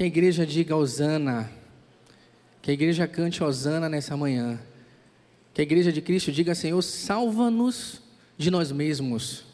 Que 0.00 0.04
a 0.04 0.06
igreja 0.06 0.46
diga 0.46 0.74
Osana. 0.74 1.52
Que 2.62 2.70
a 2.70 2.72
igreja 2.72 3.06
cante 3.06 3.44
Osana 3.44 3.86
nessa 3.86 4.16
manhã. 4.16 4.58
Que 5.52 5.60
a 5.60 5.62
igreja 5.62 5.92
de 5.92 6.00
Cristo 6.00 6.32
diga, 6.32 6.54
Senhor, 6.54 6.80
salva-nos 6.80 8.00
de 8.38 8.50
nós 8.50 8.72
mesmos. 8.72 9.44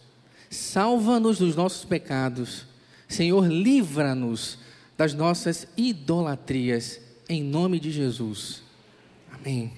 Salva-nos 0.48 1.38
dos 1.38 1.56
nossos 1.56 1.84
pecados. 1.84 2.64
Senhor, 3.09 3.45
livra-nos 3.48 4.56
das 4.96 5.14
nossas 5.14 5.66
idolatrias. 5.77 7.00
Em 7.28 7.42
nome 7.42 7.80
de 7.80 7.90
Jesus. 7.90 8.62
Amém. 9.32 9.72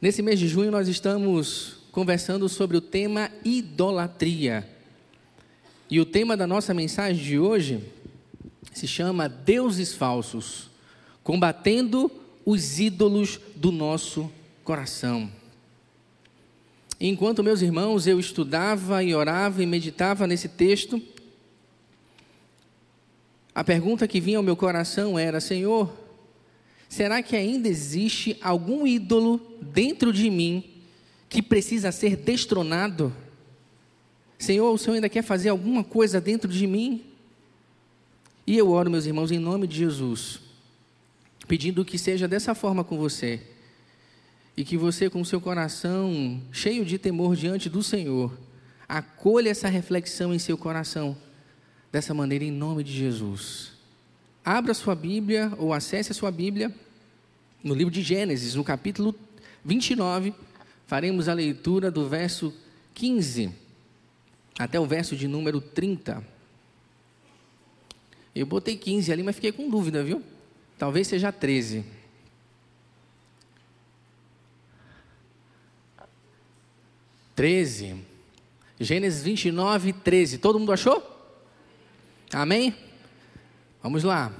Nesse 0.00 0.20
mês 0.20 0.40
de 0.40 0.48
junho, 0.48 0.72
nós 0.72 0.88
estamos 0.88 1.76
conversando 1.92 2.48
sobre 2.48 2.76
o 2.76 2.80
tema 2.80 3.30
idolatria. 3.44 4.68
E 5.88 6.00
o 6.00 6.04
tema 6.04 6.36
da 6.36 6.44
nossa 6.44 6.74
mensagem 6.74 7.22
de 7.22 7.38
hoje 7.38 7.84
se 8.72 8.86
chama 8.86 9.28
Deuses 9.28 9.94
Falsos 9.94 10.70
combatendo 11.22 12.10
os 12.44 12.80
ídolos 12.80 13.40
do 13.54 13.70
nosso 13.70 14.30
coração. 14.64 15.30
Enquanto 17.00 17.42
meus 17.42 17.62
irmãos 17.62 18.06
eu 18.06 18.20
estudava 18.20 19.02
e 19.02 19.14
orava 19.14 19.62
e 19.62 19.66
meditava 19.66 20.26
nesse 20.26 20.48
texto, 20.48 21.00
a 23.54 23.62
pergunta 23.62 24.08
que 24.08 24.20
vinha 24.20 24.38
ao 24.38 24.42
meu 24.42 24.56
coração 24.56 25.18
era: 25.18 25.40
Senhor, 25.40 25.92
será 26.88 27.22
que 27.22 27.36
ainda 27.36 27.68
existe 27.68 28.36
algum 28.40 28.86
ídolo 28.86 29.40
dentro 29.60 30.12
de 30.12 30.30
mim 30.30 30.64
que 31.28 31.42
precisa 31.42 31.92
ser 31.92 32.16
destronado? 32.16 33.12
Senhor, 34.38 34.72
o 34.72 34.78
Senhor 34.78 34.94
ainda 34.94 35.08
quer 35.08 35.22
fazer 35.22 35.50
alguma 35.50 35.84
coisa 35.84 36.20
dentro 36.20 36.50
de 36.50 36.66
mim? 36.66 37.11
E 38.52 38.58
eu 38.58 38.68
oro, 38.68 38.90
meus 38.90 39.06
irmãos, 39.06 39.30
em 39.30 39.38
nome 39.38 39.66
de 39.66 39.78
Jesus, 39.78 40.38
pedindo 41.48 41.86
que 41.86 41.96
seja 41.96 42.28
dessa 42.28 42.54
forma 42.54 42.84
com 42.84 42.98
você. 42.98 43.40
E 44.54 44.62
que 44.62 44.76
você, 44.76 45.08
com 45.08 45.24
seu 45.24 45.40
coração 45.40 46.38
cheio 46.52 46.84
de 46.84 46.98
temor 46.98 47.34
diante 47.34 47.70
do 47.70 47.82
Senhor, 47.82 48.30
acolha 48.86 49.48
essa 49.48 49.68
reflexão 49.70 50.34
em 50.34 50.38
seu 50.38 50.58
coração, 50.58 51.16
dessa 51.90 52.12
maneira, 52.12 52.44
em 52.44 52.50
nome 52.50 52.84
de 52.84 52.92
Jesus. 52.92 53.72
Abra 54.44 54.74
sua 54.74 54.94
Bíblia 54.94 55.50
ou 55.56 55.72
acesse 55.72 56.12
a 56.12 56.14
sua 56.14 56.30
Bíblia 56.30 56.70
no 57.64 57.72
livro 57.72 57.90
de 57.90 58.02
Gênesis, 58.02 58.54
no 58.54 58.62
capítulo 58.62 59.14
29. 59.64 60.34
Faremos 60.86 61.26
a 61.26 61.32
leitura 61.32 61.90
do 61.90 62.06
verso 62.06 62.52
15 62.92 63.50
até 64.58 64.78
o 64.78 64.84
verso 64.84 65.16
de 65.16 65.26
número 65.26 65.58
30. 65.58 66.41
Eu 68.34 68.46
botei 68.46 68.76
15 68.76 69.12
ali, 69.12 69.22
mas 69.22 69.34
fiquei 69.34 69.52
com 69.52 69.68
dúvida, 69.68 70.02
viu? 70.02 70.22
Talvez 70.78 71.06
seja 71.06 71.30
13. 71.30 71.84
Treze. 77.34 77.96
Gênesis 78.80 79.22
29, 79.22 79.92
13. 79.92 80.38
Todo 80.38 80.58
mundo 80.58 80.72
achou? 80.72 81.02
Amém? 82.32 82.74
Vamos 83.82 84.02
lá. 84.02 84.32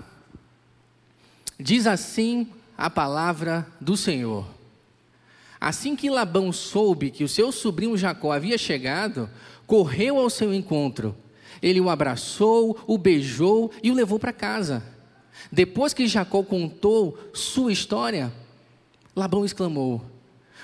Diz 1.58 1.86
assim 1.86 2.48
a 2.76 2.88
palavra 2.88 3.66
do 3.80 3.96
Senhor. 3.96 4.46
Assim 5.60 5.94
que 5.94 6.10
Labão 6.10 6.52
soube 6.52 7.10
que 7.10 7.22
o 7.22 7.28
seu 7.28 7.52
sobrinho 7.52 7.96
Jacó 7.96 8.32
havia 8.32 8.58
chegado, 8.58 9.30
correu 9.66 10.18
ao 10.18 10.28
seu 10.28 10.52
encontro. 10.52 11.14
Ele 11.62 11.80
o 11.80 11.88
abraçou, 11.88 12.78
o 12.86 12.98
beijou 12.98 13.70
e 13.82 13.91
o 13.91 13.94
levou 13.94 14.18
para 14.18 14.32
casa. 14.32 14.82
Depois 15.50 15.94
que 15.94 16.06
Jacó 16.06 16.42
contou 16.42 17.19
sua 17.32 17.72
história, 17.72 18.32
Labão 19.14 19.44
exclamou: 19.44 20.03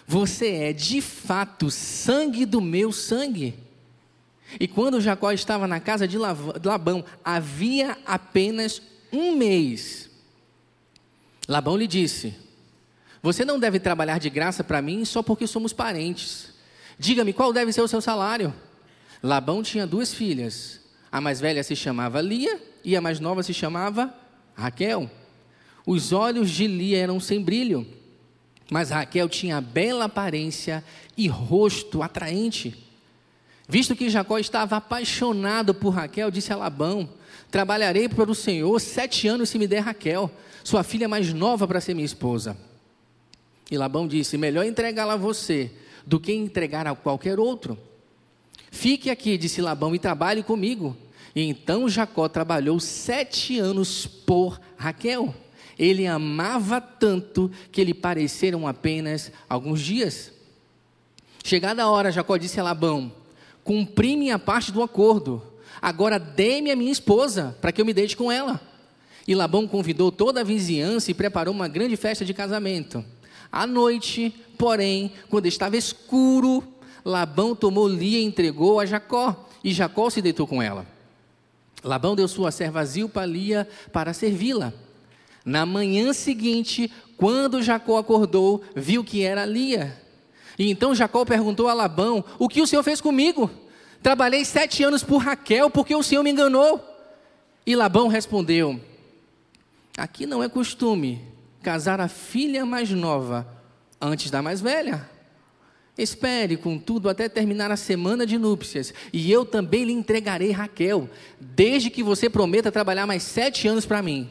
Você 0.06 0.48
é 0.48 0.72
de 0.72 1.00
fato 1.00 1.70
sangue 1.70 2.44
do 2.44 2.60
meu 2.60 2.90
sangue. 2.92 3.54
E 4.58 4.66
quando 4.66 5.00
Jacó 5.00 5.30
estava 5.30 5.66
na 5.66 5.78
casa 5.78 6.08
de 6.08 6.16
Labão, 6.18 7.04
havia 7.22 7.98
apenas 8.06 8.80
um 9.12 9.36
mês. 9.36 10.10
Labão 11.46 11.76
lhe 11.76 11.86
disse: 11.86 12.34
Você 13.22 13.44
não 13.44 13.58
deve 13.58 13.78
trabalhar 13.78 14.18
de 14.18 14.30
graça 14.30 14.64
para 14.64 14.82
mim 14.82 15.04
só 15.04 15.22
porque 15.22 15.46
somos 15.46 15.72
parentes. 15.72 16.54
Diga-me 16.98 17.32
qual 17.32 17.52
deve 17.52 17.72
ser 17.72 17.82
o 17.82 17.88
seu 17.88 18.00
salário. 18.00 18.52
Labão 19.22 19.62
tinha 19.62 19.86
duas 19.86 20.12
filhas. 20.12 20.77
A 21.10 21.20
mais 21.20 21.40
velha 21.40 21.62
se 21.62 21.74
chamava 21.74 22.20
Lia 22.20 22.60
e 22.84 22.96
a 22.96 23.00
mais 23.00 23.18
nova 23.20 23.42
se 23.42 23.54
chamava 23.54 24.12
Raquel. 24.54 25.10
Os 25.86 26.12
olhos 26.12 26.50
de 26.50 26.66
Lia 26.66 26.98
eram 26.98 27.18
sem 27.18 27.42
brilho, 27.42 27.86
mas 28.70 28.90
Raquel 28.90 29.28
tinha 29.28 29.60
bela 29.60 30.04
aparência 30.04 30.84
e 31.16 31.26
rosto 31.26 32.02
atraente. 32.02 32.86
Visto 33.66 33.96
que 33.96 34.10
Jacó 34.10 34.38
estava 34.38 34.76
apaixonado 34.76 35.74
por 35.74 35.90
Raquel, 35.90 36.30
disse 36.30 36.52
a 36.52 36.56
Labão: 36.56 37.08
Trabalharei 37.50 38.08
para 38.08 38.30
o 38.30 38.34
Senhor 38.34 38.78
sete 38.80 39.26
anos 39.28 39.48
se 39.48 39.58
me 39.58 39.66
der 39.66 39.80
Raquel, 39.80 40.30
sua 40.62 40.82
filha 40.82 41.08
mais 41.08 41.32
nova, 41.32 41.66
para 41.66 41.80
ser 41.80 41.94
minha 41.94 42.04
esposa. 42.04 42.56
E 43.70 43.76
Labão 43.76 44.06
disse: 44.06 44.36
Melhor 44.36 44.64
entregá-la 44.64 45.14
a 45.14 45.16
você 45.16 45.70
do 46.06 46.18
que 46.18 46.32
entregar 46.32 46.86
a 46.86 46.94
qualquer 46.94 47.38
outro. 47.38 47.78
Fique 48.78 49.10
aqui, 49.10 49.36
disse 49.36 49.60
Labão, 49.60 49.92
e 49.92 49.98
trabalhe 49.98 50.40
comigo. 50.40 50.96
E 51.34 51.42
então 51.42 51.88
Jacó 51.88 52.28
trabalhou 52.28 52.78
sete 52.78 53.58
anos 53.58 54.06
por 54.06 54.60
Raquel. 54.76 55.34
Ele 55.76 56.06
amava 56.06 56.80
tanto 56.80 57.50
que 57.72 57.82
lhe 57.82 57.92
pareceram 57.92 58.68
apenas 58.68 59.32
alguns 59.48 59.80
dias. 59.80 60.30
Chegada 61.42 61.82
a 61.82 61.90
hora, 61.90 62.12
Jacó 62.12 62.36
disse 62.36 62.60
a 62.60 62.62
Labão: 62.62 63.10
Cumpri 63.64 64.16
minha 64.16 64.38
parte 64.38 64.70
do 64.70 64.80
acordo. 64.80 65.42
Agora 65.82 66.16
dê-me 66.16 66.70
a 66.70 66.76
minha 66.76 66.92
esposa, 66.92 67.58
para 67.60 67.72
que 67.72 67.80
eu 67.80 67.84
me 67.84 67.92
deite 67.92 68.16
com 68.16 68.30
ela. 68.30 68.60
E 69.26 69.34
Labão 69.34 69.66
convidou 69.66 70.12
toda 70.12 70.42
a 70.42 70.44
vizinhança 70.44 71.10
e 71.10 71.14
preparou 71.14 71.52
uma 71.52 71.66
grande 71.66 71.96
festa 71.96 72.24
de 72.24 72.32
casamento. 72.32 73.04
À 73.50 73.66
noite, 73.66 74.32
porém, 74.56 75.10
quando 75.28 75.46
estava 75.46 75.76
escuro, 75.76 76.62
Labão 77.04 77.54
tomou 77.54 77.88
Lia 77.88 78.20
e 78.20 78.24
entregou 78.24 78.80
a 78.80 78.86
Jacó, 78.86 79.48
e 79.62 79.72
Jacó 79.72 80.10
se 80.10 80.22
deitou 80.22 80.46
com 80.46 80.62
ela. 80.62 80.86
Labão 81.82 82.16
deu 82.16 82.26
sua 82.26 82.50
serva 82.50 82.84
Zilpa 82.84 83.24
Lia 83.24 83.68
para 83.92 84.12
servi-la. 84.12 84.72
Na 85.44 85.64
manhã 85.64 86.12
seguinte, 86.12 86.90
quando 87.16 87.62
Jacó 87.62 87.98
acordou, 87.98 88.62
viu 88.74 89.02
que 89.02 89.22
era 89.22 89.46
Lia. 89.46 89.96
E 90.58 90.70
então 90.70 90.94
Jacó 90.94 91.24
perguntou 91.24 91.68
a 91.68 91.74
Labão: 91.74 92.24
O 92.38 92.48
que 92.48 92.60
o 92.60 92.66
senhor 92.66 92.82
fez 92.82 93.00
comigo? 93.00 93.50
Trabalhei 94.02 94.44
sete 94.44 94.82
anos 94.82 95.02
por 95.02 95.18
Raquel, 95.18 95.70
porque 95.70 95.94
o 95.94 96.02
senhor 96.02 96.22
me 96.22 96.30
enganou. 96.30 96.84
E 97.64 97.76
Labão 97.76 98.08
respondeu: 98.08 98.80
Aqui 99.96 100.26
não 100.26 100.42
é 100.42 100.48
costume 100.48 101.24
casar 101.62 102.00
a 102.00 102.08
filha 102.08 102.64
mais 102.64 102.90
nova 102.90 103.46
antes 104.00 104.30
da 104.30 104.40
mais 104.40 104.60
velha. 104.60 105.08
Espere, 105.98 106.56
contudo, 106.56 107.08
até 107.08 107.28
terminar 107.28 107.72
a 107.72 107.76
semana 107.76 108.24
de 108.24 108.38
núpcias, 108.38 108.94
e 109.12 109.32
eu 109.32 109.44
também 109.44 109.84
lhe 109.84 109.92
entregarei 109.92 110.52
Raquel, 110.52 111.10
desde 111.40 111.90
que 111.90 112.04
você 112.04 112.30
prometa 112.30 112.70
trabalhar 112.70 113.04
mais 113.04 113.24
sete 113.24 113.66
anos 113.66 113.84
para 113.84 114.00
mim. 114.00 114.30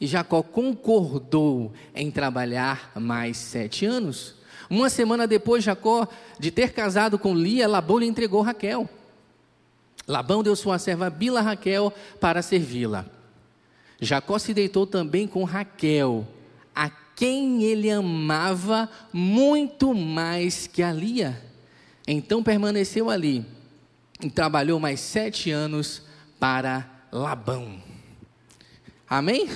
E 0.00 0.06
Jacó 0.06 0.42
concordou 0.42 1.72
em 1.94 2.10
trabalhar 2.10 2.90
mais 2.96 3.36
sete 3.36 3.86
anos. 3.86 4.34
Uma 4.68 4.90
semana 4.90 5.28
depois, 5.28 5.62
Jacó, 5.62 6.08
de 6.40 6.50
ter 6.50 6.72
casado 6.72 7.18
com 7.20 7.32
Lia, 7.32 7.68
Labão 7.68 7.98
lhe 7.98 8.06
entregou 8.06 8.42
Raquel. 8.42 8.90
Labão 10.08 10.42
deu 10.42 10.56
sua 10.56 10.78
serva 10.78 11.08
Bila 11.08 11.40
Raquel 11.40 11.92
para 12.20 12.42
servi-la. 12.42 13.06
Jacó 14.00 14.38
se 14.38 14.52
deitou 14.52 14.86
também 14.86 15.26
com 15.26 15.44
Raquel, 15.44 16.26
quem 17.16 17.64
ele 17.64 17.90
amava 17.90 18.88
muito 19.10 19.94
mais 19.94 20.66
que 20.66 20.82
a 20.82 20.92
Lia. 20.92 21.42
Então 22.06 22.42
permaneceu 22.42 23.10
ali 23.10 23.44
e 24.22 24.30
trabalhou 24.30 24.78
mais 24.78 25.00
sete 25.00 25.50
anos 25.50 26.02
para 26.38 27.08
Labão. 27.10 27.82
Amém? 29.08 29.48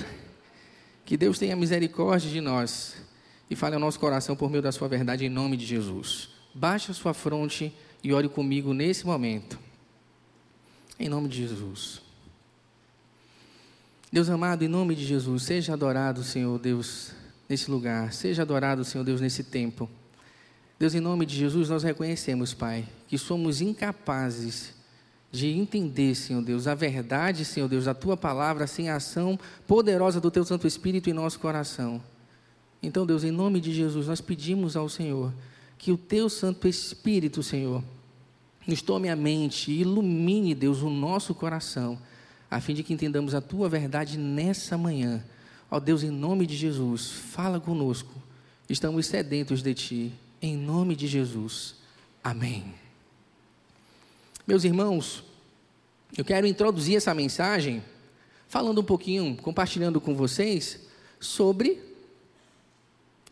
Que 1.05 1.15
Deus 1.15 1.37
tenha 1.37 1.55
misericórdia 1.55 2.29
de 2.29 2.41
nós 2.41 2.95
e 3.49 3.55
fale 3.55 3.75
ao 3.75 3.81
nosso 3.81 3.99
coração 3.99 4.35
por 4.35 4.49
meio 4.49 4.63
da 4.63 4.71
sua 4.71 4.87
verdade 4.87 5.25
em 5.25 5.29
nome 5.29 5.55
de 5.55 5.65
Jesus. 5.65 6.29
Baixe 6.53 6.89
a 6.89 6.93
sua 6.93 7.13
fronte 7.13 7.71
e 8.03 8.11
ore 8.11 8.27
comigo 8.27 8.73
nesse 8.73 9.05
momento. 9.05 9.59
Em 10.99 11.07
nome 11.07 11.29
de 11.29 11.47
Jesus. 11.47 12.01
Deus 14.11 14.29
amado, 14.29 14.63
em 14.63 14.67
nome 14.67 14.95
de 14.95 15.05
Jesus, 15.05 15.43
seja 15.43 15.73
adorado, 15.73 16.23
Senhor 16.23 16.59
Deus, 16.59 17.13
nesse 17.51 17.69
lugar. 17.69 18.13
Seja 18.13 18.43
adorado, 18.43 18.85
Senhor 18.85 19.03
Deus, 19.03 19.19
nesse 19.19 19.43
tempo. 19.43 19.89
Deus, 20.79 20.95
em 20.95 21.01
nome 21.01 21.25
de 21.25 21.35
Jesus, 21.35 21.69
nós 21.69 21.83
reconhecemos, 21.83 22.53
Pai, 22.53 22.87
que 23.07 23.17
somos 23.17 23.61
incapazes 23.61 24.73
de 25.29 25.47
entender, 25.47 26.15
Senhor 26.15 26.41
Deus, 26.41 26.65
a 26.65 26.73
verdade, 26.73 27.45
Senhor 27.45 27.67
Deus, 27.67 27.85
da 27.85 27.93
tua 27.93 28.17
palavra, 28.17 28.65
sem 28.67 28.89
a 28.89 28.95
ação 28.95 29.37
poderosa 29.67 30.19
do 30.19 30.31
teu 30.31 30.43
Santo 30.43 30.65
Espírito 30.65 31.09
em 31.09 31.13
nosso 31.13 31.39
coração. 31.39 32.01
Então, 32.81 33.05
Deus, 33.05 33.23
em 33.23 33.31
nome 33.31 33.59
de 33.59 33.73
Jesus, 33.73 34.07
nós 34.07 34.21
pedimos 34.21 34.75
ao 34.75 34.89
Senhor 34.89 35.31
que 35.77 35.91
o 35.91 35.97
teu 35.97 36.29
Santo 36.29 36.67
Espírito, 36.67 37.43
Senhor, 37.43 37.83
nos 38.65 38.81
tome 38.81 39.09
a 39.09 39.15
mente 39.15 39.71
e 39.71 39.81
ilumine, 39.81 40.55
Deus, 40.55 40.81
o 40.81 40.89
nosso 40.89 41.35
coração, 41.35 41.97
a 42.49 42.59
fim 42.61 42.73
de 42.73 42.81
que 42.81 42.93
entendamos 42.93 43.35
a 43.35 43.41
tua 43.41 43.69
verdade 43.69 44.17
nessa 44.17 44.77
manhã. 44.77 45.23
Ó 45.73 45.79
Deus, 45.79 46.03
em 46.03 46.11
nome 46.11 46.45
de 46.45 46.57
Jesus, 46.57 47.09
fala 47.09 47.57
conosco. 47.57 48.13
Estamos 48.67 49.05
sedentos 49.05 49.63
de 49.63 49.73
ti. 49.73 50.11
Em 50.41 50.57
nome 50.57 50.97
de 50.97 51.07
Jesus. 51.07 51.75
Amém. 52.21 52.73
Meus 54.45 54.65
irmãos, 54.65 55.23
eu 56.17 56.25
quero 56.25 56.45
introduzir 56.45 56.97
essa 56.97 57.13
mensagem 57.13 57.81
falando 58.49 58.81
um 58.81 58.83
pouquinho, 58.83 59.37
compartilhando 59.37 60.01
com 60.01 60.13
vocês 60.13 60.77
sobre. 61.21 61.81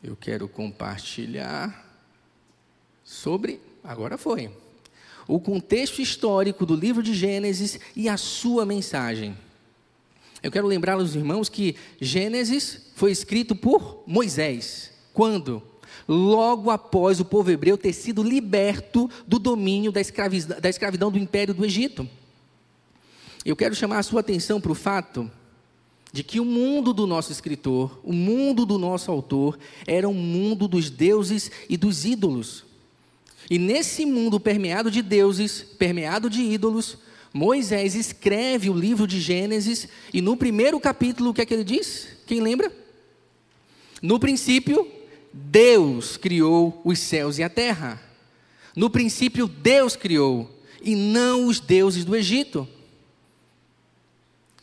Eu 0.02 0.16
quero 0.16 0.48
compartilhar 0.48 1.86
sobre. 3.04 3.60
Agora 3.84 4.18
foi. 4.18 4.50
O 5.28 5.42
contexto 5.42 6.02
histórico 6.02 6.66
do 6.66 6.74
livro 6.74 7.04
de 7.04 7.14
Gênesis 7.14 7.82
e 7.98 8.08
a 8.08 8.16
sua 8.16 8.66
mensagem. 8.66 9.38
Eu 10.42 10.52
quero 10.52 10.68
lembrar 10.68 10.94
aos 10.94 11.16
irmãos 11.16 11.50
que 11.50 11.76
Gênesis 12.00 12.92
foi 12.96 13.12
escrito 13.12 13.56
por 13.56 14.04
Moisés. 14.06 14.92
Quando? 15.14 15.64
logo 16.08 16.72
após 16.72 17.20
o 17.20 17.26
povo 17.26 17.52
hebreu 17.52 17.78
ter 17.78 17.94
sido 17.94 18.24
liberto 18.24 19.08
do 19.28 19.38
domínio 19.38 19.92
da 19.92 20.02
escravidão, 20.02 20.60
da 20.60 20.68
escravidão 20.68 21.12
do 21.12 21.20
império 21.20 21.54
do 21.54 21.64
Egito. 21.64 22.08
Eu 23.46 23.56
quero 23.56 23.76
chamar 23.76 24.00
a 24.00 24.04
sua 24.04 24.22
atenção 24.22 24.60
para 24.60 24.72
o 24.72 24.76
fato 24.76 25.30
de 26.12 26.24
que 26.24 26.40
o 26.40 26.46
mundo 26.46 26.94
do 26.94 27.06
nosso 27.06 27.32
escritor, 27.32 28.00
o 28.04 28.12
mundo 28.12 28.66
do 28.66 28.80
nosso 28.80 29.12
autor, 29.12 29.60
era 29.86 30.10
um 30.10 30.14
mundo 30.14 30.68
dos 30.68 30.90
deuses 30.90 31.52
e 31.70 31.78
dos 31.78 32.06
ídolos. 32.06 32.66
E 33.50 33.60
nesse 33.60 34.06
mundo 34.06 34.40
permeado 34.40 34.90
de 34.90 35.02
deuses, 35.04 35.62
permeado 35.62 36.30
de 36.30 36.42
ídolos, 36.42 36.98
Moisés 37.34 37.96
escreve 37.96 38.70
o 38.70 38.74
livro 38.74 39.06
de 39.06 39.20
Gênesis 39.20 39.88
e 40.14 40.22
no 40.22 40.36
primeiro 40.36 40.80
capítulo 40.80 41.30
o 41.30 41.34
que 41.34 41.42
é 41.42 41.46
que 41.46 41.54
ele 41.54 41.64
diz? 41.64 42.08
Quem 42.26 42.42
lembra? 42.42 42.72
No 44.02 44.20
princípio, 44.20 44.88
Deus 45.32 46.18
criou 46.18 46.82
os 46.84 47.00
céus 47.00 47.38
e 47.38 47.44
a 47.44 47.50
terra. 47.50 48.02
No 48.76 48.90
princípio, 48.90 49.48
Deus 49.48 49.96
criou, 49.96 50.50
e 50.82 50.96
não 50.96 51.46
os 51.46 51.60
deuses 51.60 52.06
do 52.06 52.16
Egito. 52.16 52.68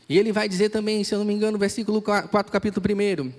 E 0.08 0.18
ele 0.18 0.32
vai 0.32 0.48
dizer 0.48 0.70
também, 0.70 1.02
se 1.04 1.14
eu 1.14 1.18
não 1.18 1.26
me 1.26 1.34
engano, 1.34 1.52
no 1.52 1.58
versículo 1.58 2.00
4, 2.00 2.30
capítulo 2.50 2.86
1. 2.86 3.32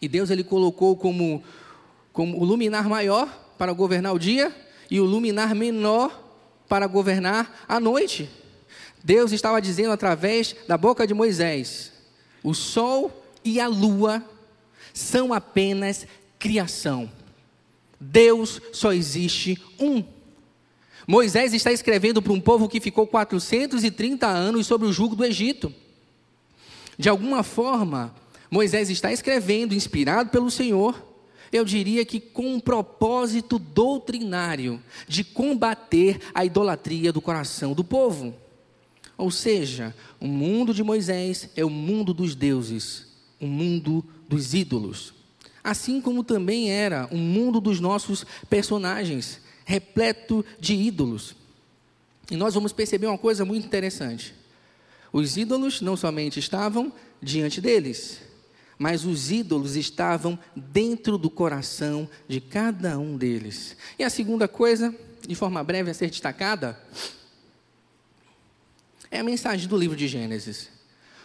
E 0.00 0.08
Deus 0.08 0.30
ele 0.30 0.42
colocou 0.42 0.96
como, 0.96 1.42
como 2.12 2.40
o 2.40 2.44
luminar 2.44 2.88
maior 2.88 3.28
para 3.56 3.72
governar 3.72 4.12
o 4.14 4.18
dia 4.18 4.54
e 4.90 4.98
o 5.00 5.04
luminar 5.04 5.54
menor 5.54 6.20
para 6.68 6.86
governar 6.86 7.64
a 7.68 7.78
noite. 7.78 8.28
Deus 9.04 9.32
estava 9.32 9.60
dizendo 9.60 9.92
através 9.92 10.54
da 10.66 10.76
boca 10.76 11.06
de 11.06 11.14
Moisés: 11.14 11.92
o 12.42 12.54
sol 12.54 13.10
e 13.44 13.60
a 13.60 13.66
lua 13.66 14.24
são 14.94 15.32
apenas 15.32 16.06
criação. 16.38 17.10
Deus 17.98 18.60
só 18.72 18.92
existe 18.92 19.60
um. 19.78 20.04
Moisés 21.06 21.52
está 21.52 21.72
escrevendo 21.72 22.22
para 22.22 22.32
um 22.32 22.40
povo 22.40 22.68
que 22.68 22.80
ficou 22.80 23.06
430 23.06 24.26
anos 24.26 24.66
sob 24.66 24.86
o 24.86 24.92
jugo 24.92 25.16
do 25.16 25.24
Egito. 25.24 25.72
De 26.96 27.08
alguma 27.08 27.42
forma, 27.42 28.14
Moisés 28.50 28.90
está 28.90 29.12
escrevendo, 29.12 29.74
inspirado 29.74 30.30
pelo 30.30 30.50
Senhor, 30.50 31.02
eu 31.52 31.64
diria 31.64 32.04
que 32.04 32.20
com 32.20 32.54
um 32.54 32.60
propósito 32.60 33.58
doutrinário 33.58 34.80
de 35.06 35.22
combater 35.22 36.18
a 36.34 36.44
idolatria 36.44 37.12
do 37.12 37.20
coração 37.20 37.72
do 37.72 37.84
povo. 37.84 38.34
Ou 39.16 39.30
seja, 39.30 39.94
o 40.20 40.26
mundo 40.26 40.74
de 40.74 40.82
Moisés 40.82 41.48
é 41.56 41.64
o 41.64 41.70
mundo 41.70 42.12
dos 42.14 42.34
deuses, 42.34 43.06
o 43.40 43.46
mundo 43.46 44.04
dos 44.28 44.54
ídolos 44.54 45.14
assim 45.62 46.00
como 46.00 46.24
também 46.24 46.70
era 46.70 47.08
o 47.12 47.16
mundo 47.16 47.60
dos 47.60 47.78
nossos 47.78 48.24
personagens, 48.48 49.40
repleto 49.64 50.44
de 50.58 50.74
ídolos. 50.74 51.36
E 52.30 52.36
nós 52.36 52.54
vamos 52.54 52.72
perceber 52.72 53.06
uma 53.06 53.18
coisa 53.18 53.44
muito 53.44 53.66
interessante. 53.66 54.34
Os 55.12 55.36
ídolos 55.36 55.80
não 55.80 55.96
somente 55.96 56.38
estavam 56.38 56.92
diante 57.20 57.60
deles, 57.60 58.20
mas 58.78 59.04
os 59.04 59.30
ídolos 59.30 59.76
estavam 59.76 60.38
dentro 60.56 61.18
do 61.18 61.30
coração 61.30 62.08
de 62.26 62.40
cada 62.40 62.98
um 62.98 63.16
deles. 63.16 63.76
E 63.98 64.02
a 64.02 64.10
segunda 64.10 64.48
coisa, 64.48 64.94
de 65.26 65.34
forma 65.34 65.62
breve 65.62 65.90
a 65.90 65.94
ser 65.94 66.08
destacada, 66.08 66.80
é 69.12 69.20
a 69.20 69.22
mensagem 69.22 69.68
do 69.68 69.76
livro 69.76 69.94
de 69.94 70.08
Gênesis. 70.08 70.70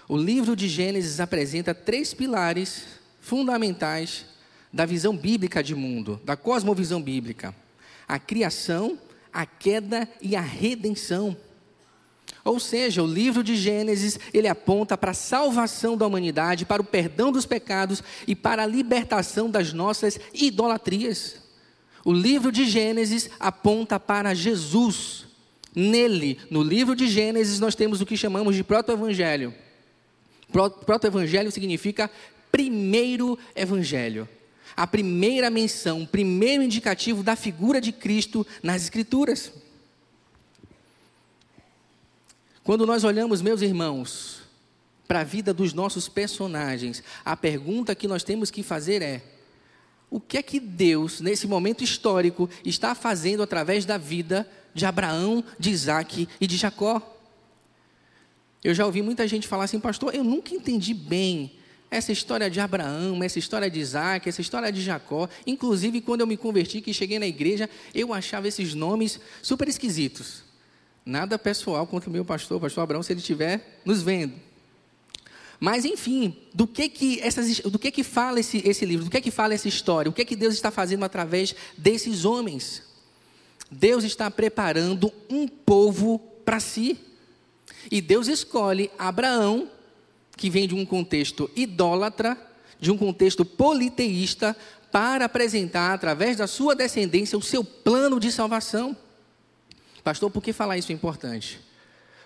O 0.10 0.18
livro 0.18 0.58
de 0.58 0.68
Gênesis 0.68 1.22
apresenta 1.22 1.74
três 1.74 2.14
pilares 2.14 2.84
fundamentais 3.22 4.26
da 4.72 4.86
visão 4.86 5.16
bíblica 5.16 5.64
de 5.64 5.74
mundo, 5.74 6.20
da 6.26 6.36
cosmovisão 6.36 7.02
bíblica: 7.02 7.56
a 8.06 8.20
criação, 8.20 9.00
a 9.32 9.46
queda 9.46 10.08
e 10.22 10.36
a 10.36 10.42
redenção. 10.42 11.36
Ou 12.44 12.60
seja, 12.60 13.02
o 13.02 13.08
livro 13.08 13.42
de 13.42 13.56
Gênesis, 13.56 14.20
ele 14.34 14.50
aponta 14.50 14.98
para 14.98 15.12
a 15.12 15.14
salvação 15.14 15.98
da 15.98 16.06
humanidade, 16.06 16.66
para 16.66 16.82
o 16.82 16.86
perdão 16.86 17.32
dos 17.32 17.46
pecados 17.46 18.04
e 18.28 18.36
para 18.36 18.64
a 18.64 18.68
libertação 18.68 19.50
das 19.50 19.72
nossas 19.72 20.20
idolatrias. 20.34 21.38
O 22.04 22.12
livro 22.12 22.52
de 22.52 22.66
Gênesis 22.66 23.30
aponta 23.40 23.98
para 23.98 24.34
Jesus. 24.34 25.27
Nele, 25.80 26.40
no 26.50 26.64
livro 26.64 26.96
de 26.96 27.08
Gênesis, 27.08 27.60
nós 27.60 27.76
temos 27.76 28.02
o 28.02 28.06
que 28.08 28.18
chamamos 28.18 28.56
de 28.56 28.64
proto-evangelho. 28.64 29.54
Proto-evangelho 30.52 31.52
significa 31.52 32.10
primeiro 32.52 33.38
evangelho. 33.56 34.28
A 34.76 34.88
primeira 34.88 35.52
menção, 35.52 36.02
o 36.02 36.08
primeiro 36.08 36.64
indicativo 36.64 37.22
da 37.22 37.36
figura 37.36 37.80
de 37.80 37.92
Cristo 37.92 38.44
nas 38.64 38.82
Escrituras. 38.82 39.52
Quando 42.64 42.84
nós 42.88 43.04
olhamos, 43.04 43.40
meus 43.40 43.62
irmãos, 43.62 44.42
para 45.08 45.20
a 45.20 45.24
vida 45.24 45.54
dos 45.54 45.74
nossos 45.74 46.10
personagens, 46.10 47.04
a 47.24 47.38
pergunta 47.38 47.94
que 47.94 48.08
nós 48.08 48.24
temos 48.24 48.50
que 48.50 48.64
fazer 48.64 49.04
é: 49.04 49.22
o 50.10 50.20
que 50.20 50.40
é 50.40 50.42
que 50.42 50.60
Deus, 50.60 51.22
nesse 51.22 51.46
momento 51.46 51.84
histórico, 51.84 52.50
está 52.66 52.96
fazendo 52.96 53.44
através 53.44 53.86
da 53.86 54.00
vida 54.00 54.50
de 54.78 54.86
Abraão, 54.86 55.44
de 55.60 55.72
Isaac 55.72 56.30
e 56.40 56.46
de 56.46 56.56
Jacó? 56.56 57.02
Eu 58.64 58.74
já 58.76 58.86
ouvi 58.86 59.02
muita 59.02 59.28
gente 59.28 59.48
falar 59.48 59.64
assim, 59.64 59.80
pastor, 59.80 60.14
eu 60.14 60.24
nunca 60.24 60.54
entendi 60.54 60.94
bem 60.94 61.52
essa 61.90 62.12
história 62.12 62.50
de 62.50 62.60
Abraão, 62.60 63.24
essa 63.24 63.40
história 63.40 63.72
de 63.72 63.80
Isaac, 63.80 64.30
essa 64.30 64.40
história 64.40 64.72
de 64.72 64.82
Jacó. 64.82 65.28
Inclusive, 65.48 66.00
quando 66.02 66.22
eu 66.22 66.28
me 66.28 66.38
converti, 66.38 66.80
que 66.80 66.94
cheguei 66.94 67.18
na 67.18 67.26
igreja, 67.26 67.68
eu 67.94 68.14
achava 68.14 68.48
esses 68.48 68.76
nomes 68.76 69.20
super 69.42 69.68
esquisitos. 69.68 70.44
Nada 71.04 71.40
pessoal 71.40 71.88
contra 71.88 72.10
o 72.10 72.14
meu 72.14 72.24
pastor, 72.24 72.60
pastor 72.60 72.84
Abraão, 72.84 73.02
se 73.02 73.14
ele 73.14 73.20
estiver 73.20 73.82
nos 73.84 74.04
vendo. 74.04 74.34
Mas, 75.60 75.86
enfim, 75.86 76.38
do 76.54 76.68
que 76.68 76.88
que, 76.88 77.20
essas, 77.22 77.62
do 77.62 77.80
que, 77.80 77.90
que 77.90 78.04
fala 78.04 78.40
esse, 78.40 78.62
esse 78.64 78.86
livro? 78.86 79.06
Do 79.06 79.12
que 79.12 79.22
que 79.22 79.32
fala 79.32 79.56
essa 79.56 79.68
história? 79.68 80.10
O 80.10 80.14
que 80.14 80.24
que 80.24 80.36
Deus 80.36 80.54
está 80.54 80.70
fazendo 80.70 81.04
através 81.04 81.56
desses 81.76 82.26
homens? 82.26 82.87
Deus 83.72 84.04
está 84.04 84.30
preparando 84.32 85.12
um 85.30 85.48
povo 85.48 86.20
para 86.46 86.60
si. 86.60 87.00
E 87.92 88.02
Deus 88.02 88.28
escolhe 88.28 88.92
Abraão 88.98 89.70
que 90.36 90.50
vem 90.50 90.68
de 90.68 90.76
um 90.76 90.86
contexto 90.86 91.50
idólatra, 91.56 92.38
de 92.80 92.92
um 92.92 92.98
contexto 92.98 93.44
politeísta, 93.44 94.56
para 94.92 95.26
apresentar, 95.26 95.94
através 95.94 96.38
da 96.38 96.48
sua 96.48 96.76
descendência, 96.76 97.38
o 97.38 97.42
seu 97.42 97.64
plano 97.64 98.20
de 98.20 98.32
salvação. 98.32 98.96
Pastor, 100.04 100.32
por 100.32 100.42
que 100.42 100.54
falar 100.54 100.78
isso 100.78 100.92
é 100.92 100.96
importante? 100.96 101.60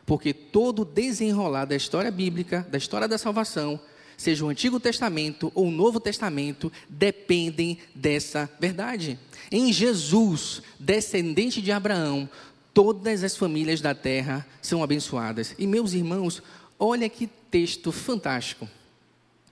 Porque 0.05 0.33
todo 0.33 0.86
desenrolar 0.86 1.65
da 1.65 1.75
história 1.75 2.12
bíblica, 2.12 2.67
da 2.69 2.77
história 2.77 3.07
da 3.07 3.17
salvação, 3.17 3.79
seja 4.21 4.45
o 4.45 4.49
Antigo 4.49 4.79
Testamento 4.79 5.51
ou 5.55 5.67
o 5.67 5.71
Novo 5.71 5.99
Testamento, 5.99 6.71
dependem 6.87 7.79
dessa 7.93 8.49
verdade. 8.59 9.17
Em 9.51 9.73
Jesus, 9.73 10.61
descendente 10.79 11.61
de 11.61 11.71
Abraão, 11.71 12.29
todas 12.73 13.23
as 13.23 13.35
famílias 13.35 13.81
da 13.81 13.95
terra 13.95 14.45
são 14.61 14.83
abençoadas. 14.83 15.55
E 15.57 15.65
meus 15.65 15.93
irmãos, 15.93 16.41
olha 16.79 17.09
que 17.09 17.27
texto 17.49 17.91
fantástico. 17.91 18.69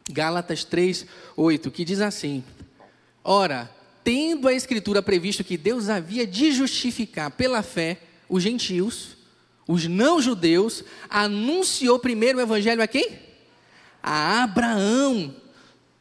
Gálatas 0.10 0.64
3, 0.64 1.06
8, 1.36 1.72
que 1.72 1.84
diz 1.84 2.00
assim: 2.00 2.44
Ora, 3.24 3.70
tendo 4.04 4.48
a 4.48 4.54
Escritura 4.54 5.02
previsto 5.02 5.44
que 5.44 5.58
Deus 5.58 5.90
havia 5.90 6.26
de 6.26 6.52
justificar 6.52 7.32
pela 7.32 7.64
fé 7.64 8.00
os 8.30 8.44
gentios, 8.44 9.18
os 9.68 9.88
não-judeus, 9.88 10.84
anunciou 11.10 11.98
primeiro 11.98 12.38
o 12.38 12.42
evangelho 12.42 12.84
a 12.84 12.88
quem? 12.88 13.29
A 14.02 14.44
Abraão. 14.44 15.36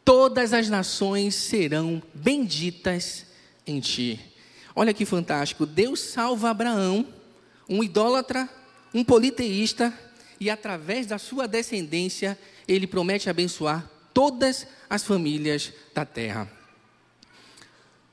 Todas 0.04 0.52
as 0.52 0.68
nações 0.68 1.34
serão 1.34 2.02
benditas 2.14 3.26
em 3.66 3.78
ti. 3.80 4.18
Olha 4.74 4.94
que 4.94 5.04
fantástico. 5.04 5.66
Deus 5.66 6.00
salva 6.00 6.50
Abraão, 6.50 7.06
um 7.68 7.82
idólatra, 7.82 8.48
um 8.94 9.04
politeísta, 9.04 9.92
e 10.40 10.48
através 10.48 11.06
da 11.06 11.18
sua 11.18 11.46
descendência, 11.48 12.38
ele 12.66 12.86
promete 12.86 13.28
abençoar 13.28 13.90
todas 14.14 14.66
as 14.88 15.04
famílias 15.04 15.72
da 15.92 16.04
terra. 16.04 16.50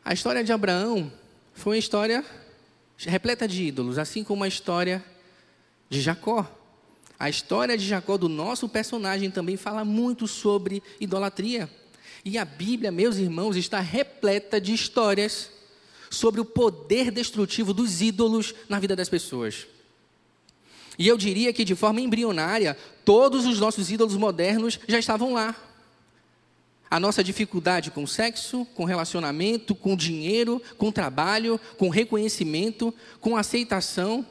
A 0.04 0.13
história 0.13 0.44
de 0.44 0.51
Abraão 0.51 1.12
foi 1.54 1.74
uma 1.75 1.80
história 1.80 2.24
repleta 2.98 3.48
de 3.48 3.63
ídolos, 3.63 3.98
assim 3.98 4.24
como 4.24 4.44
a 4.44 4.48
história 4.48 5.04
de 5.89 6.01
Jacó. 6.01 6.50
A 7.19 7.29
história 7.29 7.77
de 7.77 7.88
Jacó, 7.88 8.17
do 8.17 8.27
nosso 8.27 8.67
personagem, 8.67 9.31
também 9.31 9.55
fala 9.55 9.86
muito 9.86 10.27
sobre 10.27 10.84
idolatria. 11.00 11.69
E 12.24 12.38
a 12.38 12.43
Bíblia, 12.43 12.91
meus 12.91 13.17
irmãos, 13.17 13.55
está 13.55 13.79
repleta 13.79 14.60
de 14.60 14.74
histórias 14.74 15.51
sobre 16.10 16.41
o 16.41 16.45
poder 16.45 17.12
destrutivo 17.12 17.74
dos 17.74 18.01
ídolos 18.01 18.53
na 18.67 18.79
vida 18.79 18.95
das 18.95 19.10
pessoas. 19.10 19.67
E 20.98 21.07
eu 21.07 21.17
diria 21.17 21.53
que, 21.53 21.63
de 21.63 21.75
forma 21.75 22.01
embrionária, 22.01 22.77
todos 23.03 23.45
os 23.45 23.60
nossos 23.60 23.91
ídolos 23.91 24.15
modernos 24.15 24.79
já 24.88 24.98
estavam 24.98 25.34
lá. 25.34 25.55
A 26.89 27.00
nossa 27.00 27.24
dificuldade 27.24 27.91
com 27.91 28.07
sexo, 28.07 28.65
com 28.74 28.86
relacionamento, 28.86 29.75
com 29.75 29.95
dinheiro, 29.95 30.62
com 30.77 30.91
trabalho, 30.91 31.60
com 31.77 31.89
reconhecimento, 31.89 32.93
com 33.19 33.36
aceitação, 33.36 34.25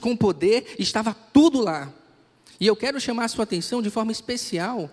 com 0.00 0.16
poder, 0.16 0.74
estava 0.78 1.14
tudo 1.14 1.60
lá. 1.60 1.92
E 2.60 2.66
eu 2.66 2.76
quero 2.76 3.00
chamar 3.00 3.24
a 3.24 3.28
sua 3.28 3.44
atenção 3.44 3.82
de 3.82 3.90
forma 3.90 4.12
especial 4.12 4.90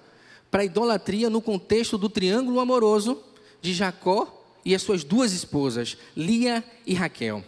para 0.52 0.62
a 0.62 0.66
idolatria 0.66 1.30
no 1.30 1.42
contexto 1.42 1.98
do 1.98 2.10
triângulo 2.10 2.60
amoroso 2.60 3.22
de 3.62 3.74
Jacó 3.74 4.42
e 4.66 4.76
as 4.76 4.82
suas 4.82 5.04
duas 5.04 5.32
esposas, 5.32 5.98
Lia 6.16 6.64
e 6.86 6.94
Raquel. 6.94 7.44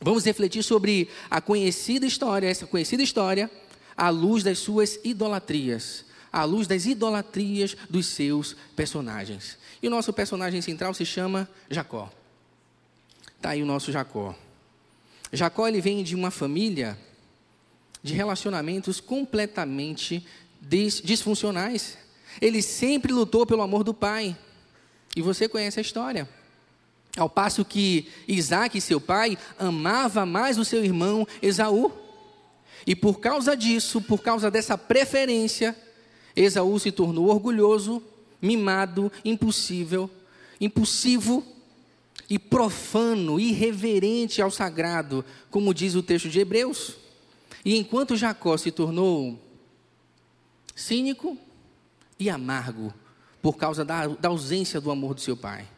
Vamos 0.00 0.24
refletir 0.24 0.62
sobre 0.62 1.08
a 1.30 1.40
conhecida 1.40 2.06
história, 2.06 2.48
essa 2.48 2.66
conhecida 2.66 3.02
história, 3.02 3.50
à 3.96 4.10
luz 4.10 4.42
das 4.42 4.58
suas 4.58 4.98
idolatrias, 5.04 6.04
à 6.32 6.44
luz 6.44 6.66
das 6.66 6.86
idolatrias 6.86 7.76
dos 7.90 8.06
seus 8.06 8.56
personagens. 8.76 9.58
E 9.82 9.88
o 9.88 9.90
nosso 9.90 10.12
personagem 10.12 10.62
central 10.62 10.94
se 10.94 11.04
chama 11.04 11.48
Jacó. 11.68 12.10
Está 13.36 13.50
aí 13.50 13.62
o 13.62 13.66
nosso 13.66 13.92
Jacó. 13.92 14.34
Jacó 15.32 15.68
ele 15.68 15.80
vem 15.80 16.02
de 16.02 16.14
uma 16.14 16.30
família 16.30 16.98
de 18.02 18.14
relacionamentos 18.14 19.00
completamente 19.00 20.24
disfuncionais. 20.60 21.98
Ele 22.40 22.62
sempre 22.62 23.12
lutou 23.12 23.46
pelo 23.46 23.62
amor 23.62 23.82
do 23.82 23.94
pai. 23.94 24.36
E 25.16 25.22
você 25.22 25.48
conhece 25.48 25.78
a 25.78 25.82
história. 25.82 26.28
Ao 27.16 27.28
passo 27.28 27.64
que 27.64 28.08
Isaac, 28.26 28.80
seu 28.80 29.00
pai, 29.00 29.36
amava 29.58 30.24
mais 30.24 30.58
o 30.58 30.64
seu 30.64 30.84
irmão 30.84 31.26
Esaú. 31.42 31.90
E 32.86 32.94
por 32.94 33.18
causa 33.18 33.56
disso, 33.56 34.00
por 34.00 34.22
causa 34.22 34.50
dessa 34.50 34.78
preferência, 34.78 35.76
Esaú 36.36 36.78
se 36.78 36.92
tornou 36.92 37.28
orgulhoso, 37.28 38.02
mimado, 38.40 39.10
impossível, 39.24 40.08
impulsivo 40.60 41.44
e 42.30 42.38
profano, 42.38 43.40
irreverente 43.40 44.40
ao 44.40 44.50
sagrado, 44.50 45.24
como 45.50 45.74
diz 45.74 45.94
o 45.94 46.02
texto 46.02 46.28
de 46.28 46.40
Hebreus. 46.40 46.96
E 47.64 47.76
enquanto 47.76 48.16
Jacó 48.16 48.56
se 48.56 48.70
tornou 48.70 49.38
cínico 50.74 51.36
e 52.18 52.30
amargo 52.30 52.94
por 53.42 53.56
causa 53.56 53.84
da, 53.84 54.06
da 54.06 54.28
ausência 54.28 54.80
do 54.80 54.90
amor 54.90 55.14
do 55.14 55.20
seu 55.20 55.36
pai. 55.36 55.68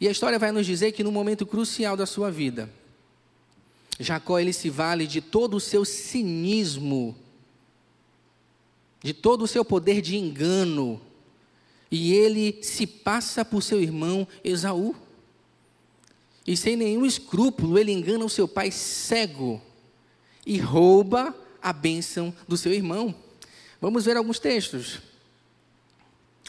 E 0.00 0.06
a 0.06 0.10
história 0.10 0.38
vai 0.38 0.52
nos 0.52 0.66
dizer 0.66 0.92
que 0.92 1.02
no 1.02 1.10
momento 1.10 1.46
crucial 1.46 1.96
da 1.96 2.06
sua 2.06 2.30
vida, 2.30 2.70
Jacó 3.98 4.38
ele 4.38 4.52
se 4.52 4.70
vale 4.70 5.06
de 5.06 5.20
todo 5.20 5.56
o 5.56 5.60
seu 5.60 5.84
cinismo, 5.84 7.16
de 9.02 9.12
todo 9.12 9.42
o 9.42 9.48
seu 9.48 9.64
poder 9.64 10.00
de 10.00 10.16
engano, 10.16 11.00
e 11.90 12.12
ele 12.12 12.62
se 12.62 12.86
passa 12.86 13.44
por 13.44 13.62
seu 13.62 13.80
irmão 13.80 14.26
Esaú. 14.44 14.94
E 16.46 16.56
sem 16.56 16.76
nenhum 16.76 17.04
escrúpulo, 17.04 17.78
ele 17.78 17.92
engana 17.92 18.24
o 18.24 18.30
seu 18.30 18.46
pai 18.46 18.70
cego 18.70 19.60
e 20.48 20.58
rouba 20.58 21.36
a 21.60 21.74
bênção 21.74 22.34
do 22.48 22.56
seu 22.56 22.72
irmão. 22.72 23.14
Vamos 23.78 24.06
ver 24.06 24.16
alguns 24.16 24.38
textos. 24.38 24.98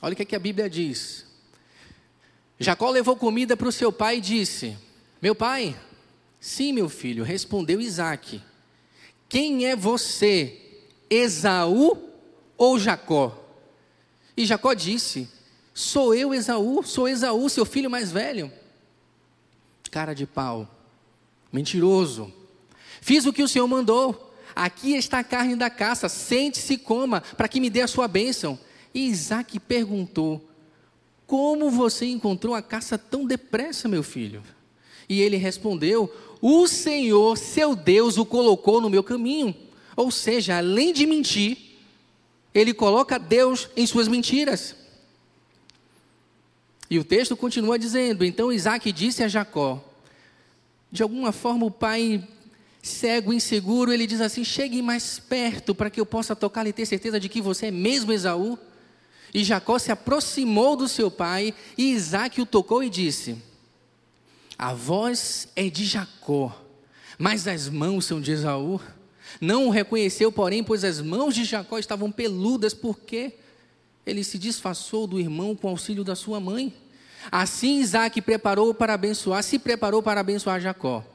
Olha 0.01 0.13
o 0.13 0.15
que, 0.15 0.21
é 0.21 0.25
que 0.25 0.35
a 0.37 0.39
Bíblia 0.39 0.69
diz. 0.69 1.25
Jacó 2.57 2.89
levou 2.89 3.17
comida 3.17 3.57
para 3.57 3.67
o 3.67 3.73
seu 3.73 3.91
pai 3.91 4.17
e 4.17 4.21
disse: 4.21 4.77
Meu 5.21 5.35
pai, 5.35 5.77
sim, 6.39 6.71
meu 6.71 6.87
filho, 6.87 7.25
respondeu 7.25 7.81
Isaac. 7.81 8.41
Quem 9.27 9.65
é 9.65 9.75
você, 9.75 10.79
Esaú 11.09 12.09
ou 12.57 12.79
Jacó? 12.79 13.37
E 14.35 14.45
Jacó 14.45 14.73
disse: 14.73 15.29
Sou 15.73 16.15
eu, 16.15 16.33
Esaú, 16.33 16.83
sou 16.83 17.05
Esaú, 17.05 17.49
seu 17.49 17.65
filho 17.65 17.91
mais 17.91 18.13
velho. 18.13 18.49
Cara 19.91 20.13
de 20.13 20.25
pau, 20.25 20.73
mentiroso. 21.51 22.38
Fiz 23.01 23.25
o 23.25 23.33
que 23.33 23.43
o 23.43 23.47
Senhor 23.47 23.67
mandou. 23.67 24.33
Aqui 24.55 24.95
está 24.95 25.19
a 25.19 25.23
carne 25.23 25.55
da 25.55 25.69
caça, 25.69 26.09
sente-se 26.09 26.73
e 26.73 26.77
coma, 26.77 27.21
para 27.21 27.47
que 27.47 27.59
me 27.59 27.69
dê 27.69 27.81
a 27.81 27.87
sua 27.87 28.07
bênção. 28.07 28.59
E 28.93 29.07
Isaac 29.07 29.59
perguntou: 29.59 30.49
Como 31.25 31.69
você 31.69 32.05
encontrou 32.05 32.53
a 32.53 32.61
caça 32.61 32.97
tão 32.97 33.25
depressa, 33.25 33.87
meu 33.87 34.03
filho? 34.03 34.43
E 35.07 35.21
ele 35.21 35.37
respondeu: 35.37 36.13
O 36.41 36.67
Senhor, 36.67 37.37
seu 37.37 37.75
Deus, 37.75 38.17
o 38.17 38.25
colocou 38.25 38.81
no 38.81 38.89
meu 38.89 39.03
caminho. 39.03 39.55
Ou 39.95 40.11
seja, 40.11 40.57
além 40.57 40.93
de 40.93 41.05
mentir, 41.05 41.57
ele 42.53 42.73
coloca 42.73 43.19
Deus 43.19 43.69
em 43.75 43.85
suas 43.85 44.07
mentiras. 44.07 44.75
E 46.89 46.97
o 46.97 47.03
texto 47.03 47.37
continua 47.37 47.77
dizendo: 47.77 48.25
Então 48.25 48.51
Isaac 48.51 48.91
disse 48.91 49.23
a 49.23 49.27
Jacó, 49.27 49.83
de 50.91 51.03
alguma 51.03 51.31
forma 51.31 51.65
o 51.65 51.71
pai 51.71 52.27
cego, 52.81 53.33
inseguro, 53.33 53.91
ele 53.91 54.07
diz 54.07 54.21
assim: 54.21 54.43
Chegue 54.43 54.81
mais 54.81 55.19
perto 55.19 55.75
para 55.75 55.89
que 55.89 55.99
eu 55.99 56.05
possa 56.05 56.35
tocar 56.35 56.65
e 56.67 56.73
ter 56.73 56.85
certeza 56.85 57.19
de 57.19 57.29
que 57.29 57.41
você 57.41 57.67
é 57.67 57.71
mesmo 57.71 58.11
Esaú. 58.11 58.57
E 59.33 59.43
Jacó 59.43 59.77
se 59.77 59.91
aproximou 59.91 60.75
do 60.75 60.87
seu 60.87 61.11
pai, 61.11 61.53
e 61.77 61.91
Isaac 61.91 62.41
o 62.41 62.45
tocou 62.45 62.83
e 62.83 62.89
disse: 62.89 63.37
A 64.57 64.73
voz 64.73 65.47
é 65.55 65.69
de 65.69 65.85
Jacó, 65.85 66.59
mas 67.17 67.47
as 67.47 67.69
mãos 67.69 68.05
são 68.05 68.19
de 68.19 68.31
Esaú. 68.31 68.81
Não 69.39 69.67
o 69.67 69.69
reconheceu, 69.69 70.31
porém, 70.31 70.63
pois 70.63 70.83
as 70.83 70.99
mãos 70.99 71.35
de 71.35 71.43
Jacó 71.43 71.77
estavam 71.77 72.11
peludas, 72.11 72.73
porque 72.73 73.33
ele 74.05 74.23
se 74.23 74.39
disfarçou 74.39 75.05
do 75.05 75.19
irmão 75.19 75.55
com 75.55 75.67
auxílio 75.69 76.03
da 76.03 76.15
sua 76.15 76.39
mãe. 76.39 76.73
Assim 77.31 77.79
Isaac 77.79 78.21
preparou 78.21 78.73
para 78.73 78.93
abençoar, 78.93 79.43
se 79.43 79.59
preparou 79.59 80.01
para 80.01 80.21
abençoar 80.21 80.59
Jacó. 80.59 81.05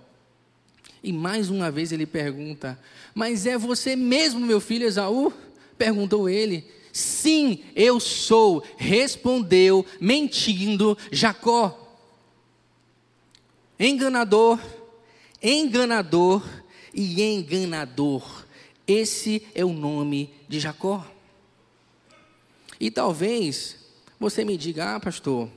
E 1.05 1.13
mais 1.13 1.51
uma 1.51 1.71
vez 1.71 1.93
ele 1.93 2.07
pergunta: 2.07 2.81
Mas 3.15 3.45
é 3.45 3.59
você 3.59 3.95
mesmo, 3.95 4.41
meu 4.41 4.59
filho 4.59 4.87
Esaú? 4.87 5.31
Perguntou 5.77 6.31
ele. 6.31 6.67
Sim, 6.91 7.63
eu 7.77 8.01
sou, 8.01 8.65
respondeu, 8.79 9.85
mentindo 10.01 10.97
Jacó. 11.13 11.79
Enganador, 13.79 14.59
enganador 15.43 16.43
e 16.95 17.21
enganador. 17.23 18.47
Esse 18.87 19.47
é 19.55 19.65
o 19.65 19.75
nome 19.75 20.33
de 20.49 20.59
Jacó. 20.59 21.07
E 22.81 22.91
talvez 22.91 23.77
você 24.19 24.43
me 24.43 24.57
diga, 24.57 24.95
ah, 24.95 25.01
pastor, 25.01 25.51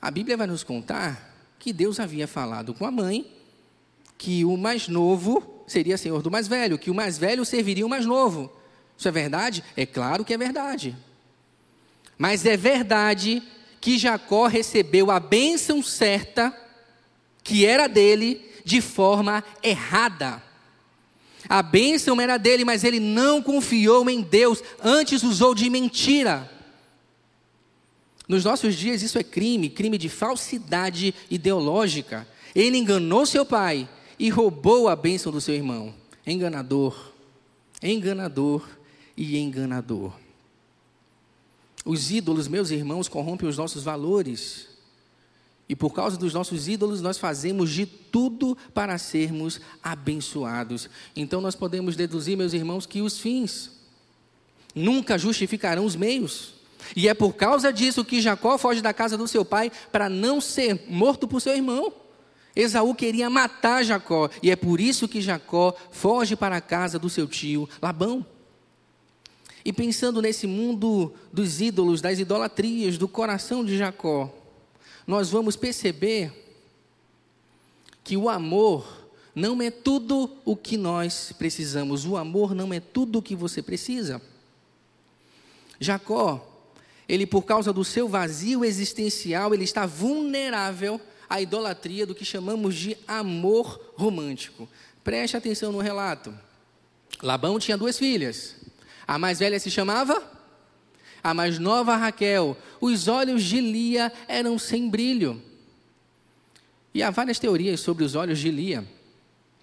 a 0.00 0.10
Bíblia 0.10 0.38
vai 0.38 0.46
nos 0.46 0.64
contar 0.64 1.36
que 1.58 1.72
Deus 1.72 2.00
havia 2.00 2.26
falado 2.26 2.72
com 2.72 2.86
a 2.86 2.90
mãe 2.90 3.39
que 4.20 4.44
o 4.44 4.54
mais 4.54 4.86
novo 4.86 5.64
seria 5.66 5.96
senhor 5.96 6.20
do 6.20 6.30
mais 6.30 6.46
velho, 6.46 6.78
que 6.78 6.90
o 6.90 6.94
mais 6.94 7.16
velho 7.16 7.42
serviria 7.42 7.86
o 7.86 7.88
mais 7.88 8.04
novo. 8.04 8.52
Isso 8.94 9.08
é 9.08 9.10
verdade? 9.10 9.64
É 9.74 9.86
claro 9.86 10.26
que 10.26 10.34
é 10.34 10.36
verdade. 10.36 10.94
Mas 12.18 12.44
é 12.44 12.54
verdade 12.54 13.42
que 13.80 13.96
Jacó 13.96 14.46
recebeu 14.46 15.10
a 15.10 15.18
bênção 15.18 15.82
certa, 15.82 16.54
que 17.42 17.64
era 17.64 17.86
dele, 17.86 18.46
de 18.62 18.82
forma 18.82 19.42
errada. 19.62 20.42
A 21.48 21.62
bênção 21.62 22.20
era 22.20 22.36
dele, 22.36 22.62
mas 22.62 22.84
ele 22.84 23.00
não 23.00 23.42
confiou 23.42 24.10
em 24.10 24.20
Deus, 24.20 24.62
antes 24.84 25.22
usou 25.22 25.54
de 25.54 25.70
mentira. 25.70 26.46
Nos 28.28 28.44
nossos 28.44 28.74
dias 28.74 29.00
isso 29.00 29.18
é 29.18 29.24
crime, 29.24 29.70
crime 29.70 29.96
de 29.96 30.10
falsidade 30.10 31.14
ideológica. 31.30 32.28
Ele 32.54 32.76
enganou 32.76 33.24
seu 33.24 33.46
pai 33.46 33.88
e 34.20 34.28
roubou 34.28 34.86
a 34.86 34.94
bênção 34.94 35.32
do 35.32 35.40
seu 35.40 35.54
irmão. 35.54 35.94
Enganador, 36.26 36.94
enganador 37.82 38.68
e 39.16 39.38
enganador. 39.38 40.12
Os 41.86 42.10
ídolos, 42.10 42.46
meus 42.46 42.70
irmãos, 42.70 43.08
corrompem 43.08 43.48
os 43.48 43.56
nossos 43.56 43.82
valores. 43.82 44.68
E 45.66 45.74
por 45.74 45.94
causa 45.94 46.18
dos 46.18 46.34
nossos 46.34 46.68
ídolos, 46.68 47.00
nós 47.00 47.16
fazemos 47.16 47.70
de 47.70 47.86
tudo 47.86 48.58
para 48.74 48.98
sermos 48.98 49.58
abençoados. 49.82 50.90
Então 51.16 51.40
nós 51.40 51.54
podemos 51.54 51.96
deduzir, 51.96 52.36
meus 52.36 52.52
irmãos, 52.52 52.84
que 52.84 53.00
os 53.00 53.18
fins 53.18 53.70
nunca 54.74 55.16
justificarão 55.16 55.86
os 55.86 55.96
meios. 55.96 56.52
E 56.94 57.08
é 57.08 57.14
por 57.14 57.32
causa 57.32 57.72
disso 57.72 58.04
que 58.04 58.20
Jacó 58.20 58.58
foge 58.58 58.82
da 58.82 58.92
casa 58.92 59.16
do 59.16 59.26
seu 59.26 59.46
pai 59.46 59.72
para 59.90 60.10
não 60.10 60.42
ser 60.42 60.84
morto 60.90 61.26
por 61.26 61.40
seu 61.40 61.54
irmão. 61.54 61.99
Esaú 62.60 62.94
queria 62.94 63.30
matar 63.30 63.84
Jacó, 63.84 64.28
e 64.42 64.50
é 64.50 64.56
por 64.56 64.80
isso 64.80 65.08
que 65.08 65.20
Jacó 65.20 65.74
foge 65.90 66.36
para 66.36 66.56
a 66.56 66.60
casa 66.60 66.98
do 66.98 67.08
seu 67.08 67.26
tio 67.26 67.68
Labão. 67.80 68.24
E 69.64 69.72
pensando 69.72 70.22
nesse 70.22 70.46
mundo 70.46 71.12
dos 71.32 71.60
ídolos, 71.60 72.00
das 72.00 72.18
idolatrias, 72.18 72.96
do 72.96 73.06
coração 73.06 73.64
de 73.64 73.76
Jacó, 73.76 74.32
nós 75.06 75.30
vamos 75.30 75.56
perceber 75.56 76.32
que 78.02 78.16
o 78.16 78.28
amor 78.28 79.06
não 79.34 79.60
é 79.60 79.70
tudo 79.70 80.36
o 80.44 80.56
que 80.56 80.76
nós 80.76 81.32
precisamos, 81.38 82.04
o 82.04 82.16
amor 82.16 82.54
não 82.54 82.72
é 82.72 82.80
tudo 82.80 83.18
o 83.18 83.22
que 83.22 83.36
você 83.36 83.62
precisa. 83.62 84.20
Jacó, 85.78 86.46
ele 87.08 87.26
por 87.26 87.42
causa 87.42 87.72
do 87.72 87.84
seu 87.84 88.08
vazio 88.08 88.64
existencial, 88.64 89.54
ele 89.54 89.64
está 89.64 89.86
vulnerável 89.86 91.00
à 91.30 91.40
idolatria 91.40 92.04
do 92.04 92.14
que 92.14 92.24
chamamos 92.24 92.74
de 92.74 92.98
amor 93.06 93.94
romântico. 93.94 94.68
Preste 95.04 95.36
atenção 95.36 95.70
no 95.70 95.78
relato. 95.78 96.36
Labão 97.22 97.60
tinha 97.60 97.78
duas 97.78 97.96
filhas. 97.96 98.56
A 99.06 99.16
mais 99.16 99.38
velha 99.38 99.60
se 99.60 99.70
chamava 99.70 100.20
a 101.22 101.32
mais 101.32 101.58
nova 101.58 101.96
Raquel. 101.96 102.56
Os 102.80 103.06
olhos 103.06 103.44
de 103.44 103.60
Lia 103.60 104.12
eram 104.26 104.58
sem 104.58 104.88
brilho. 104.88 105.40
E 106.92 107.02
há 107.02 107.10
várias 107.10 107.38
teorias 107.38 107.78
sobre 107.80 108.02
os 108.02 108.16
olhos 108.16 108.40
de 108.40 108.50
Lia, 108.50 108.84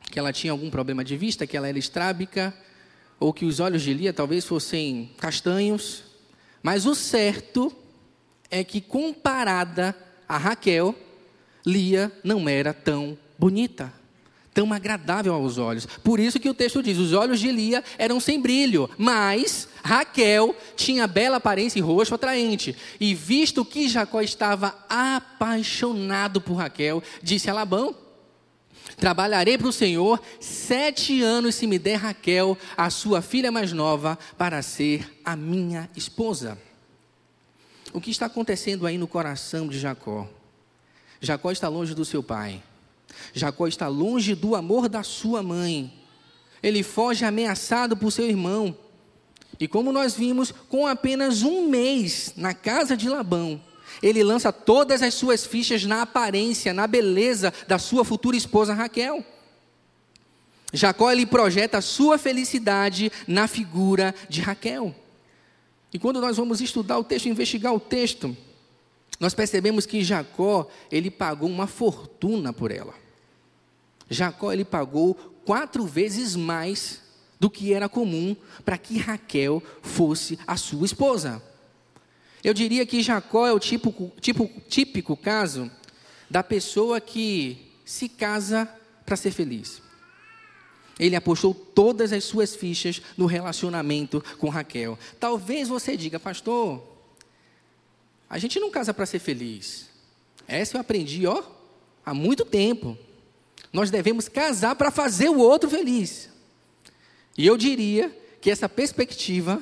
que 0.09 0.17
ela 0.17 0.31
tinha 0.31 0.53
algum 0.53 0.69
problema 0.69 1.03
de 1.03 1.17
vista, 1.17 1.45
que 1.45 1.57
ela 1.57 1.67
era 1.67 1.77
estrábica, 1.77 2.55
ou 3.19 3.33
que 3.33 3.43
os 3.43 3.59
olhos 3.59 3.81
de 3.81 3.93
Lia 3.93 4.13
talvez 4.13 4.45
fossem 4.45 5.12
castanhos. 5.17 6.03
Mas 6.63 6.86
o 6.86 6.95
certo 6.95 7.75
é 8.50 8.63
que, 8.63 8.79
comparada 8.79 9.93
a 10.29 10.38
Raquel, 10.38 10.95
Lia 11.67 12.09
não 12.24 12.47
era 12.47 12.74
tão 12.74 13.17
bonita, 13.38 13.91
tão 14.53 14.71
agradável 14.71 15.33
aos 15.33 15.57
olhos. 15.57 15.86
Por 15.86 16.17
isso 16.17 16.39
que 16.39 16.50
o 16.50 16.53
texto 16.53 16.81
diz: 16.81 16.97
os 16.97 17.12
olhos 17.12 17.41
de 17.41 17.51
Lia 17.51 17.83
eram 17.97 18.21
sem 18.21 18.39
brilho, 18.39 18.89
mas 18.97 19.67
Raquel 19.83 20.55
tinha 20.77 21.05
bela 21.05 21.36
aparência 21.36 21.77
e 21.77 21.81
rosto 21.81 22.15
atraente. 22.15 22.74
E 23.01 23.13
visto 23.13 23.65
que 23.65 23.89
Jacó 23.89 24.21
estava 24.21 24.77
apaixonado 24.88 26.39
por 26.39 26.53
Raquel, 26.53 27.03
disse 27.21 27.50
a 27.50 27.53
Labão: 27.53 27.93
Trabalharei 28.95 29.57
para 29.57 29.67
o 29.67 29.74
Senhor 29.74 30.21
sete 30.39 31.21
anos 31.21 31.55
se 31.55 31.67
me 31.67 31.77
der 31.77 31.97
Raquel, 31.97 32.57
a 32.77 32.89
sua 32.89 33.21
filha 33.21 33.51
mais 33.51 33.74
nova, 33.74 34.17
para 34.38 34.62
ser 34.62 35.19
a 35.25 35.36
minha 35.36 35.89
esposa. 35.97 36.57
O 37.91 38.00
que 38.00 38.09
está 38.09 38.27
acontecendo 38.27 38.88
aí 38.88 38.97
no 38.97 39.07
coração 39.07 39.67
de 39.67 39.77
Jacó? 39.77 40.29
Jacó 41.19 41.51
está 41.51 41.67
longe 41.67 41.93
do 41.93 42.05
seu 42.05 42.21
pai. 42.21 42.62
Jacó 43.33 43.67
está 43.67 43.88
longe 43.88 44.36
do 44.36 44.55
amor 44.55 44.88
da 44.88 45.03
sua 45.03 45.41
mãe. 45.41 45.93
Ele 46.62 46.84
foge 46.84 47.25
ameaçado 47.25 47.95
por 47.95 48.12
seu 48.12 48.25
irmão. 48.25 48.75
E 49.60 49.67
como 49.67 49.91
nós 49.91 50.15
vimos, 50.15 50.51
com 50.69 50.86
apenas 50.86 51.41
um 51.41 51.67
mês 51.67 52.34
na 52.36 52.53
casa 52.53 52.95
de 52.95 53.10
Labão, 53.10 53.60
ele 54.01 54.23
lança 54.23 54.51
todas 54.51 55.01
as 55.01 55.13
suas 55.13 55.45
fichas 55.45 55.84
na 55.84 56.03
aparência, 56.03 56.73
na 56.73 56.86
beleza 56.86 57.53
da 57.67 57.80
sua 57.80 58.06
futura 58.06 58.38
esposa 58.38 58.73
Raquel. 58.73 59.25
Jacó 60.73 61.12
ele 61.12 61.25
projeta 61.25 61.77
a 61.77 61.82
sua 61.82 62.17
felicidade 62.17 63.12
na 63.27 63.47
figura 63.47 64.13
de 64.30 64.41
Raquel. 64.41 64.93
E 65.93 65.97
quando 65.97 66.21
nós 66.21 66.38
vamos 66.38 66.62
estudar 66.62 66.99
o 66.99 67.03
texto, 67.03 67.30
investigar 67.30 67.73
o 67.73 67.80
texto, 67.80 68.36
nós 69.19 69.34
percebemos 69.34 69.86
que 69.86 70.03
Jacó 70.03 70.67
ele 70.91 71.10
pagou 71.10 71.49
uma 71.49 71.67
fortuna 71.67 72.53
por 72.53 72.71
ela. 72.71 72.93
Jacó 74.10 74.51
ele 74.51 74.63
pagou 74.63 75.15
quatro 75.45 75.86
vezes 75.86 76.36
mais 76.36 77.01
do 77.39 77.49
que 77.49 77.73
era 77.73 77.89
comum 77.89 78.36
para 78.63 78.77
que 78.77 78.97
Raquel 78.97 79.62
fosse 79.82 80.38
a 80.45 80.56
sua 80.56 80.86
esposa. 80.86 81.41
Eu 82.43 82.53
diria 82.53 82.86
que 82.86 83.01
Jacó 83.01 83.47
é 83.47 83.53
o 83.53 83.60
tipo, 83.60 84.12
tipo, 84.21 84.49
típico 84.67 85.17
caso 85.17 85.69
da 86.30 86.43
pessoa 86.43 87.01
que 87.01 87.71
se 87.84 88.08
casa 88.08 88.69
para 89.06 89.15
ser 89.15 89.32
feliz. 89.32 89.82
Ele 90.99 91.15
apostou 91.15 91.53
todas 91.53 92.12
as 92.12 92.23
suas 92.23 92.56
fichas 92.56 93.01
no 93.15 93.25
relacionamento 93.25 94.23
com 94.38 94.49
Raquel. 94.49 94.97
Talvez 95.19 95.67
você 95.67 95.95
diga, 95.95 96.19
pastor, 96.19 96.96
a 98.29 98.37
gente 98.37 98.59
não 98.59 98.69
casa 98.69 98.93
para 98.93 99.05
ser 99.05 99.19
feliz. 99.19 99.87
Essa 100.47 100.77
eu 100.77 100.81
aprendi, 100.81 101.25
ó, 101.25 101.43
há 102.05 102.13
muito 102.13 102.45
tempo. 102.45 102.97
Nós 103.71 103.89
devemos 103.89 104.27
casar 104.27 104.75
para 104.75 104.91
fazer 104.91 105.29
o 105.29 105.39
outro 105.39 105.69
feliz. 105.69 106.29
E 107.37 107.45
eu 107.45 107.57
diria 107.57 108.15
que 108.41 108.49
essa 108.49 108.67
perspectiva 108.67 109.61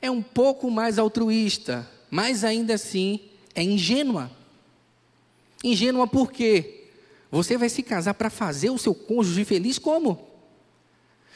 é 0.00 0.10
um 0.10 0.22
pouco 0.22 0.70
mais 0.70 0.98
altruísta, 0.98 1.88
mas 2.10 2.44
ainda 2.44 2.74
assim 2.74 3.20
é 3.54 3.62
ingênua. 3.62 4.30
Ingênua 5.62 6.06
por 6.06 6.30
quê? 6.30 6.88
Você 7.30 7.58
vai 7.58 7.68
se 7.68 7.82
casar 7.82 8.14
para 8.14 8.30
fazer 8.30 8.70
o 8.70 8.78
seu 8.78 8.94
cônjuge 8.94 9.44
feliz 9.44 9.78
como? 9.78 10.28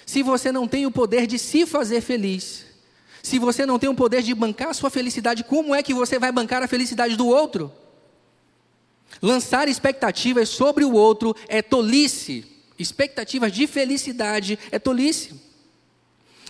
Se 0.06 0.22
você 0.22 0.52
não 0.52 0.68
tem 0.68 0.86
o 0.86 0.90
poder 0.90 1.26
de 1.26 1.38
se 1.38 1.66
fazer 1.66 2.00
feliz, 2.00 2.64
se 3.28 3.38
você 3.38 3.66
não 3.66 3.78
tem 3.78 3.90
o 3.90 3.94
poder 3.94 4.22
de 4.22 4.34
bancar 4.34 4.70
a 4.70 4.74
sua 4.74 4.88
felicidade, 4.88 5.44
como 5.44 5.74
é 5.74 5.82
que 5.82 5.92
você 5.92 6.18
vai 6.18 6.32
bancar 6.32 6.62
a 6.62 6.66
felicidade 6.66 7.14
do 7.14 7.26
outro? 7.26 7.70
Lançar 9.20 9.68
expectativas 9.68 10.48
sobre 10.48 10.82
o 10.84 10.92
outro 10.92 11.36
é 11.46 11.60
tolice. 11.60 12.46
Expectativas 12.78 13.52
de 13.52 13.66
felicidade 13.66 14.58
é 14.70 14.78
tolice. 14.78 15.34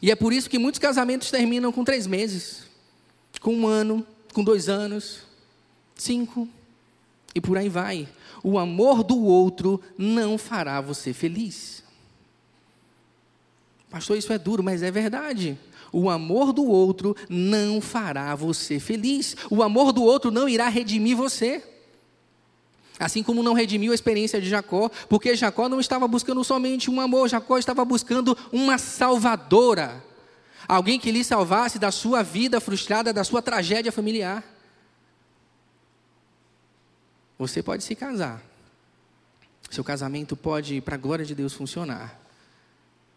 E 0.01 0.11
é 0.11 0.15
por 0.15 0.33
isso 0.33 0.49
que 0.49 0.59
muitos 0.59 0.79
casamentos 0.79 1.31
terminam 1.31 1.73
com 1.73 1.83
três 1.83 2.07
meses, 2.07 2.63
com 3.41 3.53
um 3.53 3.67
ano, 3.67 4.07
com 4.33 4.45
dois 4.45 4.69
anos, 4.69 5.23
cinco, 5.97 6.49
e 7.35 7.41
por 7.41 7.59
aí 7.59 7.69
vai. 7.69 8.09
O 8.45 8.57
amor 8.57 9.03
do 9.03 9.21
outro 9.25 9.81
não 9.97 10.39
fará 10.39 10.81
você 10.81 11.13
feliz. 11.13 11.83
Pastor, 13.91 14.17
isso 14.17 14.33
é 14.33 14.39
duro, 14.39 14.63
mas 14.63 14.83
é 14.83 14.91
verdade. 14.93 15.59
O 15.93 16.11
amor 16.11 16.53
do 16.53 16.65
outro 16.67 17.17
não 17.29 17.81
fará 17.81 18.35
você 18.35 18.79
feliz. 18.79 19.37
O 19.51 19.63
amor 19.63 19.93
do 19.93 20.03
outro 20.03 20.31
não 20.31 20.49
irá 20.49 20.69
redimir 20.69 21.17
você. 21.17 21.63
Assim 22.99 23.23
como 23.23 23.43
não 23.43 23.53
redimiu 23.53 23.93
a 23.93 23.95
experiência 23.95 24.41
de 24.41 24.49
Jacó, 24.49 24.91
porque 25.09 25.37
Jacó 25.37 25.69
não 25.69 25.79
estava 25.79 26.09
buscando 26.09 26.43
somente 26.43 26.91
um 26.91 27.01
amor, 27.01 27.29
Jacó 27.29 27.57
estava 27.57 27.85
buscando 27.85 28.37
uma 28.53 28.77
salvadora. 28.77 30.05
Alguém 30.67 30.99
que 30.99 31.13
lhe 31.13 31.23
salvasse 31.23 31.79
da 31.79 31.93
sua 31.93 32.23
vida 32.23 32.61
frustrada, 32.61 33.13
da 33.13 33.23
sua 33.23 33.41
tragédia 33.41 33.93
familiar. 33.93 34.45
Você 37.39 37.63
pode 37.63 37.85
se 37.85 37.95
casar. 37.95 38.43
Seu 39.71 39.85
casamento 39.85 40.37
pode, 40.37 40.81
para 40.81 40.97
a 40.97 40.99
glória 40.99 41.25
de 41.25 41.35
Deus, 41.35 41.55
funcionar. 41.55 42.21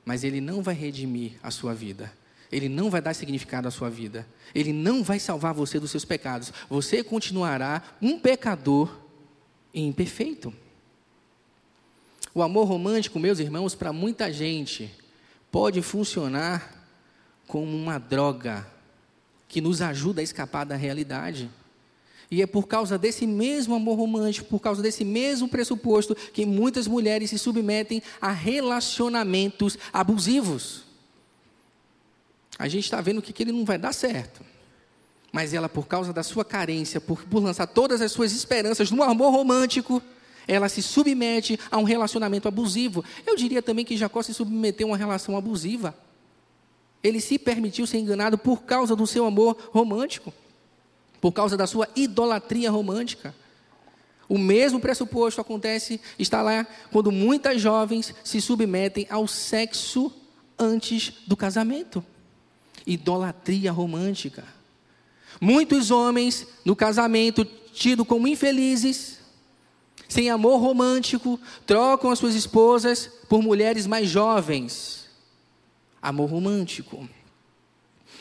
Mas 0.05 0.23
ele 0.23 0.39
não 0.39 0.61
vai 0.61 0.75
redimir 0.75 1.33
a 1.41 1.49
sua 1.49 1.73
vida. 1.73 2.13
Ele 2.51 2.67
não 2.67 2.89
vai 2.89 3.01
dar 3.01 3.13
significado 3.13 3.67
à 3.67 3.71
sua 3.71 3.89
vida. 3.89 4.27
Ele 4.53 4.73
não 4.73 5.03
vai 5.03 5.19
salvar 5.19 5.53
você 5.53 5.79
dos 5.79 5.91
seus 5.91 6.03
pecados. 6.03 6.51
Você 6.69 7.03
continuará 7.03 7.81
um 8.01 8.19
pecador 8.19 8.93
imperfeito. 9.73 10.53
O 12.33 12.41
amor 12.41 12.65
romântico, 12.65 13.19
meus 13.19 13.39
irmãos, 13.39 13.73
para 13.73 13.93
muita 13.93 14.31
gente, 14.31 14.91
pode 15.51 15.81
funcionar 15.81 16.87
como 17.47 17.75
uma 17.75 17.97
droga 17.97 18.67
que 19.47 19.59
nos 19.59 19.81
ajuda 19.81 20.21
a 20.21 20.23
escapar 20.23 20.65
da 20.65 20.75
realidade. 20.75 21.49
E 22.29 22.41
é 22.41 22.47
por 22.47 22.67
causa 22.67 22.97
desse 22.97 23.27
mesmo 23.27 23.75
amor 23.75 23.97
romântico, 23.97 24.47
por 24.47 24.59
causa 24.59 24.81
desse 24.81 25.03
mesmo 25.03 25.49
pressuposto, 25.49 26.15
que 26.15 26.45
muitas 26.45 26.87
mulheres 26.87 27.29
se 27.29 27.37
submetem 27.37 28.01
a 28.21 28.31
relacionamentos 28.31 29.77
abusivos. 29.91 30.90
A 32.57 32.67
gente 32.67 32.83
está 32.83 33.01
vendo 33.01 33.21
que 33.21 33.31
aquele 33.31 33.51
não 33.51 33.65
vai 33.65 33.77
dar 33.77 33.93
certo. 33.93 34.43
Mas 35.31 35.53
ela, 35.53 35.69
por 35.69 35.87
causa 35.87 36.11
da 36.11 36.23
sua 36.23 36.43
carência, 36.43 36.99
por, 36.99 37.23
por 37.23 37.41
lançar 37.41 37.65
todas 37.65 38.01
as 38.01 38.11
suas 38.11 38.33
esperanças 38.33 38.91
no 38.91 39.01
amor 39.01 39.31
romântico, 39.31 40.01
ela 40.47 40.67
se 40.67 40.81
submete 40.81 41.59
a 41.69 41.77
um 41.77 41.83
relacionamento 41.83 42.47
abusivo. 42.47 43.03
Eu 43.25 43.35
diria 43.35 43.61
também 43.61 43.85
que 43.85 43.95
Jacó 43.95 44.21
se 44.21 44.33
submeteu 44.33 44.87
a 44.87 44.91
uma 44.91 44.97
relação 44.97 45.37
abusiva. 45.37 45.95
Ele 47.03 47.21
se 47.21 47.39
permitiu 47.39 47.87
ser 47.87 47.99
enganado 47.99 48.37
por 48.37 48.63
causa 48.63 48.95
do 48.95 49.07
seu 49.07 49.25
amor 49.25 49.57
romântico, 49.71 50.33
por 51.19 51.31
causa 51.31 51.55
da 51.55 51.65
sua 51.65 51.87
idolatria 51.95 52.69
romântica. 52.69 53.33
O 54.27 54.37
mesmo 54.37 54.79
pressuposto 54.79 55.41
acontece, 55.41 55.99
está 56.17 56.41
lá, 56.41 56.65
quando 56.91 57.11
muitas 57.11 57.61
jovens 57.61 58.13
se 58.23 58.39
submetem 58.39 59.07
ao 59.09 59.27
sexo 59.27 60.11
antes 60.57 61.13
do 61.27 61.35
casamento. 61.35 62.03
Idolatria 62.85 63.71
romântica. 63.71 64.43
Muitos 65.39 65.91
homens 65.91 66.47
no 66.63 66.75
casamento, 66.75 67.45
tido 67.73 68.03
como 68.05 68.27
infelizes, 68.27 69.19
sem 70.07 70.29
amor 70.29 70.59
romântico, 70.59 71.39
trocam 71.65 72.11
as 72.11 72.19
suas 72.19 72.35
esposas 72.35 73.09
por 73.29 73.41
mulheres 73.41 73.87
mais 73.87 74.09
jovens. 74.09 75.09
Amor 76.01 76.29
romântico. 76.29 77.07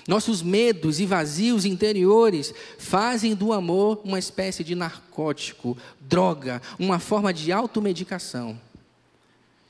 Nossos 0.06 0.42
medos 0.42 0.98
e 1.00 1.06
vazios 1.06 1.64
interiores 1.64 2.54
fazem 2.78 3.34
do 3.34 3.52
amor 3.52 4.00
uma 4.04 4.18
espécie 4.18 4.64
de 4.64 4.74
narcótico, 4.74 5.76
droga, 6.00 6.62
uma 6.78 6.98
forma 6.98 7.32
de 7.34 7.52
automedicação. 7.52 8.58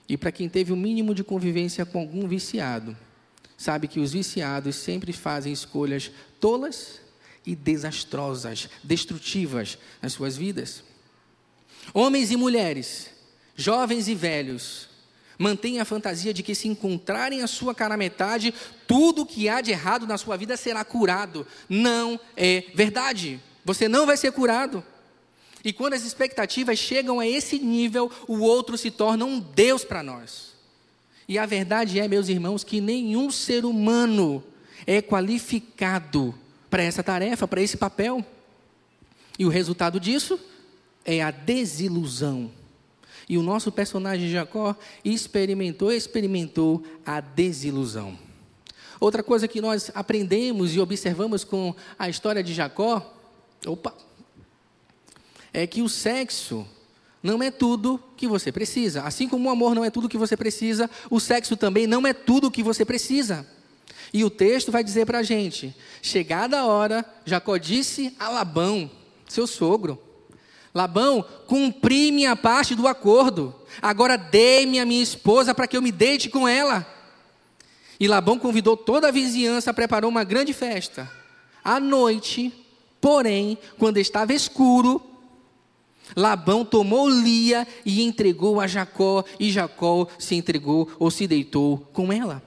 E 0.08 0.16
para 0.16 0.32
quem 0.32 0.48
teve 0.48 0.72
o 0.72 0.76
mínimo 0.76 1.14
de 1.14 1.24
convivência 1.24 1.86
com 1.86 2.00
algum 2.00 2.26
viciado, 2.28 2.96
sabe 3.60 3.86
que 3.86 4.00
os 4.00 4.12
viciados 4.12 4.74
sempre 4.74 5.12
fazem 5.12 5.52
escolhas 5.52 6.10
tolas 6.40 6.98
e 7.44 7.54
desastrosas, 7.54 8.70
destrutivas 8.82 9.76
nas 10.00 10.14
suas 10.14 10.34
vidas. 10.34 10.82
Homens 11.92 12.30
e 12.30 12.38
mulheres, 12.38 13.10
jovens 13.54 14.08
e 14.08 14.14
velhos, 14.14 14.88
mantêm 15.38 15.78
a 15.78 15.84
fantasia 15.84 16.32
de 16.32 16.42
que 16.42 16.54
se 16.54 16.68
encontrarem 16.68 17.42
a 17.42 17.46
sua 17.46 17.74
cara 17.74 17.98
metade, 17.98 18.54
tudo 18.86 19.26
que 19.26 19.46
há 19.46 19.60
de 19.60 19.72
errado 19.72 20.06
na 20.06 20.16
sua 20.16 20.38
vida 20.38 20.56
será 20.56 20.82
curado. 20.82 21.46
Não 21.68 22.18
é 22.34 22.64
verdade. 22.74 23.38
Você 23.62 23.88
não 23.88 24.06
vai 24.06 24.16
ser 24.16 24.32
curado. 24.32 24.82
E 25.62 25.70
quando 25.70 25.92
as 25.92 26.06
expectativas 26.06 26.78
chegam 26.78 27.20
a 27.20 27.26
esse 27.26 27.58
nível, 27.58 28.10
o 28.26 28.38
outro 28.38 28.78
se 28.78 28.90
torna 28.90 29.26
um 29.26 29.38
Deus 29.38 29.84
para 29.84 30.02
nós. 30.02 30.49
E 31.30 31.38
a 31.38 31.46
verdade 31.46 32.00
é, 32.00 32.08
meus 32.08 32.28
irmãos, 32.28 32.64
que 32.64 32.80
nenhum 32.80 33.30
ser 33.30 33.64
humano 33.64 34.42
é 34.84 35.00
qualificado 35.00 36.34
para 36.68 36.82
essa 36.82 37.04
tarefa, 37.04 37.46
para 37.46 37.62
esse 37.62 37.76
papel. 37.76 38.26
E 39.38 39.46
o 39.46 39.48
resultado 39.48 40.00
disso 40.00 40.40
é 41.04 41.22
a 41.22 41.30
desilusão. 41.30 42.50
E 43.28 43.38
o 43.38 43.44
nosso 43.44 43.70
personagem 43.70 44.28
Jacó 44.28 44.74
experimentou, 45.04 45.92
experimentou 45.92 46.82
a 47.06 47.20
desilusão. 47.20 48.18
Outra 48.98 49.22
coisa 49.22 49.46
que 49.46 49.60
nós 49.60 49.88
aprendemos 49.94 50.74
e 50.74 50.80
observamos 50.80 51.44
com 51.44 51.76
a 51.96 52.08
história 52.08 52.42
de 52.42 52.52
Jacó, 52.52 53.16
opa, 53.64 53.94
é 55.52 55.64
que 55.64 55.80
o 55.80 55.88
sexo 55.88 56.66
não 57.22 57.42
é 57.42 57.50
tudo 57.50 58.02
que 58.16 58.26
você 58.26 58.50
precisa. 58.50 59.02
Assim 59.02 59.28
como 59.28 59.48
o 59.48 59.52
amor 59.52 59.74
não 59.74 59.84
é 59.84 59.90
tudo 59.90 60.08
que 60.08 60.18
você 60.18 60.36
precisa, 60.36 60.90
o 61.10 61.20
sexo 61.20 61.56
também 61.56 61.86
não 61.86 62.06
é 62.06 62.12
tudo 62.12 62.50
que 62.50 62.62
você 62.62 62.84
precisa. 62.84 63.46
E 64.12 64.24
o 64.24 64.30
texto 64.30 64.72
vai 64.72 64.82
dizer 64.82 65.06
para 65.06 65.18
a 65.18 65.22
gente: 65.22 65.74
chegada 66.02 66.60
a 66.60 66.66
hora, 66.66 67.04
Jacó 67.24 67.56
disse 67.56 68.14
a 68.18 68.28
Labão, 68.28 68.90
seu 69.28 69.46
sogro: 69.46 70.00
Labão, 70.74 71.24
cumpri 71.46 72.10
minha 72.10 72.34
parte 72.34 72.74
do 72.74 72.88
acordo, 72.88 73.54
agora 73.82 74.16
dê-me 74.16 74.80
a 74.80 74.86
minha 74.86 75.02
esposa 75.02 75.54
para 75.54 75.66
que 75.66 75.76
eu 75.76 75.82
me 75.82 75.92
deite 75.92 76.28
com 76.28 76.48
ela. 76.48 76.86
E 77.98 78.08
Labão 78.08 78.38
convidou 78.38 78.76
toda 78.76 79.08
a 79.08 79.12
vizinhança, 79.12 79.74
preparou 79.74 80.08
uma 80.08 80.24
grande 80.24 80.54
festa. 80.54 81.10
À 81.62 81.78
noite, 81.78 82.50
porém, 82.98 83.58
quando 83.78 83.98
estava 83.98 84.32
escuro, 84.32 85.02
Labão 86.16 86.64
tomou 86.64 87.08
Lia 87.08 87.66
e 87.84 88.02
entregou 88.02 88.60
a 88.60 88.66
Jacó, 88.66 89.24
e 89.38 89.50
Jacó 89.50 90.06
se 90.18 90.34
entregou 90.34 90.88
ou 90.98 91.10
se 91.10 91.26
deitou 91.26 91.78
com 91.92 92.12
ela. 92.12 92.42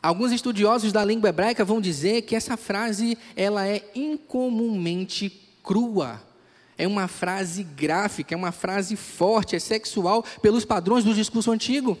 Alguns 0.00 0.30
estudiosos 0.32 0.92
da 0.92 1.04
língua 1.04 1.28
hebraica 1.28 1.64
vão 1.64 1.80
dizer 1.80 2.22
que 2.22 2.36
essa 2.36 2.56
frase 2.56 3.18
ela 3.34 3.66
é 3.66 3.90
incomumente 3.94 5.30
crua. 5.62 6.22
É 6.76 6.86
uma 6.86 7.08
frase 7.08 7.64
gráfica, 7.64 8.34
é 8.34 8.36
uma 8.36 8.52
frase 8.52 8.94
forte, 8.94 9.56
é 9.56 9.58
sexual 9.58 10.24
pelos 10.40 10.64
padrões 10.64 11.04
do 11.04 11.12
discurso 11.12 11.50
antigo. 11.50 11.98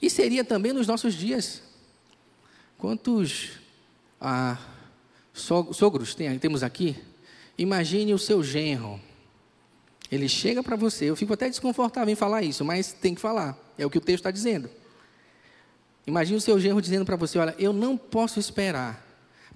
E 0.00 0.08
seria 0.08 0.42
também 0.42 0.72
nos 0.72 0.86
nossos 0.86 1.14
dias. 1.14 1.62
Quantos 2.78 3.52
ah, 4.20 4.58
sogros 5.34 6.14
tem, 6.14 6.38
temos 6.38 6.62
aqui? 6.62 6.96
Imagine 7.56 8.14
o 8.14 8.18
seu 8.18 8.42
genro. 8.42 9.00
Ele 10.10 10.28
chega 10.28 10.62
para 10.62 10.76
você, 10.76 11.06
eu 11.06 11.16
fico 11.16 11.32
até 11.32 11.48
desconfortável 11.48 12.12
em 12.12 12.16
falar 12.16 12.42
isso, 12.42 12.64
mas 12.64 12.92
tem 12.92 13.14
que 13.14 13.20
falar, 13.20 13.58
é 13.76 13.84
o 13.84 13.90
que 13.90 13.98
o 13.98 14.00
texto 14.00 14.20
está 14.20 14.30
dizendo. 14.30 14.70
Imagine 16.06 16.36
o 16.36 16.40
seu 16.40 16.60
genro 16.60 16.82
dizendo 16.82 17.04
para 17.04 17.16
você: 17.16 17.38
Olha, 17.38 17.54
eu 17.58 17.72
não 17.72 17.96
posso 17.96 18.38
esperar 18.38 19.02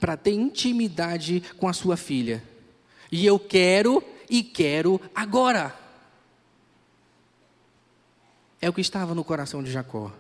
para 0.01 0.17
ter 0.17 0.33
intimidade 0.33 1.43
com 1.59 1.69
a 1.69 1.73
sua 1.73 1.97
filha. 1.97 2.43
E 3.11 3.27
eu 3.27 3.39
quero 3.39 4.03
e 4.29 4.43
quero 4.43 5.01
agora. 5.15 5.75
É 8.61 8.69
o 8.69 8.73
que 8.73 8.81
estava 8.81 9.15
no 9.15 9.25
coração 9.25 9.63
de 9.63 9.71
Jacó. 9.71 10.13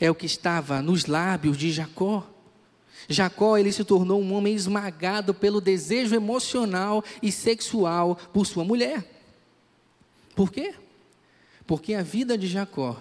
É 0.00 0.10
o 0.10 0.14
que 0.14 0.26
estava 0.26 0.82
nos 0.82 1.06
lábios 1.06 1.56
de 1.56 1.70
Jacó. 1.70 2.28
Jacó, 3.08 3.56
ele 3.56 3.72
se 3.72 3.84
tornou 3.84 4.20
um 4.20 4.32
homem 4.32 4.54
esmagado 4.54 5.34
pelo 5.34 5.60
desejo 5.60 6.14
emocional 6.14 7.04
e 7.22 7.32
sexual 7.32 8.16
por 8.32 8.46
sua 8.46 8.64
mulher. 8.64 9.04
Por 10.34 10.50
quê? 10.50 10.74
Porque 11.66 11.94
a 11.94 12.02
vida 12.02 12.36
de 12.36 12.46
Jacó 12.46 13.00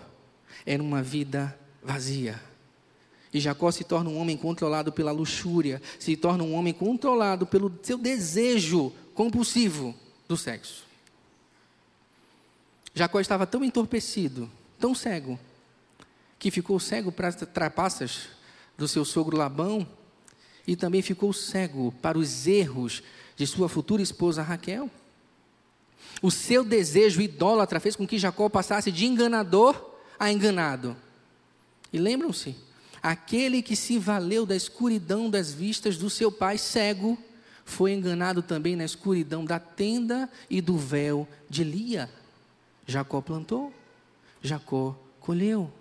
era 0.66 0.82
uma 0.82 1.02
vida 1.02 1.58
vazia. 1.84 2.42
E 3.34 3.40
Jacó 3.40 3.72
se 3.72 3.84
torna 3.84 4.10
um 4.10 4.18
homem 4.18 4.36
controlado 4.36 4.92
pela 4.92 5.12
luxúria, 5.12 5.82
se 5.98 6.18
torna 6.18 6.44
um 6.44 6.54
homem 6.54 6.74
controlado 6.74 7.46
pelo 7.46 7.72
seu 7.82 7.98
desejo 7.98 8.92
compulsivo 9.14 9.96
do 10.28 10.36
sexo. 10.36 10.86
Jacó 12.94 13.20
estava 13.22 13.48
tão 13.48 13.64
entorpecido, 13.64 14.52
tão 14.78 14.94
cego, 14.94 15.40
que 16.38 16.52
ficou 16.52 16.80
cego 16.80 17.12
para 17.12 17.30
as 17.30 17.36
trapaças 17.36 18.28
do 18.78 18.88
seu 18.88 19.06
sogro 19.06 19.38
Labão 19.38 19.88
e 20.68 20.76
também 20.76 21.02
ficou 21.02 21.34
cego 21.34 21.94
para 22.02 22.18
os 22.18 22.48
erros 22.48 23.04
de 23.36 23.46
sua 23.48 23.68
futura 23.68 24.02
esposa 24.02 24.42
Raquel. 24.42 24.90
O 26.22 26.30
seu 26.30 26.64
desejo 26.64 27.22
idólatra 27.22 27.80
fez 27.80 27.96
com 27.96 28.08
que 28.08 28.20
Jacó 28.20 28.48
passasse 28.50 28.92
de 28.92 29.06
enganador 29.06 29.92
a 30.20 30.32
enganado. 30.32 30.96
E 31.92 31.98
lembram-se, 31.98 32.56
aquele 33.02 33.62
que 33.62 33.76
se 33.76 33.98
valeu 33.98 34.46
da 34.46 34.56
escuridão 34.56 35.30
das 35.30 35.52
vistas 35.52 35.98
do 35.98 36.10
seu 36.10 36.32
pai 36.32 36.58
cego, 36.58 37.18
foi 37.66 37.94
enganado 37.94 38.42
também 38.42 38.76
na 38.76 38.86
escuridão 38.86 39.46
da 39.46 39.60
tenda 39.60 40.30
e 40.50 40.62
do 40.62 40.78
véu 40.78 41.28
de 41.50 41.64
Lia. 41.64 42.10
Jacó 42.86 43.22
plantou, 43.22 43.74
Jacó 44.42 44.96
colheu. 45.20 45.72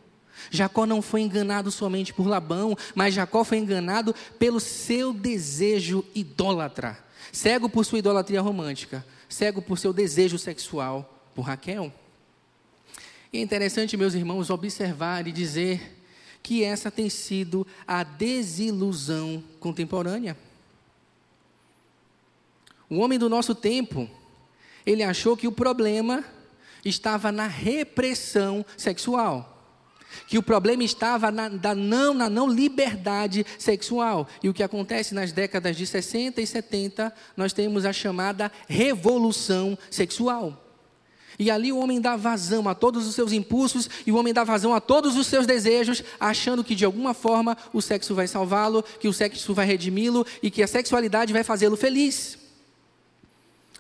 Jacó 0.51 0.87
não 0.87 1.03
foi 1.03 1.23
enganado 1.23 1.71
somente 1.71 2.15
por 2.15 2.27
Labão, 2.27 2.77
mas 2.95 3.15
Jacó 3.15 3.45
foi 3.45 3.59
enganado 3.59 4.15
pelo 4.39 4.61
seu 4.61 5.13
desejo 5.13 6.05
idólatra. 6.15 6.99
Cego 7.33 7.69
por 7.69 7.85
sua 7.85 7.99
idolatria 7.99 8.41
romântica, 8.41 9.05
cego 9.29 9.61
por 9.61 9.79
seu 9.79 9.93
desejo 9.93 10.39
sexual 10.39 11.29
por 11.35 11.43
Raquel. 11.43 11.93
E 13.33 13.39
é 13.39 13.41
interessante, 13.41 13.97
meus 13.97 14.15
irmãos, 14.15 14.51
observar 14.51 15.27
e 15.27 15.33
dizer 15.33 15.99
que 16.43 16.65
essa 16.65 16.91
tem 16.91 17.09
sido 17.09 17.67
a 17.87 18.03
desilusão 18.03 19.43
contemporânea. 19.61 20.37
O 22.89 22.99
homem 22.99 23.19
do 23.19 23.29
nosso 23.29 23.55
tempo, 23.55 24.11
ele 24.85 25.03
achou 25.05 25.37
que 25.37 25.47
o 25.47 25.53
problema 25.53 26.25
estava 26.85 27.31
na 27.31 27.47
repressão 27.47 28.65
sexual. 28.77 29.60
Que 30.27 30.39
o 30.39 30.43
problema 30.43 30.83
estava 30.83 31.31
na, 31.31 31.49
da 31.49 31.75
não, 31.75 32.15
na 32.15 32.29
não 32.29 32.49
liberdade 32.49 33.45
sexual. 33.59 34.29
E 34.43 34.49
o 34.49 34.55
que 34.55 34.63
acontece 34.63 35.15
nas 35.15 35.33
décadas 35.33 35.77
de 35.77 35.87
60 35.87 36.41
e 36.41 36.47
70, 36.47 37.13
nós 37.37 37.53
temos 37.53 37.85
a 37.85 37.93
chamada 37.93 38.51
revolução 38.69 39.77
sexual. 39.91 40.67
E 41.41 41.51
ali 41.51 41.73
o 41.73 41.79
homem 41.79 42.01
dá 42.01 42.17
vazão 42.17 42.69
a 42.69 42.75
todos 42.75 43.07
os 43.07 43.15
seus 43.15 43.33
impulsos 43.33 43.89
e 44.07 44.13
o 44.13 44.17
homem 44.17 44.35
dá 44.35 44.45
vazão 44.45 44.75
a 44.75 44.81
todos 44.81 45.17
os 45.17 45.27
seus 45.27 45.47
desejos, 45.47 46.05
achando 46.21 46.63
que 46.63 46.75
de 46.75 46.85
alguma 46.85 47.15
forma 47.15 47.57
o 47.73 47.81
sexo 47.81 48.15
vai 48.15 48.27
salvá-lo, 48.27 48.83
que 48.83 49.09
o 49.09 49.13
sexo 49.13 49.55
vai 49.55 49.65
redimi-lo 49.65 50.27
e 50.43 50.51
que 50.51 50.63
a 50.63 50.67
sexualidade 50.67 51.33
vai 51.33 51.43
fazê-lo 51.43 51.79
feliz. 51.79 52.50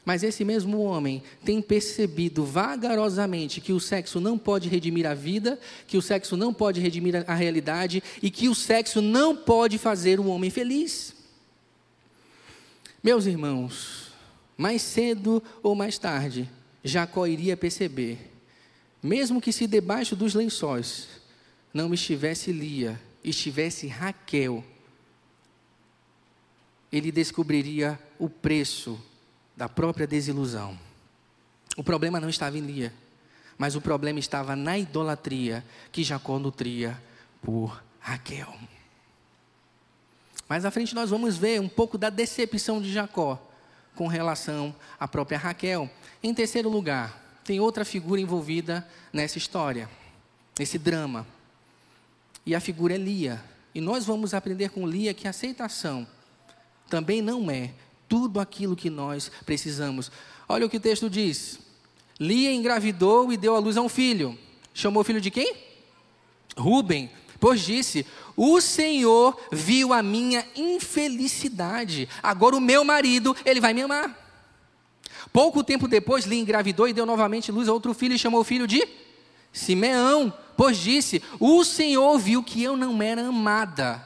Mas 0.04 0.22
esse 0.22 0.44
mesmo 0.44 0.80
homem 0.80 1.22
tem 1.44 1.60
percebido 1.60 2.44
vagarosamente 2.44 3.60
que 3.60 3.72
o 3.72 3.80
sexo 3.80 4.18
não 4.20 4.38
pode 4.38 4.68
redimir 4.68 5.06
a 5.06 5.14
vida, 5.14 5.58
que 5.86 5.96
o 5.96 6.02
sexo 6.02 6.36
não 6.36 6.54
pode 6.54 6.80
redimir 6.80 7.24
a 7.26 7.34
realidade 7.34 8.02
e 8.22 8.30
que 8.30 8.48
o 8.48 8.54
sexo 8.54 9.02
não 9.02 9.36
pode 9.36 9.76
fazer 9.78 10.18
o 10.18 10.26
homem 10.26 10.50
feliz. 10.50 11.14
Meus 13.02 13.26
irmãos, 13.26 14.12
mais 14.56 14.82
cedo 14.82 15.42
ou 15.62 15.74
mais 15.74 15.98
tarde, 15.98 16.48
Jacó 16.82 17.26
iria 17.26 17.56
perceber, 17.56 18.30
mesmo 19.02 19.40
que 19.40 19.52
se 19.52 19.66
debaixo 19.66 20.16
dos 20.16 20.34
lençóis 20.34 21.08
não 21.72 21.92
estivesse 21.94 22.52
Lia, 22.52 23.00
estivesse 23.22 23.86
Raquel, 23.86 24.64
ele 26.90 27.12
descobriria 27.12 27.98
o 28.18 28.28
preço 28.28 29.00
da 29.60 29.68
própria 29.68 30.06
desilusão. 30.06 30.74
O 31.76 31.84
problema 31.84 32.18
não 32.18 32.30
estava 32.30 32.56
em 32.56 32.62
Lia, 32.62 32.94
mas 33.58 33.76
o 33.76 33.80
problema 33.82 34.18
estava 34.18 34.56
na 34.56 34.78
idolatria 34.78 35.62
que 35.92 36.02
Jacó 36.02 36.38
nutria 36.38 36.98
por 37.42 37.84
Raquel. 38.00 38.50
Mais 40.48 40.64
à 40.64 40.70
frente 40.70 40.94
nós 40.94 41.10
vamos 41.10 41.36
ver 41.36 41.60
um 41.60 41.68
pouco 41.68 41.98
da 41.98 42.08
decepção 42.08 42.80
de 42.80 42.90
Jacó 42.90 43.38
com 43.94 44.06
relação 44.06 44.74
à 44.98 45.06
própria 45.06 45.36
Raquel. 45.36 45.90
Em 46.22 46.32
terceiro 46.32 46.70
lugar, 46.70 47.38
tem 47.44 47.60
outra 47.60 47.84
figura 47.84 48.18
envolvida 48.18 48.88
nessa 49.12 49.36
história, 49.36 49.90
nesse 50.58 50.78
drama. 50.78 51.26
E 52.46 52.54
a 52.54 52.60
figura 52.60 52.94
é 52.94 52.98
Lia. 52.98 53.44
E 53.74 53.80
nós 53.82 54.06
vamos 54.06 54.32
aprender 54.32 54.70
com 54.70 54.88
Lia 54.88 55.12
que 55.12 55.28
aceitação 55.28 56.06
também 56.88 57.22
não 57.22 57.50
é 57.50 57.72
tudo 58.10 58.40
aquilo 58.40 58.74
que 58.74 58.90
nós 58.90 59.30
precisamos. 59.46 60.10
Olha 60.48 60.66
o 60.66 60.68
que 60.68 60.78
o 60.78 60.80
texto 60.80 61.08
diz. 61.08 61.60
Lia 62.18 62.52
engravidou 62.52 63.32
e 63.32 63.36
deu 63.36 63.54
à 63.54 63.60
luz 63.60 63.76
a 63.76 63.80
um 63.80 63.88
filho. 63.88 64.36
Chamou 64.74 65.02
o 65.02 65.04
filho 65.04 65.20
de 65.20 65.30
quem? 65.30 65.54
Rubem. 66.58 67.08
Pois 67.38 67.60
disse: 67.60 68.04
O 68.36 68.60
Senhor 68.60 69.40
viu 69.52 69.92
a 69.92 70.02
minha 70.02 70.44
infelicidade. 70.56 72.08
Agora 72.20 72.56
o 72.56 72.60
meu 72.60 72.84
marido, 72.84 73.34
ele 73.44 73.60
vai 73.60 73.72
me 73.72 73.82
amar. 73.82 74.18
Pouco 75.32 75.62
tempo 75.62 75.86
depois, 75.86 76.24
Lia 76.24 76.40
engravidou 76.40 76.88
e 76.88 76.92
deu 76.92 77.06
novamente 77.06 77.52
luz 77.52 77.68
a 77.68 77.72
outro 77.72 77.94
filho 77.94 78.16
e 78.16 78.18
chamou 78.18 78.40
o 78.40 78.44
filho 78.44 78.66
de 78.66 78.86
Simeão. 79.52 80.32
Pois 80.56 80.76
disse: 80.78 81.22
O 81.38 81.64
Senhor 81.64 82.18
viu 82.18 82.42
que 82.42 82.60
eu 82.60 82.76
não 82.76 83.00
era 83.00 83.28
amada 83.28 84.04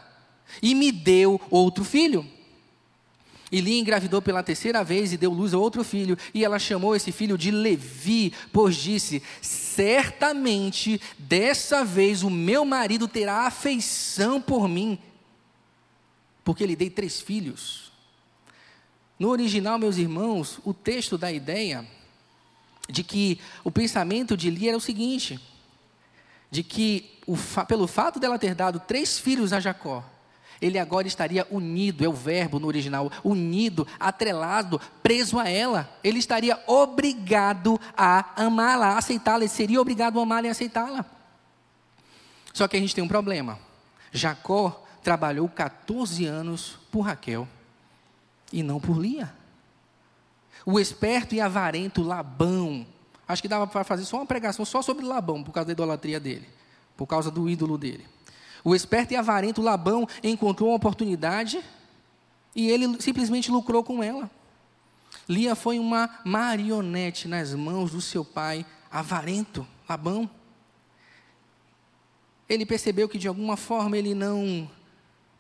e 0.63 0.75
me 0.75 0.93
deu 0.93 1.41
outro 1.51 1.85
filho. 1.85 2.34
E 3.55 3.61
Lia 3.61 3.79
engravidou 3.79 4.21
pela 4.21 4.43
terceira 4.43 4.83
vez 4.83 5.13
e 5.13 5.17
deu 5.17 5.33
luz 5.33 5.55
a 5.55 5.59
outro 5.59 5.85
filho. 5.85 6.19
E 6.35 6.45
ela 6.45 6.59
chamou 6.59 6.97
esse 6.97 7.13
filho 7.13 7.39
de 7.39 7.53
Levi, 7.53 8.33
pois 8.53 8.75
disse: 8.75 9.23
Certamente 9.41 11.01
dessa 11.17 11.85
vez 11.85 12.25
o 12.25 12.31
meu 12.31 12.65
marido 12.65 13.07
terá 13.07 13.47
afeição 13.47 14.43
por 14.43 14.67
mim, 14.67 14.99
porque 16.43 16.67
lhe 16.67 16.75
dei 16.75 16.91
três 16.91 17.21
filhos. 17.21 17.93
No 19.17 19.29
original, 19.29 19.79
meus 19.79 19.99
irmãos, 19.99 20.59
o 20.65 20.75
texto 20.75 21.17
dá 21.17 21.29
a 21.29 21.33
ideia 21.33 21.87
de 22.91 23.05
que 23.05 23.39
o 23.63 23.71
pensamento 23.71 24.37
de 24.37 24.51
Lia 24.51 24.71
era 24.71 24.79
o 24.79 24.81
seguinte: 24.81 25.39
de 26.51 26.65
que 26.65 27.21
o, 27.25 27.37
pelo 27.69 27.87
fato 27.87 28.19
dela 28.19 28.37
ter 28.37 28.57
dado 28.57 28.81
três 28.81 29.17
filhos 29.17 29.53
a 29.53 29.61
Jacó, 29.61 30.05
ele 30.65 30.79
agora 30.79 31.07
estaria 31.07 31.47
unido, 31.51 32.03
é 32.03 32.09
o 32.09 32.13
verbo 32.13 32.59
no 32.59 32.67
original, 32.67 33.13
unido, 33.23 33.87
atrelado, 34.01 34.81
preso 35.03 35.39
a 35.39 35.47
ela. 35.47 35.91
Ele 36.03 36.19
estaria 36.19 36.59
obrigado 36.67 37.79
a 37.95 38.45
amá-la, 38.45 38.95
a 38.95 38.99
aceitá-la, 38.99 39.41
ele 39.41 39.49
seria 39.49 39.79
obrigado 39.79 40.19
a 40.19 40.23
amá-la 40.23 40.47
e 40.47 40.51
aceitá-la. 40.51 41.05
Só 42.55 42.67
que 42.67 42.79
a 42.79 42.81
gente 42.81 42.95
tem 42.95 43.05
um 43.05 43.09
problema. 43.09 43.59
Jacó 44.11 44.83
trabalhou 45.03 45.47
14 45.51 46.25
anos 46.25 46.79
por 46.91 47.03
Raquel 47.03 47.47
e 48.51 48.63
não 48.63 48.81
por 48.81 48.99
Lia. 48.99 49.35
O 50.65 50.81
esperto 50.81 51.35
e 51.35 51.43
avarento 51.43 52.03
Labão, 52.03 52.87
acho 53.29 53.43
que 53.43 53.49
dava 53.49 53.67
para 53.67 53.85
fazer 53.85 54.07
só 54.07 54.17
uma 54.17 54.25
pregação 54.25 54.65
só 54.65 54.81
sobre 54.81 55.05
Labão, 55.05 55.43
por 55.43 55.53
causa 55.53 55.67
da 55.67 55.73
idolatria 55.73 56.19
dele, 56.19 56.49
por 56.97 57.07
causa 57.07 57.31
do 57.31 57.51
ídolo 57.51 57.77
dele. 57.77 58.14
O 58.65 58.75
esperto 58.75 59.13
e 59.13 59.17
avarento 59.17 59.61
Labão 59.61 60.09
encontrou 60.23 60.71
uma 60.71 60.77
oportunidade 60.77 61.63
e 62.57 62.71
ele 62.71 63.01
simplesmente 63.01 63.51
lucrou 63.51 63.85
com 63.85 64.03
ela. 64.03 64.31
Lia 65.29 65.55
foi 65.55 65.79
uma 65.79 66.09
marionete 66.25 67.29
nas 67.29 67.53
mãos 67.55 67.91
do 67.91 68.01
seu 68.01 68.25
pai 68.25 68.65
avarento, 68.91 69.67
Labão. 69.87 70.29
Ele 72.49 72.65
percebeu 72.65 73.07
que 73.09 73.19
de 73.19 73.29
alguma 73.29 73.57
forma 73.57 73.99
ele 73.99 74.15
não 74.15 74.71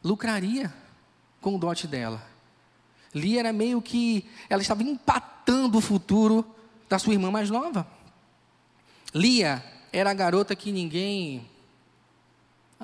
lucraria 0.02 0.72
com 1.40 1.54
o 1.54 1.58
dote 1.58 1.86
dela. 1.86 2.22
Lia 3.14 3.40
era 3.40 3.52
meio 3.52 3.80
que 3.80 4.26
ela 4.50 4.60
estava 4.60 4.82
empatando 4.82 5.78
o 5.78 5.80
futuro 5.80 6.44
da 6.88 6.98
sua 6.98 7.14
irmã 7.14 7.30
mais 7.30 7.48
nova. 7.48 7.86
Lia 9.14 9.64
era 9.92 10.10
a 10.10 10.14
garota 10.14 10.56
que 10.56 10.72
ninguém 10.72 11.48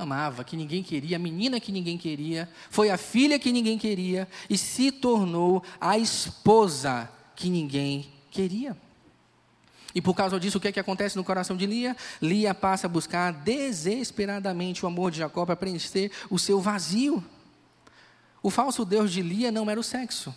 amava, 0.00 0.44
que 0.44 0.56
ninguém 0.56 0.82
queria, 0.82 1.16
a 1.16 1.18
menina 1.18 1.60
que 1.60 1.70
ninguém 1.72 1.96
queria, 1.96 2.48
foi 2.70 2.90
a 2.90 2.96
filha 2.96 3.38
que 3.38 3.52
ninguém 3.52 3.78
queria 3.78 4.28
e 4.48 4.56
se 4.56 4.90
tornou 4.90 5.62
a 5.80 5.98
esposa 5.98 7.10
que 7.34 7.48
ninguém 7.48 8.10
queria. 8.30 8.76
E 9.94 10.00
por 10.00 10.14
causa 10.14 10.38
disso, 10.38 10.58
o 10.58 10.60
que, 10.60 10.68
é 10.68 10.72
que 10.72 10.80
acontece 10.80 11.16
no 11.16 11.24
coração 11.24 11.56
de 11.56 11.66
Lia? 11.66 11.96
Lia 12.22 12.54
passa 12.54 12.86
a 12.86 12.90
buscar 12.90 13.32
desesperadamente 13.32 14.84
o 14.84 14.88
amor 14.88 15.10
de 15.10 15.18
Jacó 15.18 15.44
para 15.44 15.56
preencher 15.56 16.12
o 16.30 16.38
seu 16.38 16.60
vazio. 16.60 17.24
O 18.42 18.50
falso 18.50 18.84
Deus 18.84 19.10
de 19.10 19.20
Lia 19.20 19.50
não 19.50 19.68
era 19.68 19.80
o 19.80 19.82
sexo. 19.84 20.34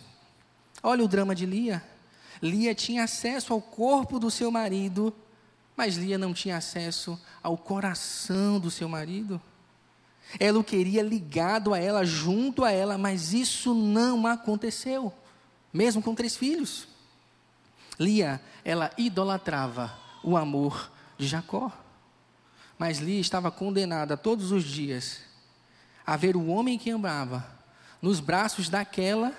Olha 0.82 1.04
o 1.04 1.08
drama 1.08 1.34
de 1.34 1.46
Lia. 1.46 1.82
Lia 2.42 2.74
tinha 2.74 3.04
acesso 3.04 3.52
ao 3.52 3.60
corpo 3.60 4.18
do 4.18 4.30
seu 4.30 4.50
marido, 4.50 5.14
mas 5.76 5.96
Lia 5.96 6.18
não 6.18 6.34
tinha 6.34 6.56
acesso 6.56 7.18
ao 7.42 7.56
coração 7.56 8.58
do 8.58 8.70
seu 8.70 8.88
marido. 8.88 9.40
Ela 10.38 10.58
o 10.58 10.64
queria 10.64 11.02
ligado 11.02 11.72
a 11.72 11.78
ela, 11.78 12.04
junto 12.04 12.64
a 12.64 12.70
ela, 12.70 12.98
mas 12.98 13.32
isso 13.32 13.74
não 13.74 14.26
aconteceu, 14.26 15.12
mesmo 15.72 16.02
com 16.02 16.14
três 16.14 16.36
filhos. 16.36 16.88
Lia, 17.98 18.40
ela 18.64 18.90
idolatrava 18.98 19.94
o 20.22 20.36
amor 20.36 20.90
de 21.16 21.26
Jacó. 21.26 21.70
Mas 22.78 22.98
Lia 22.98 23.20
estava 23.20 23.50
condenada 23.50 24.16
todos 24.16 24.50
os 24.50 24.64
dias 24.64 25.20
a 26.06 26.16
ver 26.16 26.36
o 26.36 26.46
homem 26.46 26.78
que 26.78 26.90
amava 26.90 27.46
nos 28.02 28.20
braços 28.20 28.68
daquela 28.68 29.32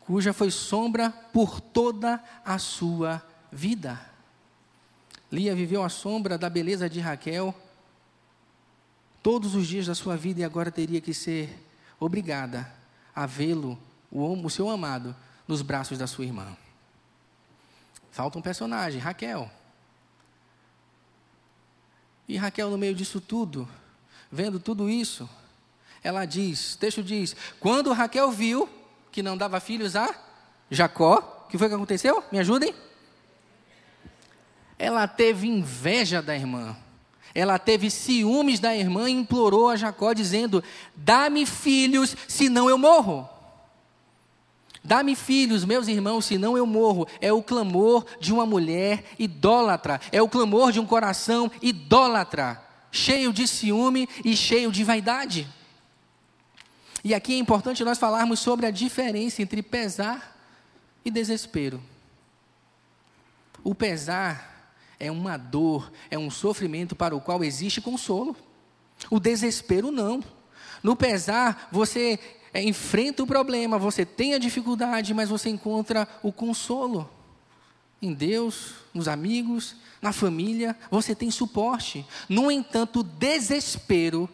cuja 0.00 0.32
foi 0.32 0.50
sombra 0.50 1.10
por 1.10 1.60
toda 1.60 2.22
a 2.44 2.58
sua 2.58 3.20
vida. 3.50 4.00
Lia 5.30 5.54
viveu 5.54 5.82
à 5.82 5.88
sombra 5.88 6.38
da 6.38 6.48
beleza 6.48 6.88
de 6.88 7.00
Raquel 7.00 7.52
todos 9.26 9.56
os 9.56 9.66
dias 9.66 9.86
da 9.86 9.94
sua 9.96 10.16
vida 10.16 10.40
e 10.40 10.44
agora 10.44 10.70
teria 10.70 11.00
que 11.00 11.12
ser 11.12 11.60
obrigada 11.98 12.72
a 13.12 13.26
vê-lo, 13.26 13.76
o, 14.08 14.48
seu 14.48 14.70
amado, 14.70 15.16
nos 15.48 15.62
braços 15.62 15.98
da 15.98 16.06
sua 16.06 16.24
irmã. 16.24 16.56
Falta 18.12 18.38
um 18.38 18.40
personagem, 18.40 19.00
Raquel. 19.00 19.50
E 22.28 22.36
Raquel, 22.36 22.70
no 22.70 22.78
meio 22.78 22.94
disso 22.94 23.20
tudo, 23.20 23.68
vendo 24.30 24.60
tudo 24.60 24.88
isso, 24.88 25.28
ela 26.04 26.24
diz: 26.24 26.74
o 26.74 26.78
texto 26.78 27.02
diz, 27.02 27.34
quando 27.58 27.92
Raquel 27.92 28.30
viu 28.30 28.68
que 29.10 29.24
não 29.24 29.36
dava 29.36 29.58
filhos 29.58 29.96
a 29.96 30.08
Jacó, 30.70 31.42
o 31.46 31.48
que 31.48 31.58
foi 31.58 31.68
que 31.68 31.74
aconteceu? 31.74 32.22
Me 32.30 32.38
ajudem? 32.38 32.72
Ela 34.78 35.08
teve 35.08 35.48
inveja 35.48 36.22
da 36.22 36.36
irmã. 36.36 36.76
Ela 37.36 37.58
teve 37.58 37.90
ciúmes 37.90 38.58
da 38.58 38.74
irmã 38.74 39.10
e 39.10 39.12
implorou 39.12 39.68
a 39.68 39.76
Jacó, 39.76 40.14
dizendo: 40.14 40.64
Dá-me 40.94 41.44
filhos, 41.44 42.16
senão 42.26 42.70
eu 42.70 42.78
morro. 42.78 43.28
Dá-me 44.82 45.14
filhos, 45.14 45.62
meus 45.62 45.86
irmãos, 45.86 46.24
senão 46.24 46.56
eu 46.56 46.64
morro. 46.64 47.06
É 47.20 47.30
o 47.30 47.42
clamor 47.42 48.06
de 48.18 48.32
uma 48.32 48.46
mulher 48.46 49.04
idólatra. 49.18 50.00
É 50.10 50.22
o 50.22 50.28
clamor 50.30 50.72
de 50.72 50.80
um 50.80 50.86
coração 50.86 51.50
idólatra, 51.60 52.58
cheio 52.90 53.34
de 53.34 53.46
ciúme 53.46 54.08
e 54.24 54.34
cheio 54.34 54.72
de 54.72 54.82
vaidade. 54.82 55.46
E 57.04 57.14
aqui 57.14 57.34
é 57.34 57.38
importante 57.38 57.84
nós 57.84 57.98
falarmos 57.98 58.40
sobre 58.40 58.64
a 58.64 58.70
diferença 58.70 59.42
entre 59.42 59.62
pesar 59.62 60.34
e 61.04 61.10
desespero. 61.10 61.82
O 63.62 63.74
pesar 63.74 64.55
é 64.98 65.10
uma 65.10 65.36
dor, 65.36 65.92
é 66.10 66.18
um 66.18 66.30
sofrimento 66.30 66.96
para 66.96 67.14
o 67.14 67.20
qual 67.20 67.44
existe 67.44 67.80
consolo. 67.80 68.36
O 69.10 69.20
desespero 69.20 69.90
não. 69.90 70.22
No 70.82 70.96
pesar, 70.96 71.68
você 71.70 72.18
é, 72.52 72.62
enfrenta 72.62 73.22
o 73.22 73.26
problema, 73.26 73.78
você 73.78 74.04
tem 74.04 74.34
a 74.34 74.38
dificuldade, 74.38 75.12
mas 75.12 75.28
você 75.28 75.50
encontra 75.50 76.08
o 76.22 76.32
consolo 76.32 77.10
em 78.00 78.12
Deus, 78.12 78.74
nos 78.92 79.08
amigos, 79.08 79.76
na 80.00 80.12
família, 80.12 80.76
você 80.90 81.14
tem 81.14 81.30
suporte. 81.30 82.06
No 82.28 82.50
entanto, 82.50 83.00
o 83.00 83.04
desespero 83.04 84.28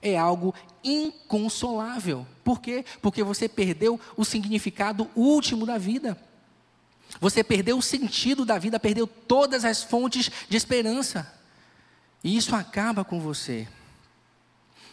é 0.00 0.16
algo 0.16 0.54
inconsolável. 0.84 2.26
Por 2.44 2.60
quê? 2.60 2.84
Porque 3.02 3.22
você 3.22 3.48
perdeu 3.48 3.98
o 4.16 4.24
significado 4.24 5.08
último 5.16 5.66
da 5.66 5.78
vida. 5.78 6.18
Você 7.20 7.42
perdeu 7.42 7.78
o 7.78 7.82
sentido 7.82 8.44
da 8.44 8.58
vida, 8.58 8.78
perdeu 8.78 9.06
todas 9.06 9.64
as 9.64 9.82
fontes 9.82 10.30
de 10.48 10.56
esperança. 10.56 11.32
E 12.22 12.36
isso 12.36 12.54
acaba 12.54 13.04
com 13.04 13.20
você. 13.20 13.66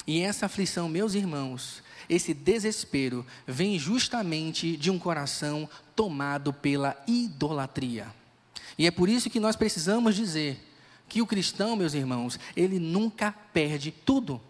E 0.07 0.21
essa 0.21 0.45
aflição, 0.45 0.87
meus 0.87 1.15
irmãos, 1.15 1.83
esse 2.07 2.33
desespero 2.33 3.25
vem 3.47 3.79
justamente 3.79 4.77
de 4.77 4.91
um 4.91 4.99
coração 4.99 5.67
tomado 5.95 6.53
pela 6.53 6.95
idolatria. 7.07 8.07
E 8.77 8.85
é 8.85 8.91
por 8.91 9.09
isso 9.09 9.29
que 9.29 9.39
nós 9.39 9.55
precisamos 9.55 10.15
dizer 10.15 10.61
que 11.07 11.21
o 11.21 11.27
cristão, 11.27 11.75
meus 11.75 11.93
irmãos, 11.93 12.39
ele 12.55 12.79
nunca 12.79 13.31
perde 13.31 13.91
tudo. 13.91 14.41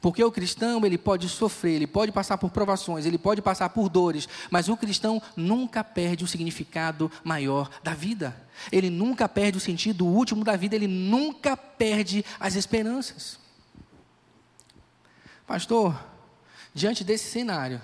Porque 0.00 0.22
o 0.22 0.30
cristão, 0.30 0.84
ele 0.84 0.96
pode 0.96 1.28
sofrer, 1.28 1.74
ele 1.74 1.86
pode 1.86 2.12
passar 2.12 2.38
por 2.38 2.50
provações, 2.50 3.04
ele 3.04 3.18
pode 3.18 3.42
passar 3.42 3.68
por 3.70 3.88
dores, 3.88 4.28
mas 4.50 4.68
o 4.68 4.76
cristão 4.76 5.20
nunca 5.36 5.82
perde 5.82 6.24
o 6.24 6.28
significado 6.28 7.10
maior 7.24 7.68
da 7.82 7.94
vida. 7.94 8.36
Ele 8.70 8.90
nunca 8.90 9.28
perde 9.28 9.58
o 9.58 9.60
sentido 9.60 10.06
último 10.06 10.44
da 10.44 10.56
vida, 10.56 10.76
ele 10.76 10.86
nunca 10.86 11.56
perde 11.56 12.24
as 12.38 12.54
esperanças. 12.54 13.38
Pastor, 15.46 15.98
diante 16.72 17.02
desse 17.02 17.30
cenário, 17.30 17.80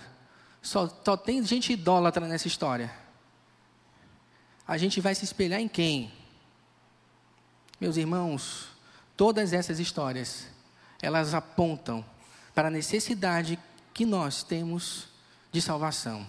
só, 0.63 0.89
só 1.05 1.17
tem 1.17 1.45
gente 1.45 1.73
idólatra 1.73 2.29
nessa 2.29 2.47
história. 2.47 2.93
A 4.67 4.79
gente 4.79 5.01
vai 5.01 5.15
se 5.15 5.25
espelhar 5.25 5.61
em 5.61 5.69
quem? 5.69 6.13
Meus 7.81 7.97
irmãos, 7.97 8.69
todas 9.17 9.53
essas 9.53 9.81
histórias 9.81 10.54
elas 11.05 11.35
apontam 11.35 12.03
para 12.55 12.69
a 12.69 12.71
necessidade 12.71 13.59
que 13.93 14.07
nós 14.07 14.43
temos 14.43 15.09
de 15.53 15.61
salvação. 15.61 16.27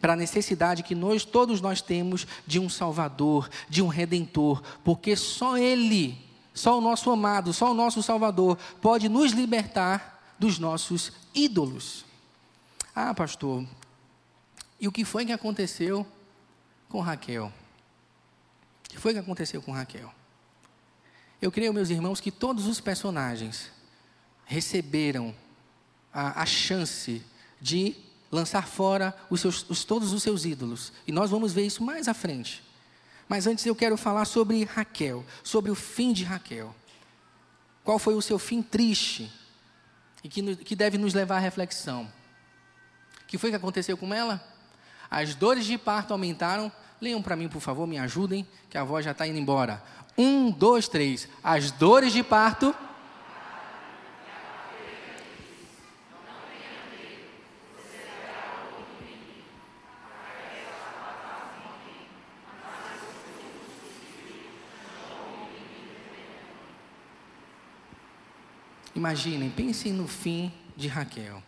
Para 0.00 0.12
a 0.12 0.16
necessidade 0.16 0.82
que 0.82 0.94
nós, 0.94 1.24
todos 1.24 1.60
nós 1.60 1.82
temos 1.82 2.26
de 2.46 2.60
um 2.60 2.68
Salvador, 2.68 3.50
de 3.68 3.82
um 3.82 3.88
Redentor, 3.88 4.62
porque 4.84 5.16
só 5.16 5.58
Ele, 5.58 6.16
só 6.52 6.78
o 6.78 6.80
nosso 6.80 7.10
amado, 7.10 7.52
só 7.52 7.72
o 7.72 7.74
nosso 7.74 8.02
Salvador 8.02 8.56
pode 8.80 9.08
nos 9.08 9.32
libertar 9.32 10.34
dos 10.38 10.58
nossos 10.58 11.10
ídolos. 11.34 12.04
Ah, 12.94 13.12
pastor, 13.12 13.66
e 14.78 14.86
o 14.86 14.92
que 14.92 15.04
foi 15.04 15.26
que 15.26 15.32
aconteceu 15.32 16.06
com 16.88 17.00
Raquel? 17.00 17.46
O 18.84 18.90
que 18.90 18.98
foi 18.98 19.12
que 19.14 19.18
aconteceu 19.18 19.60
com 19.60 19.72
Raquel? 19.72 20.12
Eu 21.44 21.52
creio, 21.52 21.74
meus 21.74 21.90
irmãos, 21.90 22.22
que 22.22 22.30
todos 22.30 22.66
os 22.66 22.80
personagens 22.80 23.70
receberam 24.46 25.34
a, 26.10 26.40
a 26.40 26.46
chance 26.46 27.22
de 27.60 27.94
lançar 28.32 28.66
fora 28.66 29.14
os 29.28 29.42
seus, 29.42 29.68
os, 29.68 29.84
todos 29.84 30.14
os 30.14 30.22
seus 30.22 30.46
ídolos. 30.46 30.90
E 31.06 31.12
nós 31.12 31.28
vamos 31.30 31.52
ver 31.52 31.66
isso 31.66 31.84
mais 31.84 32.08
à 32.08 32.14
frente. 32.14 32.64
Mas 33.28 33.46
antes 33.46 33.66
eu 33.66 33.76
quero 33.76 33.94
falar 33.98 34.24
sobre 34.24 34.64
Raquel, 34.64 35.22
sobre 35.42 35.70
o 35.70 35.74
fim 35.74 36.14
de 36.14 36.24
Raquel. 36.24 36.74
Qual 37.84 37.98
foi 37.98 38.14
o 38.14 38.22
seu 38.22 38.38
fim 38.38 38.62
triste 38.62 39.30
e 40.22 40.30
que, 40.30 40.56
que 40.56 40.74
deve 40.74 40.96
nos 40.96 41.12
levar 41.12 41.36
à 41.36 41.40
reflexão? 41.40 42.10
O 43.22 43.26
que 43.26 43.36
foi 43.36 43.50
que 43.50 43.56
aconteceu 43.56 43.98
com 43.98 44.14
ela? 44.14 44.42
As 45.10 45.34
dores 45.34 45.66
de 45.66 45.76
parto 45.76 46.14
aumentaram. 46.14 46.72
Leiam 47.02 47.20
para 47.20 47.36
mim, 47.36 47.48
por 47.48 47.60
favor, 47.60 47.86
me 47.86 47.98
ajudem, 47.98 48.48
que 48.70 48.78
a 48.78 48.84
voz 48.84 49.04
já 49.04 49.10
está 49.10 49.26
indo 49.26 49.38
embora. 49.38 49.82
Um, 50.16 50.50
dois, 50.50 50.88
três. 50.88 51.28
As 51.42 51.70
dores 51.70 52.12
de 52.12 52.22
parto. 52.22 52.74
Imaginem, 68.94 69.50
pensem 69.50 69.92
no 69.92 70.06
fim 70.06 70.52
de 70.76 70.86
Raquel. 70.86 71.42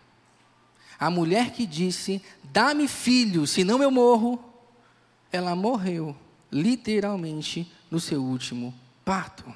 A 0.98 1.08
mulher 1.08 1.52
que 1.52 1.64
disse: 1.64 2.20
Dá-me 2.42 2.88
filho, 2.88 3.46
senão 3.46 3.82
eu 3.82 3.90
morro. 3.90 4.42
Ela 5.30 5.54
morreu, 5.54 6.16
literalmente, 6.50 7.70
no 7.90 8.00
seu 8.00 8.22
último 8.22 8.74
parto. 9.04 9.52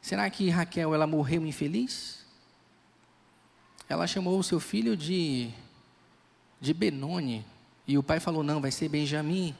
Será 0.00 0.28
que 0.30 0.48
Raquel 0.48 0.94
ela 0.94 1.06
morreu 1.06 1.44
infeliz? 1.44 2.24
Ela 3.88 4.06
chamou 4.06 4.38
o 4.38 4.44
seu 4.44 4.60
filho 4.60 4.96
de 4.96 5.52
de 6.60 6.72
Benoni 6.72 7.44
e 7.86 7.96
o 7.96 8.02
pai 8.02 8.18
falou 8.18 8.42
não, 8.42 8.60
vai 8.60 8.70
ser 8.70 8.88
Benjamim. 8.88 9.54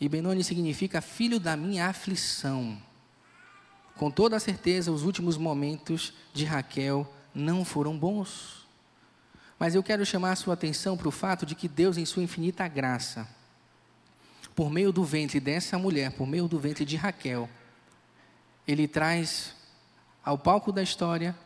E 0.00 0.08
Benoni 0.08 0.42
significa 0.42 1.00
filho 1.00 1.38
da 1.38 1.56
minha 1.56 1.86
aflição. 1.86 2.80
Com 3.96 4.10
toda 4.10 4.36
a 4.36 4.40
certeza, 4.40 4.90
os 4.90 5.04
últimos 5.04 5.36
momentos 5.36 6.12
de 6.34 6.44
Raquel 6.44 7.10
não 7.34 7.64
foram 7.64 7.96
bons. 7.96 8.66
Mas 9.58 9.74
eu 9.74 9.82
quero 9.82 10.04
chamar 10.04 10.32
a 10.32 10.36
sua 10.36 10.54
atenção 10.54 10.96
para 10.96 11.08
o 11.08 11.12
fato 11.12 11.46
de 11.46 11.54
que 11.54 11.68
Deus, 11.68 11.96
em 11.96 12.04
sua 12.04 12.22
infinita 12.22 12.66
graça, 12.66 13.28
por 14.54 14.70
meio 14.70 14.92
do 14.92 15.04
ventre 15.04 15.40
dessa 15.40 15.78
mulher, 15.78 16.12
por 16.12 16.26
meio 16.26 16.46
do 16.46 16.58
ventre 16.58 16.84
de 16.84 16.96
Raquel, 16.96 17.48
ele 18.66 18.86
traz 18.86 19.54
ao 20.24 20.38
palco 20.38 20.70
da 20.70 20.82
história 20.82 21.36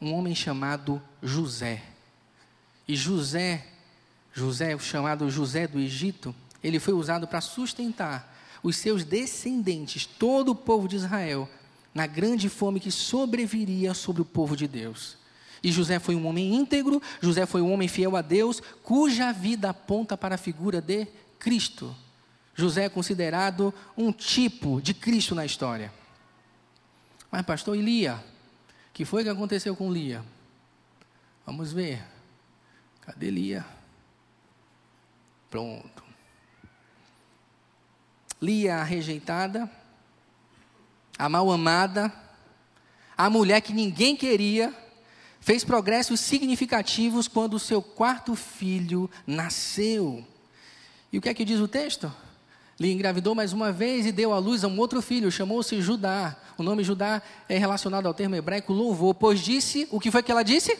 um 0.00 0.12
homem 0.14 0.34
chamado 0.34 1.02
José. 1.22 1.82
E 2.86 2.94
José, 2.94 3.66
José, 4.32 4.78
chamado 4.78 5.30
José 5.30 5.66
do 5.66 5.78
Egito, 5.78 6.34
ele 6.62 6.78
foi 6.78 6.94
usado 6.94 7.26
para 7.26 7.40
sustentar 7.40 8.34
os 8.62 8.76
seus 8.76 9.04
descendentes, 9.04 10.06
todo 10.06 10.50
o 10.50 10.54
povo 10.54 10.88
de 10.88 10.96
Israel, 10.96 11.48
na 11.94 12.06
grande 12.06 12.48
fome 12.48 12.80
que 12.80 12.90
sobreviria 12.90 13.94
sobre 13.94 14.22
o 14.22 14.24
povo 14.24 14.56
de 14.56 14.66
Deus. 14.66 15.16
E 15.62 15.72
José 15.72 15.98
foi 15.98 16.14
um 16.14 16.26
homem 16.26 16.54
íntegro, 16.54 17.02
José 17.20 17.46
foi 17.46 17.62
um 17.62 17.72
homem 17.72 17.88
fiel 17.88 18.16
a 18.16 18.22
Deus, 18.22 18.62
cuja 18.82 19.32
vida 19.32 19.70
aponta 19.70 20.16
para 20.16 20.34
a 20.34 20.38
figura 20.38 20.80
de 20.80 21.06
Cristo. 21.38 21.94
José 22.56 22.84
é 22.84 22.88
considerado 22.88 23.72
um 23.96 24.10
tipo 24.10 24.80
de 24.80 24.94
Cristo 24.94 25.34
na 25.34 25.44
história. 25.44 25.92
Mas, 27.30 27.44
pastor, 27.44 27.76
e 27.76 27.82
Lia? 27.82 28.14
O 28.88 28.92
que 28.94 29.04
foi 29.04 29.22
que 29.22 29.28
aconteceu 29.28 29.76
com 29.76 29.92
Lia? 29.92 30.24
Vamos 31.44 31.70
ver. 31.70 32.02
Cadê 33.02 33.30
Lia? 33.30 33.64
Pronto. 35.50 36.02
Lia 38.40 38.76
a 38.76 38.84
rejeitada, 38.84 39.70
a 41.18 41.28
mal 41.28 41.50
amada, 41.52 42.10
a 43.18 43.28
mulher 43.28 43.60
que 43.60 43.72
ninguém 43.74 44.16
queria, 44.16 44.74
fez 45.40 45.62
progressos 45.62 46.20
significativos 46.20 47.28
quando 47.28 47.54
o 47.54 47.60
seu 47.60 47.82
quarto 47.82 48.34
filho 48.34 49.10
nasceu. 49.26 50.26
E 51.12 51.18
o 51.18 51.20
que 51.20 51.28
é 51.28 51.34
que 51.34 51.44
diz 51.44 51.60
o 51.60 51.68
texto? 51.68 52.12
Lhe 52.78 52.92
engravidou 52.92 53.34
mais 53.34 53.52
uma 53.52 53.72
vez 53.72 54.04
e 54.04 54.12
deu 54.12 54.32
à 54.34 54.38
luz 54.38 54.62
a 54.62 54.68
um 54.68 54.78
outro 54.78 55.00
filho, 55.00 55.32
chamou-se 55.32 55.80
Judá. 55.80 56.36
O 56.58 56.62
nome 56.62 56.84
Judá 56.84 57.22
é 57.48 57.56
relacionado 57.56 58.06
ao 58.06 58.12
termo 58.12 58.34
hebraico 58.34 58.72
louvor, 58.72 59.14
pois 59.14 59.40
disse, 59.40 59.88
o 59.90 59.98
que 59.98 60.10
foi 60.10 60.22
que 60.22 60.30
ela 60.30 60.42
disse? 60.42 60.78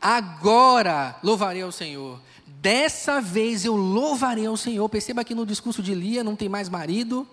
Agora 0.00 1.16
louvarei 1.22 1.62
ao 1.62 1.70
Senhor. 1.70 2.20
Dessa 2.44 3.20
vez 3.20 3.64
eu 3.64 3.76
louvarei 3.76 4.46
ao 4.46 4.56
Senhor. 4.56 4.88
Perceba 4.88 5.24
que 5.24 5.34
no 5.34 5.46
discurso 5.46 5.80
de 5.80 5.94
Lia 5.94 6.24
não 6.24 6.34
tem 6.34 6.48
mais 6.48 6.68
marido, 6.68 7.26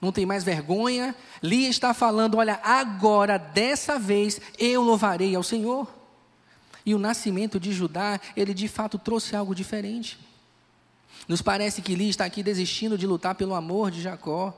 não 0.00 0.12
tem 0.12 0.24
mais 0.24 0.44
vergonha. 0.44 1.16
Lia 1.42 1.68
está 1.68 1.92
falando: 1.92 2.36
olha, 2.36 2.60
agora, 2.62 3.36
dessa 3.38 3.98
vez 3.98 4.40
eu 4.56 4.82
louvarei 4.82 5.34
ao 5.34 5.42
Senhor. 5.42 5.92
E 6.84 6.94
o 6.94 6.98
nascimento 6.98 7.58
de 7.58 7.72
Judá, 7.72 8.20
ele 8.36 8.54
de 8.54 8.68
fato 8.68 8.96
trouxe 8.98 9.34
algo 9.34 9.52
diferente. 9.52 10.16
Nos 11.28 11.42
parece 11.42 11.82
que 11.82 11.94
Lia 11.94 12.10
está 12.10 12.24
aqui 12.24 12.42
desistindo 12.42 12.96
de 12.96 13.06
lutar 13.06 13.34
pelo 13.34 13.54
amor 13.54 13.90
de 13.90 14.00
Jacó. 14.00 14.54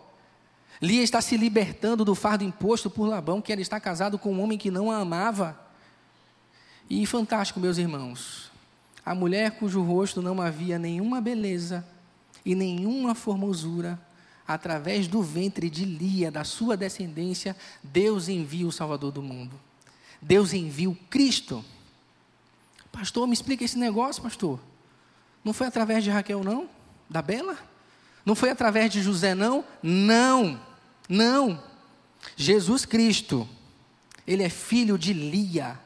Lia 0.81 1.03
está 1.03 1.21
se 1.21 1.37
libertando 1.37 2.05
do 2.05 2.15
fardo 2.15 2.45
imposto 2.45 2.91
por 2.91 3.09
Labão, 3.09 3.41
que 3.41 3.53
ela 3.53 3.63
está 3.63 3.81
casado 3.81 4.19
com 4.19 4.33
um 4.33 4.41
homem 4.43 4.59
que 4.59 4.71
não 4.71 4.91
a 4.91 4.99
amava. 4.99 5.59
E 6.89 7.05
fantástico, 7.07 7.61
meus 7.61 7.79
irmãos, 7.79 8.51
a 9.05 9.15
mulher 9.15 9.53
cujo 9.53 9.83
rosto 9.83 10.23
não 10.23 10.41
havia 10.41 10.79
nenhuma 10.79 11.21
beleza 11.21 11.85
e 12.45 12.55
nenhuma 12.55 13.15
formosura, 13.15 14.01
através 14.47 15.07
do 15.07 15.23
ventre 15.23 15.69
de 15.69 15.85
Lia, 15.85 16.31
da 16.31 16.45
sua 16.45 16.77
descendência, 16.77 17.55
Deus 17.83 18.29
envia 18.29 18.67
o 18.67 18.73
Salvador 18.73 19.13
do 19.13 19.23
mundo. 19.23 19.59
Deus 20.21 20.53
envia 20.53 20.89
o 20.89 20.95
Cristo. 21.11 21.65
Pastor, 22.91 23.27
me 23.27 23.35
explica 23.35 23.65
esse 23.65 23.79
negócio, 23.79 24.23
pastor. 24.23 24.59
Não 25.45 25.53
foi 25.53 25.67
através 25.67 26.05
de 26.05 26.11
Raquel, 26.11 26.43
não? 26.45 26.69
Da 27.09 27.23
Bela? 27.23 27.57
Não 28.25 28.35
foi 28.35 28.51
através 28.51 28.93
de 28.93 29.01
José, 29.01 29.35
não? 29.35 29.65
Não, 29.83 30.61
não. 31.09 31.63
Jesus 32.37 32.85
Cristo, 32.85 33.49
ele 34.27 34.43
é 34.43 34.49
filho 34.49 34.99
de 34.99 35.13
Lia. 35.13 35.79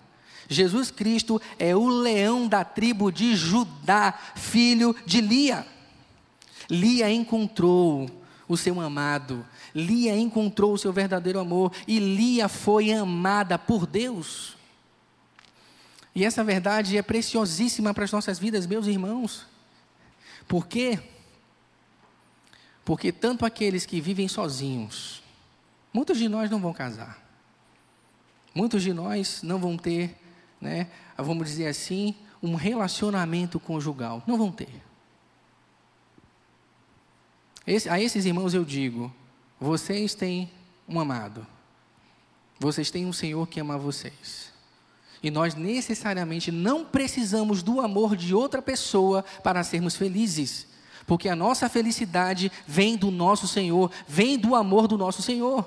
Jesus 0.48 0.90
Cristo 0.90 1.40
é 1.58 1.74
o 1.74 1.86
leão 1.86 2.48
da 2.48 2.64
tribo 2.64 3.10
de 3.10 3.36
Judá, 3.36 4.18
filho 4.34 4.94
de 5.06 5.20
Lia. 5.20 5.66
Lia 6.68 7.10
encontrou 7.10 8.10
o 8.48 8.56
seu 8.56 8.80
amado, 8.80 9.46
Lia 9.74 10.16
encontrou 10.16 10.74
o 10.74 10.78
seu 10.78 10.92
verdadeiro 10.92 11.38
amor 11.38 11.72
e 11.86 11.98
Lia 11.98 12.48
foi 12.48 12.92
amada 12.92 13.58
por 13.58 13.86
Deus. 13.86 14.56
E 16.14 16.24
essa 16.24 16.44
verdade 16.44 16.96
é 16.96 17.02
preciosíssima 17.02 17.94
para 17.94 18.04
as 18.04 18.12
nossas 18.12 18.38
vidas, 18.38 18.66
meus 18.66 18.86
irmãos. 18.86 19.46
Por 20.46 20.66
quê? 20.66 20.98
Porque 22.84 23.10
tanto 23.10 23.46
aqueles 23.46 23.86
que 23.86 24.00
vivem 24.00 24.28
sozinhos, 24.28 25.22
muitos 25.92 26.18
de 26.18 26.28
nós 26.28 26.50
não 26.50 26.60
vão 26.60 26.72
casar. 26.72 27.22
Muitos 28.54 28.82
de 28.82 28.92
nós 28.92 29.42
não 29.42 29.58
vão 29.58 29.78
ter, 29.78 30.18
né, 30.60 30.88
vamos 31.16 31.48
dizer 31.48 31.68
assim, 31.68 32.14
um 32.42 32.54
relacionamento 32.54 33.58
conjugal. 33.58 34.22
Não 34.26 34.36
vão 34.36 34.52
ter. 34.52 34.82
Esse, 37.66 37.88
a 37.88 38.00
esses 38.00 38.26
irmãos 38.26 38.52
eu 38.52 38.64
digo: 38.64 39.12
vocês 39.58 40.14
têm 40.14 40.50
um 40.86 40.98
amado, 41.00 41.46
vocês 42.58 42.90
têm 42.90 43.06
um 43.06 43.12
Senhor 43.12 43.46
que 43.48 43.60
ama 43.60 43.78
vocês. 43.78 44.51
E 45.22 45.30
nós 45.30 45.54
necessariamente 45.54 46.50
não 46.50 46.84
precisamos 46.84 47.62
do 47.62 47.80
amor 47.80 48.16
de 48.16 48.34
outra 48.34 48.60
pessoa 48.60 49.24
para 49.42 49.62
sermos 49.62 49.94
felizes, 49.94 50.66
porque 51.06 51.28
a 51.28 51.36
nossa 51.36 51.68
felicidade 51.68 52.50
vem 52.66 52.96
do 52.96 53.10
nosso 53.10 53.46
Senhor, 53.46 53.90
vem 54.06 54.36
do 54.38 54.54
amor 54.54 54.88
do 54.88 54.98
nosso 54.98 55.22
Senhor. 55.22 55.64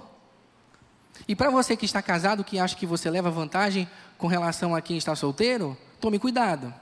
E 1.27 1.35
para 1.35 1.49
você 1.49 1.77
que 1.77 1.85
está 1.85 2.01
casado, 2.01 2.43
que 2.43 2.59
acha 2.59 2.75
que 2.75 2.85
você 2.85 3.09
leva 3.09 3.31
vantagem 3.31 3.87
com 4.17 4.27
relação 4.27 4.75
a 4.75 4.81
quem 4.81 4.97
está 4.97 5.15
solteiro, 5.15 5.77
tome 5.99 6.19
cuidado. 6.19 6.73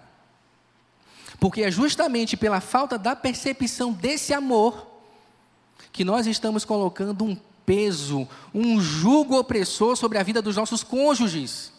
Porque 1.39 1.61
é 1.61 1.69
justamente 1.69 2.37
pela 2.37 2.59
falta 2.61 2.97
da 2.97 3.15
percepção 3.15 3.91
desse 3.91 4.33
amor 4.33 4.87
que 5.91 6.05
nós 6.05 6.25
estamos 6.25 6.65
colocando 6.65 7.23
um 7.23 7.37
peso, 7.65 8.27
um 8.53 8.79
jugo 8.79 9.37
opressor 9.37 9.95
sobre 9.95 10.17
a 10.17 10.23
vida 10.23 10.41
dos 10.41 10.55
nossos 10.55 10.83
cônjuges. 10.83 11.72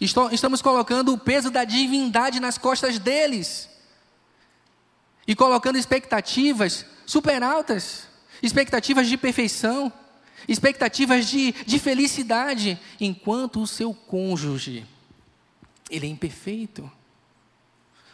Estamos 0.00 0.60
colocando 0.60 1.12
o 1.12 1.18
peso 1.18 1.50
da 1.50 1.64
divindade 1.64 2.40
nas 2.40 2.58
costas 2.58 2.98
deles. 2.98 3.68
E 5.26 5.34
colocando 5.34 5.76
expectativas 5.76 6.86
super 7.04 7.42
altas, 7.42 8.06
expectativas 8.42 9.08
de 9.08 9.16
perfeição, 9.16 9.92
expectativas 10.48 11.26
de, 11.26 11.52
de 11.52 11.78
felicidade, 11.78 12.78
enquanto 13.00 13.60
o 13.60 13.66
seu 13.66 13.92
cônjuge, 13.92 14.86
ele 15.90 16.06
é 16.06 16.10
imperfeito. 16.10 16.90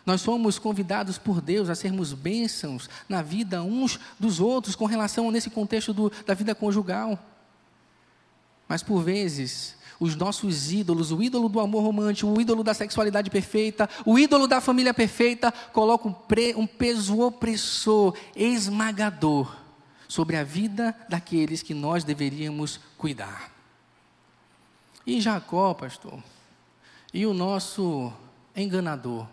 Nós 0.04 0.20
somos 0.20 0.58
convidados 0.58 1.16
por 1.16 1.40
Deus 1.40 1.68
a 1.68 1.74
sermos 1.74 2.12
bênçãos 2.12 2.90
na 3.08 3.22
vida 3.22 3.62
uns 3.62 4.00
dos 4.18 4.40
outros, 4.40 4.74
com 4.74 4.84
relação 4.84 5.30
nesse 5.30 5.48
contexto 5.48 5.92
do, 5.92 6.10
da 6.26 6.34
vida 6.34 6.54
conjugal. 6.54 7.18
Mas 8.68 8.82
por 8.82 9.02
vezes, 9.02 9.76
os 9.98 10.16
nossos 10.16 10.72
ídolos, 10.72 11.12
o 11.12 11.22
ídolo 11.22 11.48
do 11.48 11.60
amor 11.60 11.82
romântico, 11.82 12.30
o 12.30 12.40
ídolo 12.40 12.62
da 12.62 12.74
sexualidade 12.74 13.30
perfeita, 13.30 13.88
o 14.04 14.18
ídolo 14.18 14.46
da 14.46 14.60
família 14.60 14.92
perfeita, 14.92 15.52
colocam 15.72 16.10
um, 16.10 16.14
pre, 16.14 16.54
um 16.54 16.66
peso 16.66 17.20
opressor, 17.20 18.16
esmagador, 18.34 19.56
sobre 20.08 20.36
a 20.36 20.44
vida 20.44 20.94
daqueles 21.08 21.62
que 21.62 21.72
nós 21.72 22.04
deveríamos 22.04 22.78
cuidar. 22.98 23.50
E 25.06 25.20
Jacó, 25.20 25.74
pastor, 25.74 26.22
e 27.12 27.26
o 27.26 27.34
nosso 27.34 28.12
enganador, 28.54 29.26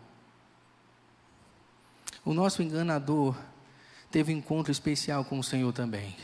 o 2.26 2.34
nosso 2.34 2.62
enganador 2.62 3.36
teve 4.12 4.34
um 4.34 4.38
encontro 4.38 4.72
especial 4.72 5.24
com 5.24 5.40
o 5.40 5.44
Senhor 5.44 5.72
também. 5.74 6.16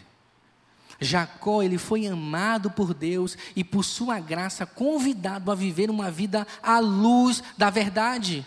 Jacó, 1.00 1.62
ele 1.62 1.78
foi 1.78 2.08
amado 2.08 2.72
por 2.72 2.94
Deus 2.94 3.38
e 3.56 3.64
por 3.64 3.84
sua 3.84 4.20
graça 4.20 4.66
convidado 4.66 5.52
a 5.52 5.56
viver 5.56 5.90
uma 5.90 6.10
vida 6.10 6.48
à 6.64 6.80
luz 6.80 7.44
da 7.58 7.70
verdade, 7.70 8.46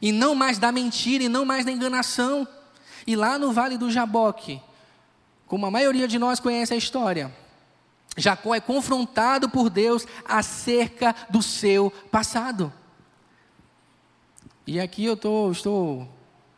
e 0.00 0.10
não 0.10 0.34
mais 0.34 0.58
da 0.58 0.72
mentira 0.72 1.24
e 1.24 1.28
não 1.28 1.44
mais 1.44 1.64
da 1.64 1.70
enganação. 1.70 2.46
E 3.06 3.14
lá 3.14 3.38
no 3.38 3.52
Vale 3.52 3.76
do 3.76 3.90
Jaboque, 3.90 4.60
como 5.46 5.66
a 5.66 5.70
maioria 5.70 6.08
de 6.08 6.18
nós 6.18 6.40
conhece 6.40 6.72
a 6.72 6.76
história, 6.76 7.32
Jacó 8.16 8.54
é 8.54 8.60
confrontado 8.60 9.48
por 9.48 9.70
Deus 9.70 10.06
acerca 10.24 11.14
do 11.30 11.42
seu 11.42 11.90
passado. 12.10 12.72
E 14.66 14.78
aqui 14.78 15.04
eu 15.04 15.16
tô, 15.16 15.50
estou 15.50 16.08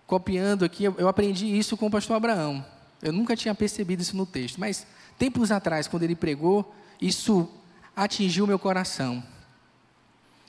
copiando 0.07 0.65
aqui, 0.65 0.85
eu, 0.85 1.09
aprendi 1.09 1.47
isso 1.47 1.77
com 1.77 1.87
o 1.87 1.91
pastor 1.91 2.17
Abraão. 2.17 2.65
Eu 3.01 3.13
nunca 3.13 3.37
tinha 3.37 3.55
percebido 3.55 4.01
isso 4.01 4.17
no 4.17 4.27
texto, 4.27 4.59
mas 4.59 4.87
tempos 5.19 5.51
atrás, 5.51 5.89
quando 5.89 6.03
ele 6.03 6.17
pregou, 6.17 6.75
isso 7.01 7.49
atingiu 7.95 8.47
meu 8.47 8.59
coração. 8.59 9.23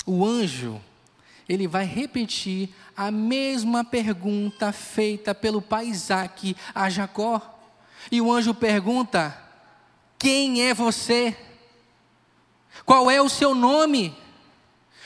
O 0.06 0.26
anjo, 0.26 0.82
ele 1.48 1.68
vai 1.68 1.86
repetir 1.86 2.70
a 2.96 3.12
mesma 3.12 3.84
pergunta 3.84 4.72
feita 4.72 5.34
pelo 5.34 5.62
pai 5.62 5.88
Isaac 5.88 6.56
a 6.74 6.90
Jacó. 6.90 7.60
E 8.12 8.22
o 8.22 8.32
anjo 8.32 8.54
pergunta: 8.54 9.36
Quem 10.18 10.62
é 10.64 10.74
você? 10.74 11.36
Qual 12.86 13.10
é 13.10 13.22
o 13.22 13.30
seu 13.30 13.56
nome? 13.56 14.16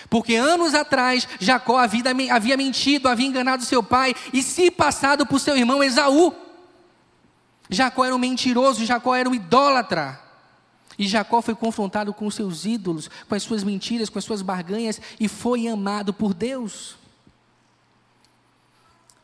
Porque 0.09 0.35
anos 0.35 0.73
atrás 0.73 1.27
Jacó 1.39 1.77
havia, 1.77 2.57
mentido, 2.57 3.07
havia 3.07 3.27
enganado 3.27 3.63
seu 3.63 3.83
pai 3.83 4.15
e 4.33 4.41
se 4.41 4.71
passado 4.71 5.25
por 5.25 5.39
seu 5.39 5.55
irmão 5.55 5.83
Esaú. 5.83 6.33
Jacó 7.69 8.03
era 8.03 8.15
um 8.15 8.19
mentiroso, 8.19 8.85
Jacó 8.85 9.15
era 9.15 9.29
um 9.29 9.35
idólatra. 9.35 10.19
E 10.97 11.07
Jacó 11.07 11.41
foi 11.41 11.55
confrontado 11.55 12.13
com 12.13 12.27
os 12.27 12.35
seus 12.35 12.65
ídolos, 12.65 13.09
com 13.27 13.35
as 13.35 13.43
suas 13.43 13.63
mentiras, 13.63 14.09
com 14.09 14.19
as 14.19 14.25
suas 14.25 14.41
barganhas 14.41 14.99
e 15.19 15.29
foi 15.29 15.67
amado 15.67 16.13
por 16.13 16.33
Deus. 16.33 16.97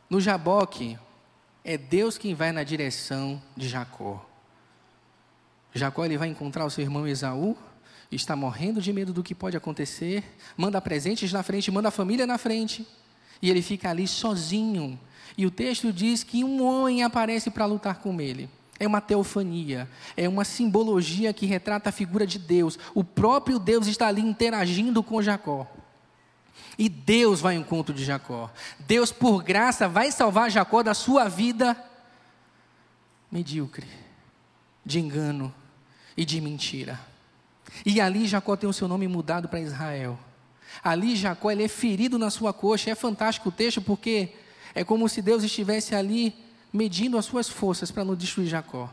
No 0.08 0.20
Jaboque, 0.20 0.96
é 1.64 1.76
Deus 1.76 2.16
quem 2.16 2.34
vai 2.34 2.52
na 2.52 2.62
direção 2.62 3.42
de 3.56 3.68
Jacó. 3.68 4.24
Jacó 5.74 6.04
ele 6.04 6.16
vai 6.16 6.28
encontrar 6.28 6.64
o 6.64 6.70
seu 6.70 6.82
irmão 6.82 7.06
Esaú, 7.06 7.56
está 8.10 8.36
morrendo 8.36 8.80
de 8.80 8.92
medo 8.92 9.12
do 9.12 9.22
que 9.22 9.34
pode 9.34 9.56
acontecer, 9.56 10.24
manda 10.56 10.80
presentes 10.80 11.32
na 11.32 11.42
frente, 11.42 11.70
manda 11.70 11.88
a 11.88 11.90
família 11.90 12.26
na 12.26 12.38
frente, 12.38 12.86
e 13.42 13.50
ele 13.50 13.60
fica 13.60 13.90
ali 13.90 14.06
sozinho. 14.06 14.98
E 15.36 15.44
o 15.44 15.50
texto 15.50 15.92
diz 15.92 16.22
que 16.22 16.42
um 16.42 16.62
homem 16.62 17.02
aparece 17.02 17.50
para 17.50 17.66
lutar 17.66 17.96
com 17.96 18.20
ele. 18.20 18.48
É 18.78 18.86
uma 18.86 19.00
teofania, 19.00 19.88
é 20.16 20.28
uma 20.28 20.44
simbologia 20.44 21.32
que 21.32 21.46
retrata 21.46 21.88
a 21.88 21.92
figura 21.92 22.26
de 22.26 22.38
Deus. 22.38 22.78
O 22.94 23.02
próprio 23.02 23.58
Deus 23.58 23.86
está 23.86 24.06
ali 24.08 24.20
interagindo 24.20 25.02
com 25.02 25.22
Jacó. 25.22 25.66
E 26.78 26.88
Deus 26.88 27.40
vai 27.40 27.56
ao 27.56 27.62
encontro 27.62 27.94
de 27.94 28.04
Jacó. 28.04 28.50
Deus, 28.80 29.10
por 29.10 29.42
graça, 29.42 29.88
vai 29.88 30.12
salvar 30.12 30.50
Jacó 30.50 30.82
da 30.82 30.92
sua 30.92 31.26
vida 31.28 31.76
medíocre, 33.30 33.86
de 34.84 35.00
engano 35.00 35.52
e 36.16 36.24
de 36.24 36.40
mentira. 36.40 37.00
E 37.84 38.00
ali 38.00 38.26
Jacó 38.26 38.56
tem 38.56 38.68
o 38.68 38.74
seu 38.74 38.86
nome 38.86 39.08
mudado 39.08 39.48
para 39.48 39.60
Israel. 39.60 40.18
Ali 40.84 41.16
Jacó 41.16 41.50
ele 41.50 41.64
é 41.64 41.68
ferido 41.68 42.18
na 42.18 42.30
sua 42.30 42.52
coxa. 42.52 42.90
É 42.90 42.94
fantástico 42.94 43.48
o 43.48 43.52
texto 43.52 43.80
porque 43.80 44.34
é 44.76 44.84
como 44.84 45.08
se 45.08 45.22
Deus 45.22 45.42
estivesse 45.42 45.94
ali 45.94 46.34
medindo 46.70 47.16
as 47.16 47.24
suas 47.24 47.48
forças 47.48 47.90
para 47.90 48.04
não 48.04 48.14
destruir 48.14 48.46
Jacó. 48.46 48.92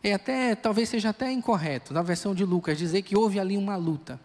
É 0.00 0.14
até, 0.14 0.54
talvez 0.54 0.88
seja 0.88 1.08
até 1.08 1.32
incorreto, 1.32 1.92
na 1.92 2.02
versão 2.02 2.32
de 2.32 2.44
Lucas, 2.44 2.78
dizer 2.78 3.02
que 3.02 3.16
houve 3.16 3.40
ali 3.40 3.56
uma 3.56 3.74
luta. 3.74 4.20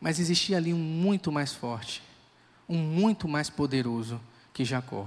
Mas 0.00 0.18
existia 0.18 0.56
ali 0.56 0.72
um 0.72 0.78
muito 0.78 1.30
mais 1.30 1.52
forte, 1.52 2.02
um 2.66 2.78
muito 2.78 3.28
mais 3.28 3.50
poderoso 3.50 4.18
que 4.54 4.64
Jacó. 4.64 5.06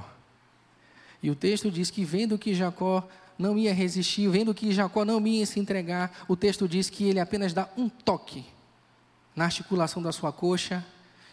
E 1.24 1.32
o 1.32 1.36
texto 1.36 1.72
diz 1.72 1.90
que 1.90 2.06
vendo 2.06 2.38
que 2.38 2.54
Jacó 2.54 3.04
não 3.36 3.58
ia 3.58 3.74
resistir, 3.74 4.30
vendo 4.30 4.54
que 4.54 4.72
Jacó 4.72 5.04
não 5.04 5.26
ia 5.26 5.44
se 5.44 5.60
entregar, 5.60 6.24
o 6.28 6.36
texto 6.36 6.68
diz 6.68 6.88
que 6.88 7.06
ele 7.06 7.20
apenas 7.20 7.52
dá 7.52 7.68
um 7.76 7.90
toque 7.90 8.46
na 9.36 9.46
articulação 9.46 10.04
da 10.04 10.12
sua 10.12 10.32
coxa 10.32 10.86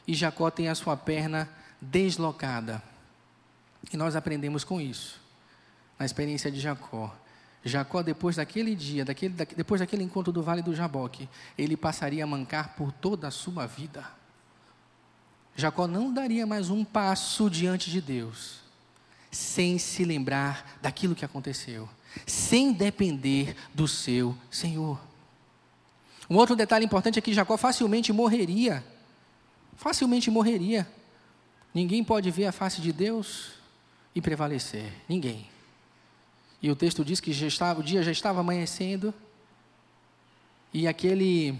e 0.06 0.14
Jacó 0.14 0.50
tem 0.50 0.68
a 0.68 0.74
sua 0.74 0.96
perna 0.96 1.48
deslocada. 1.80 2.82
E 3.92 3.96
nós 3.96 4.16
aprendemos 4.16 4.64
com 4.64 4.80
isso, 4.80 5.20
na 5.98 6.06
experiência 6.06 6.50
de 6.50 6.60
Jacó. 6.60 7.14
Jacó, 7.64 8.02
depois 8.02 8.36
daquele 8.36 8.74
dia, 8.74 9.04
daquele, 9.04 9.34
depois 9.34 9.80
daquele 9.80 10.04
encontro 10.04 10.32
do 10.32 10.42
Vale 10.42 10.62
do 10.62 10.74
Jaboque, 10.74 11.28
ele 11.58 11.76
passaria 11.76 12.22
a 12.22 12.26
mancar 12.26 12.74
por 12.76 12.92
toda 12.92 13.26
a 13.26 13.30
sua 13.30 13.66
vida. 13.66 14.04
Jacó 15.56 15.86
não 15.88 16.12
daria 16.12 16.46
mais 16.46 16.70
um 16.70 16.84
passo 16.84 17.50
diante 17.50 17.90
de 17.90 18.00
Deus, 18.00 18.60
sem 19.30 19.78
se 19.78 20.04
lembrar 20.04 20.78
daquilo 20.80 21.14
que 21.14 21.24
aconteceu, 21.24 21.88
sem 22.26 22.72
depender 22.72 23.56
do 23.74 23.88
seu 23.88 24.36
Senhor. 24.50 25.00
Um 26.28 26.36
outro 26.36 26.54
detalhe 26.54 26.84
importante 26.84 27.18
é 27.18 27.22
que 27.22 27.32
Jacó 27.32 27.56
facilmente 27.56 28.12
morreria. 28.12 28.84
Facilmente 29.76 30.30
morreria. 30.30 30.88
Ninguém 31.72 32.02
pode 32.02 32.30
ver 32.30 32.46
a 32.46 32.52
face 32.52 32.80
de 32.80 32.92
Deus 32.92 33.50
e 34.14 34.20
prevalecer. 34.20 34.92
Ninguém. 35.08 35.46
E 36.62 36.70
o 36.70 36.76
texto 36.76 37.04
diz 37.04 37.20
que 37.20 37.32
já 37.32 37.46
estava, 37.46 37.80
o 37.80 37.82
dia 37.82 38.02
já 38.02 38.10
estava 38.10 38.40
amanhecendo 38.40 39.12
e 40.72 40.88
aquele 40.88 41.58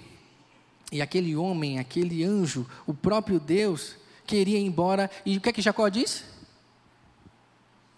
e 0.90 1.02
aquele 1.02 1.34
homem, 1.34 1.78
aquele 1.78 2.22
anjo, 2.22 2.66
o 2.86 2.94
próprio 2.94 3.40
Deus, 3.40 3.96
queria 4.24 4.58
ir 4.58 4.64
embora. 4.64 5.10
E 5.24 5.36
o 5.36 5.40
que 5.40 5.48
é 5.48 5.52
que 5.52 5.62
Jacó 5.62 5.88
disse? 5.88 6.24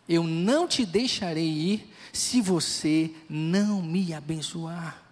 Eu 0.08 0.24
não 0.24 0.66
te 0.66 0.86
deixarei 0.86 1.48
ir 1.48 1.94
se 2.12 2.40
você 2.40 3.14
não 3.28 3.82
me 3.82 4.14
abençoar. 4.14 5.02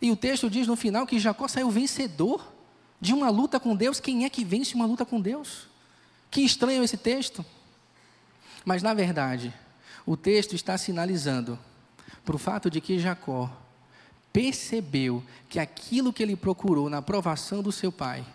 E 0.00 0.10
o 0.10 0.16
texto 0.16 0.48
diz 0.48 0.66
no 0.66 0.74
final 0.74 1.06
que 1.06 1.18
Jacó 1.18 1.46
saiu 1.46 1.70
vencedor 1.70 2.53
de 3.00 3.12
uma 3.12 3.30
luta 3.30 3.60
com 3.60 3.74
Deus. 3.76 4.00
Quem 4.00 4.24
é 4.24 4.30
que 4.30 4.44
vence 4.44 4.74
uma 4.74 4.86
luta 4.86 5.04
com 5.04 5.20
Deus? 5.20 5.66
Que 6.30 6.40
estranho 6.40 6.82
esse 6.82 6.96
texto. 6.96 7.44
Mas 8.64 8.82
na 8.82 8.94
verdade, 8.94 9.52
o 10.06 10.16
texto 10.16 10.54
está 10.54 10.76
sinalizando 10.78 11.58
para 12.24 12.36
o 12.36 12.38
fato 12.38 12.70
de 12.70 12.80
que 12.80 12.98
Jacó 12.98 13.50
percebeu 14.32 15.22
que 15.48 15.58
aquilo 15.60 16.12
que 16.12 16.22
ele 16.22 16.34
procurou 16.34 16.90
na 16.90 16.98
aprovação 16.98 17.62
do 17.62 17.70
seu 17.70 17.92
pai, 17.92 18.26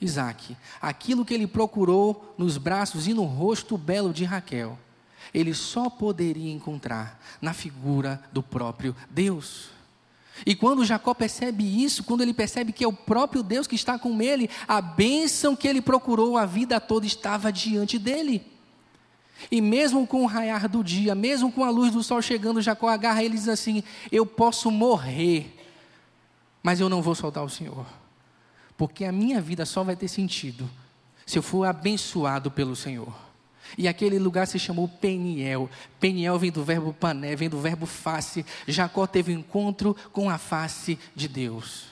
Isaac, 0.00 0.56
aquilo 0.80 1.24
que 1.24 1.32
ele 1.32 1.46
procurou 1.46 2.34
nos 2.36 2.58
braços 2.58 3.06
e 3.06 3.14
no 3.14 3.24
rosto 3.24 3.78
belo 3.78 4.12
de 4.12 4.24
Raquel, 4.24 4.78
ele 5.32 5.54
só 5.54 5.88
poderia 5.88 6.52
encontrar 6.52 7.18
na 7.40 7.54
figura 7.54 8.22
do 8.32 8.42
próprio 8.42 8.94
Deus. 9.08 9.70
E 10.46 10.54
quando 10.54 10.84
Jacó 10.84 11.14
percebe 11.14 11.84
isso, 11.84 12.04
quando 12.04 12.22
ele 12.22 12.34
percebe 12.34 12.72
que 12.72 12.84
é 12.84 12.88
o 12.88 12.92
próprio 12.92 13.42
Deus 13.42 13.66
que 13.66 13.74
está 13.74 13.98
com 13.98 14.20
ele, 14.20 14.48
a 14.66 14.80
bênção 14.80 15.54
que 15.54 15.68
ele 15.68 15.80
procurou 15.80 16.36
a 16.36 16.46
vida 16.46 16.80
toda 16.80 17.06
estava 17.06 17.52
diante 17.52 17.98
dele. 17.98 18.44
E 19.50 19.60
mesmo 19.60 20.06
com 20.06 20.22
o 20.22 20.26
raiar 20.26 20.68
do 20.68 20.82
dia, 20.82 21.14
mesmo 21.14 21.50
com 21.50 21.64
a 21.64 21.70
luz 21.70 21.92
do 21.92 22.02
sol 22.02 22.22
chegando, 22.22 22.62
Jacó 22.62 22.88
agarra 22.88 23.22
ele 23.22 23.34
e 23.34 23.38
diz 23.38 23.48
assim: 23.48 23.82
Eu 24.10 24.24
posso 24.24 24.70
morrer, 24.70 25.58
mas 26.62 26.80
eu 26.80 26.88
não 26.88 27.02
vou 27.02 27.14
soltar 27.14 27.44
o 27.44 27.50
Senhor, 27.50 27.86
porque 28.76 29.04
a 29.04 29.12
minha 29.12 29.40
vida 29.40 29.66
só 29.66 29.82
vai 29.82 29.96
ter 29.96 30.08
sentido 30.08 30.68
se 31.26 31.38
eu 31.38 31.42
for 31.42 31.64
abençoado 31.64 32.50
pelo 32.50 32.76
Senhor. 32.76 33.12
E 33.76 33.88
aquele 33.88 34.18
lugar 34.18 34.46
se 34.46 34.58
chamou 34.58 34.88
Peniel. 34.88 35.68
Peniel 35.98 36.38
vem 36.38 36.50
do 36.50 36.64
verbo 36.64 36.92
pané, 36.92 37.34
vem 37.34 37.48
do 37.48 37.60
verbo 37.60 37.86
face. 37.86 38.44
Jacó 38.66 39.06
teve 39.06 39.34
um 39.34 39.38
encontro 39.38 39.96
com 40.12 40.28
a 40.28 40.38
face 40.38 40.98
de 41.14 41.28
Deus. 41.28 41.86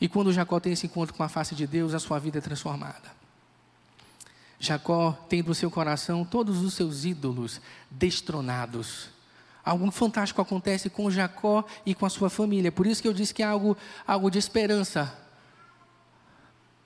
E 0.00 0.08
quando 0.08 0.32
Jacó 0.32 0.60
tem 0.60 0.72
esse 0.72 0.86
encontro 0.86 1.14
com 1.14 1.22
a 1.22 1.28
face 1.28 1.54
de 1.54 1.66
Deus, 1.66 1.94
a 1.94 1.98
sua 1.98 2.18
vida 2.18 2.38
é 2.38 2.40
transformada. 2.40 3.18
Jacó 4.60 5.12
tem 5.28 5.42
no 5.42 5.54
seu 5.54 5.70
coração 5.70 6.24
todos 6.24 6.62
os 6.62 6.74
seus 6.74 7.04
ídolos 7.04 7.60
destronados. 7.90 9.10
Algo 9.64 9.90
fantástico 9.90 10.40
acontece 10.40 10.88
com 10.88 11.10
Jacó 11.10 11.64
e 11.84 11.94
com 11.94 12.06
a 12.06 12.10
sua 12.10 12.30
família. 12.30 12.72
Por 12.72 12.86
isso 12.86 13.02
que 13.02 13.08
eu 13.08 13.12
disse 13.12 13.34
que 13.34 13.42
é 13.42 13.46
algo, 13.46 13.76
algo 14.06 14.30
de 14.30 14.38
esperança 14.38 15.16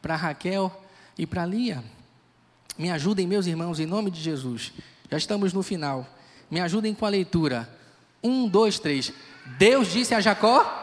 para 0.03 0.17
Raquel 0.17 0.85
e 1.17 1.27
para 1.27 1.47
Lia. 1.47 1.83
Me 2.83 2.91
ajudem, 2.91 3.29
meus 3.29 3.47
irmãos, 3.47 3.79
em 3.79 3.87
nome 3.87 4.11
de 4.11 4.21
Jesus. 4.21 4.73
Já 5.09 5.17
estamos 5.17 5.53
no 5.53 5.63
final. 5.63 6.05
Me 6.51 6.59
ajudem 6.59 6.93
com 6.93 7.07
a 7.07 7.09
leitura. 7.09 7.69
Um, 8.21 8.49
dois, 8.49 8.81
três. 8.81 9.13
Deus 9.57 9.93
disse 9.93 10.13
a 10.17 10.21
Jacó: 10.21 10.82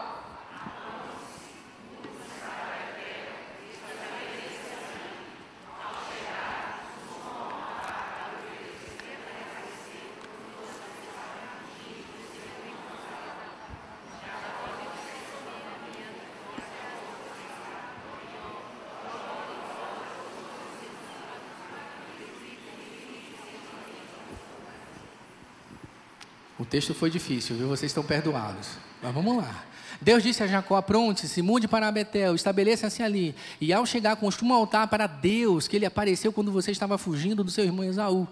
texto 26.70 26.94
foi 26.94 27.10
difícil, 27.10 27.56
viu? 27.56 27.68
Vocês 27.68 27.90
estão 27.90 28.04
perdoados. 28.04 28.68
Mas 29.02 29.12
vamos 29.12 29.36
lá. 29.36 29.64
Deus 30.00 30.22
disse 30.22 30.42
a 30.42 30.46
Jacó: 30.46 30.76
Apronte-se, 30.76 31.42
mude 31.42 31.66
para 31.66 31.90
Betel, 31.90 32.34
estabeleça-se 32.34 33.02
ali. 33.02 33.34
E 33.60 33.72
ao 33.72 33.84
chegar, 33.84 34.16
construa 34.16 34.52
um 34.52 34.54
altar 34.54 34.86
para 34.88 35.06
Deus, 35.06 35.66
que 35.66 35.76
ele 35.76 35.84
apareceu 35.84 36.32
quando 36.32 36.52
você 36.52 36.70
estava 36.70 36.96
fugindo 36.96 37.42
do 37.42 37.50
seu 37.50 37.64
irmão 37.64 37.84
Esaú. 37.84 38.26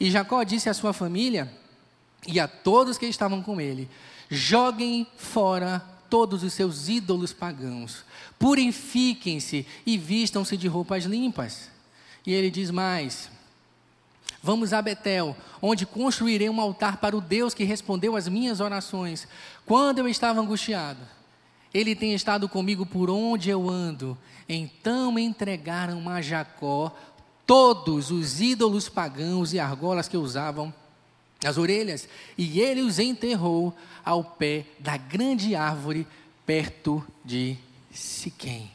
E 0.00 0.10
Jacó 0.10 0.42
disse 0.42 0.68
à 0.68 0.74
sua 0.74 0.92
família 0.92 1.50
e 2.26 2.38
a 2.38 2.48
todos 2.48 2.98
que 2.98 3.06
estavam 3.06 3.42
com 3.42 3.60
ele: 3.60 3.88
Joguem 4.28 5.06
fora 5.16 5.82
todos 6.10 6.42
os 6.42 6.52
seus 6.52 6.88
ídolos 6.88 7.32
pagãos, 7.32 8.04
purifiquem-se 8.38 9.66
e 9.86 9.96
vistam-se 9.96 10.56
de 10.56 10.66
roupas 10.66 11.04
limpas. 11.04 11.70
E 12.26 12.32
ele 12.32 12.50
diz 12.50 12.70
mais: 12.70 13.30
Vamos 14.42 14.72
a 14.72 14.80
Betel, 14.80 15.36
onde 15.60 15.84
construirei 15.84 16.48
um 16.48 16.60
altar 16.60 16.98
para 16.98 17.16
o 17.16 17.20
Deus 17.20 17.54
que 17.54 17.64
respondeu 17.64 18.16
às 18.16 18.28
minhas 18.28 18.60
orações. 18.60 19.26
Quando 19.66 19.98
eu 19.98 20.08
estava 20.08 20.40
angustiado, 20.40 21.00
ele 21.74 21.94
tem 21.94 22.14
estado 22.14 22.48
comigo 22.48 22.86
por 22.86 23.10
onde 23.10 23.50
eu 23.50 23.68
ando. 23.68 24.16
Então 24.48 25.18
entregaram 25.18 26.08
a 26.08 26.22
Jacó 26.22 26.94
todos 27.44 28.10
os 28.10 28.40
ídolos 28.40 28.88
pagãos 28.88 29.52
e 29.52 29.58
argolas 29.58 30.06
que 30.06 30.16
usavam 30.16 30.72
as 31.44 31.56
orelhas, 31.56 32.08
e 32.36 32.60
ele 32.60 32.80
os 32.80 32.98
enterrou 32.98 33.72
ao 34.04 34.24
pé 34.24 34.66
da 34.78 34.96
grande 34.96 35.54
árvore 35.54 36.06
perto 36.44 37.04
de 37.24 37.56
Siquém. 37.92 38.70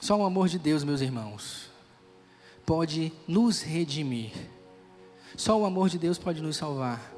Só 0.00 0.16
o 0.16 0.24
amor 0.24 0.48
de 0.48 0.58
Deus, 0.58 0.84
meus 0.84 1.00
irmãos, 1.00 1.67
pode 2.68 3.10
nos 3.26 3.62
redimir. 3.62 4.30
Só 5.34 5.58
o 5.58 5.64
amor 5.64 5.88
de 5.88 5.98
Deus 5.98 6.18
pode 6.18 6.42
nos 6.42 6.58
salvar. 6.58 7.14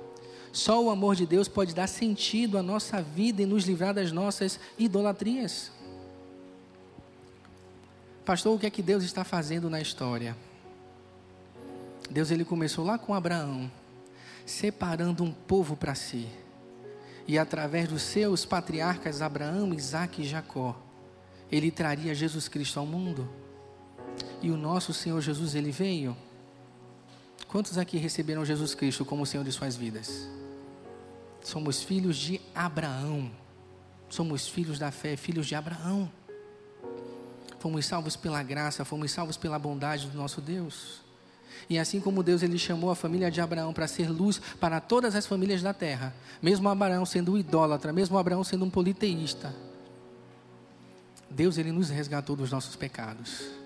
Só 0.53 0.81
o 0.81 0.91
amor 0.91 1.17
de 1.17 1.27
Deus 1.27 1.49
pode 1.49 1.75
dar 1.75 1.89
sentido 1.89 2.57
à 2.57 2.63
nossa 2.63 3.03
vida 3.03 3.43
e 3.43 3.47
nos 3.47 3.65
livrar 3.65 3.93
das 3.93 4.13
nossas 4.13 4.61
idolatrias. 4.79 5.73
Pastor, 8.25 8.55
o 8.55 8.61
que 8.61 8.67
é 8.67 8.71
que 8.71 8.81
Deus 8.81 9.03
está 9.03 9.25
fazendo 9.25 9.69
na 9.69 9.81
história? 9.81 10.37
Deus 12.09 12.31
ele 12.31 12.45
começou 12.45 12.85
lá 12.85 12.97
com 12.97 13.13
Abraão, 13.13 13.69
separando 14.47 15.25
um 15.25 15.33
povo 15.33 15.75
para 15.77 15.97
si. 15.97 16.29
E 17.27 17.37
através 17.37 17.89
dos 17.89 18.03
seus 18.03 18.45
patriarcas 18.45 19.21
Abraão, 19.21 19.75
Isaac 19.75 20.23
e 20.23 20.29
Jacó, 20.29 20.81
ele 21.51 21.73
traria 21.73 22.15
Jesus 22.15 22.47
Cristo 22.47 22.79
ao 22.79 22.87
mundo. 22.87 23.40
E 24.43 24.51
o 24.51 24.57
nosso 24.57 24.93
Senhor 24.93 25.21
Jesus, 25.21 25.55
ele 25.55 25.71
veio. 25.71 26.17
Quantos 27.49 27.77
aqui 27.77 27.99
receberam 27.99 28.45
Jesus 28.45 28.75
Cristo 28.75 29.05
como 29.05 29.27
Senhor 29.27 29.45
de 29.45 29.53
suas 29.53 29.77
vidas? 29.77 30.29
Somos 31.43 31.83
filhos 31.83 32.17
de 32.17 32.41
Abraão. 32.55 33.31
Somos 34.09 34.49
filhos 34.49 34.79
da 34.79 34.91
fé, 34.91 35.17
filhos 35.17 35.47
de 35.47 35.55
Abraão. 35.55 36.11
Fomos 37.59 37.85
salvos 37.87 38.17
pela 38.17 38.43
graça, 38.43 38.85
fomos 38.85 39.11
salvos 39.11 39.37
pela 39.37 39.59
bondade 39.59 40.07
do 40.07 40.17
nosso 40.17 40.41
Deus. 40.41 41.01
E 41.69 41.79
assim 41.79 42.01
como 42.01 42.23
Deus 42.23 42.43
ele 42.43 42.59
chamou 42.59 42.91
a 42.91 42.97
família 42.97 43.31
de 43.31 43.41
Abraão 43.41 43.73
para 43.73 43.87
ser 43.87 44.09
luz 44.09 44.41
para 44.59 44.81
todas 44.81 45.15
as 45.15 45.27
famílias 45.27 45.61
da 45.61 45.75
terra, 45.75 46.15
mesmo 46.41 46.69
Abraão 46.69 47.05
sendo 47.05 47.33
um 47.33 47.39
idólatra, 47.39 47.93
mesmo 47.93 48.17
Abraão 48.17 48.43
sendo 48.43 48.65
um 48.65 48.71
politeísta, 48.71 49.55
Deus 51.29 51.59
ele 51.59 51.71
nos 51.71 51.91
resgatou 51.91 52.35
dos 52.35 52.51
nossos 52.51 52.75
pecados 52.75 53.60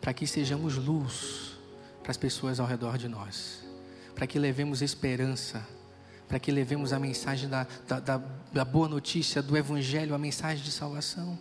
para 0.00 0.12
que 0.12 0.26
sejamos 0.26 0.76
luz 0.76 1.56
para 2.02 2.10
as 2.10 2.16
pessoas 2.16 2.58
ao 2.58 2.66
redor 2.66 2.96
de 2.96 3.08
nós, 3.08 3.62
para 4.14 4.26
que 4.26 4.38
levemos 4.38 4.80
esperança, 4.80 5.66
para 6.26 6.38
que 6.38 6.50
levemos 6.50 6.92
a 6.92 6.98
mensagem 6.98 7.48
da, 7.48 7.66
da, 7.86 8.00
da, 8.00 8.22
da 8.52 8.64
boa 8.64 8.88
notícia 8.88 9.42
do 9.42 9.56
Evangelho, 9.56 10.14
a 10.14 10.18
mensagem 10.18 10.64
de 10.64 10.70
salvação. 10.70 11.38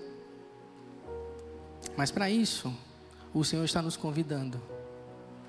Mas 1.95 2.11
para 2.11 2.29
isso, 2.29 2.73
o 3.33 3.43
Senhor 3.43 3.63
está 3.63 3.81
nos 3.81 3.97
convidando 3.97 4.61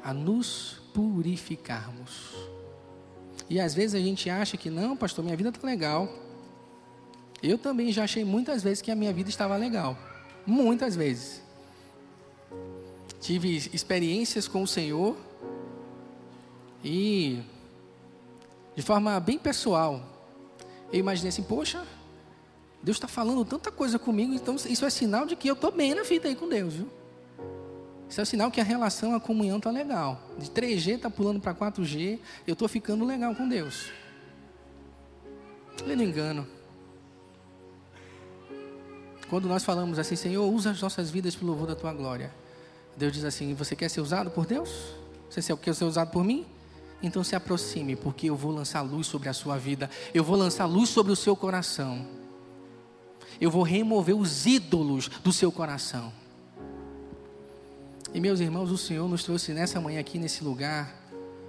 a 0.02 0.12
nos 0.12 0.80
purificarmos. 0.94 2.34
E 3.50 3.60
às 3.60 3.74
vezes 3.74 3.94
a 3.94 3.98
gente 4.00 4.28
acha 4.28 4.56
que 4.56 4.70
não, 4.70 4.96
pastor, 4.96 5.24
minha 5.24 5.36
vida 5.36 5.48
está 5.48 5.66
legal. 5.66 6.08
Eu 7.42 7.58
também 7.58 7.92
já 7.92 8.04
achei 8.04 8.24
muitas 8.24 8.62
vezes 8.62 8.82
que 8.82 8.90
a 8.90 8.96
minha 8.96 9.12
vida 9.12 9.28
estava 9.28 9.56
legal. 9.56 9.98
Muitas 10.46 10.96
vezes. 10.96 11.42
Tive 13.20 13.56
experiências 13.72 14.46
com 14.46 14.62
o 14.62 14.66
Senhor 14.66 15.16
e 16.84 17.42
de 18.76 18.82
forma 18.82 19.18
bem 19.18 19.38
pessoal, 19.38 20.00
eu 20.92 21.00
imaginei 21.00 21.30
assim, 21.30 21.42
poxa, 21.42 21.84
Deus 22.82 22.96
está 22.96 23.08
falando 23.08 23.44
tanta 23.44 23.72
coisa 23.72 23.98
comigo, 23.98 24.32
então 24.32 24.54
isso 24.54 24.84
é 24.84 24.90
sinal 24.90 25.26
de 25.26 25.34
que 25.34 25.48
eu 25.48 25.54
estou 25.54 25.72
bem 25.72 25.94
na 25.94 26.04
vida 26.04 26.28
aí 26.28 26.36
com 26.36 26.48
Deus, 26.48 26.74
viu? 26.74 26.88
Isso 28.08 28.20
é 28.20 28.24
sinal 28.24 28.50
que 28.50 28.60
a 28.60 28.64
relação, 28.64 29.14
a 29.14 29.20
comunhão 29.20 29.58
está 29.58 29.70
legal. 29.70 30.22
De 30.38 30.48
3G 30.48 30.94
está 30.94 31.10
pulando 31.10 31.40
para 31.40 31.54
4G, 31.54 32.18
eu 32.46 32.52
estou 32.52 32.68
ficando 32.68 33.04
legal 33.04 33.34
com 33.34 33.48
Deus. 33.48 33.90
Ele 35.82 35.96
não 35.96 36.04
engano. 36.04 36.46
Quando 39.28 39.46
nós 39.46 39.62
falamos 39.62 39.98
assim, 39.98 40.16
Senhor, 40.16 40.50
usa 40.50 40.70
as 40.70 40.80
nossas 40.80 41.10
vidas 41.10 41.36
para 41.36 41.44
o 41.44 41.48
louvor 41.48 41.66
da 41.66 41.76
tua 41.76 41.92
glória. 41.92 42.32
Deus 42.98 43.12
diz 43.12 43.24
assim: 43.24 43.54
Você 43.54 43.76
quer 43.76 43.88
ser 43.88 44.00
usado 44.00 44.30
por 44.30 44.44
Deus? 44.44 44.70
Você 45.30 45.56
quer 45.56 45.74
ser 45.74 45.84
usado 45.84 46.10
por 46.10 46.24
mim? 46.24 46.44
Então 47.00 47.22
se 47.22 47.36
aproxime, 47.36 47.94
porque 47.94 48.28
eu 48.28 48.34
vou 48.34 48.50
lançar 48.50 48.82
luz 48.82 49.06
sobre 49.06 49.28
a 49.28 49.32
sua 49.32 49.56
vida. 49.56 49.88
Eu 50.12 50.24
vou 50.24 50.36
lançar 50.36 50.66
luz 50.66 50.88
sobre 50.90 51.12
o 51.12 51.16
seu 51.16 51.36
coração. 51.36 52.04
Eu 53.40 53.52
vou 53.52 53.62
remover 53.62 54.16
os 54.16 54.46
ídolos 54.46 55.08
do 55.22 55.32
seu 55.32 55.52
coração. 55.52 56.12
E 58.12 58.20
meus 58.20 58.40
irmãos, 58.40 58.72
o 58.72 58.78
Senhor 58.78 59.08
nos 59.08 59.22
trouxe 59.22 59.52
nessa 59.52 59.80
manhã 59.80 60.00
aqui 60.00 60.18
nesse 60.18 60.42
lugar, 60.42 60.92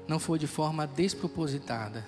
não 0.08 0.20
foi 0.20 0.38
de 0.38 0.46
forma 0.46 0.86
despropositada. 0.86 2.06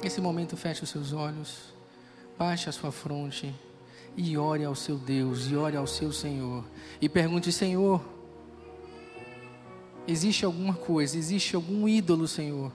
Nesse 0.00 0.20
momento, 0.20 0.56
feche 0.56 0.84
os 0.84 0.90
seus 0.90 1.12
olhos, 1.12 1.72
baixe 2.38 2.68
a 2.68 2.72
sua 2.72 2.92
fronte 2.92 3.52
e 4.16 4.36
ore 4.36 4.64
ao 4.64 4.74
seu 4.74 4.96
Deus, 4.96 5.50
e 5.50 5.56
ore 5.56 5.76
ao 5.76 5.86
seu 5.86 6.12
Senhor. 6.12 6.64
E 7.00 7.08
pergunte: 7.08 7.52
Senhor, 7.52 8.00
existe 10.06 10.44
alguma 10.44 10.74
coisa, 10.74 11.16
existe 11.16 11.56
algum 11.56 11.88
ídolo, 11.88 12.28
Senhor, 12.28 12.72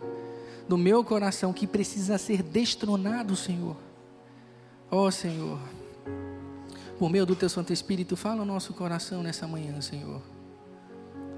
no 0.68 0.78
meu 0.78 1.04
coração 1.04 1.54
que 1.54 1.68
precisa 1.68 2.18
ser 2.18 2.42
destronado, 2.44 3.36
Senhor? 3.36 3.76
Ó 4.90 5.08
oh, 5.08 5.12
Senhor 5.12 5.60
por 6.98 7.12
meio 7.12 7.26
do 7.26 7.36
Teu 7.36 7.50
Santo 7.50 7.72
Espírito, 7.72 8.16
fala 8.16 8.42
o 8.42 8.46
nosso 8.46 8.74
coração 8.74 9.22
nessa 9.22 9.48
manhã, 9.48 9.80
Senhor. 9.82 10.22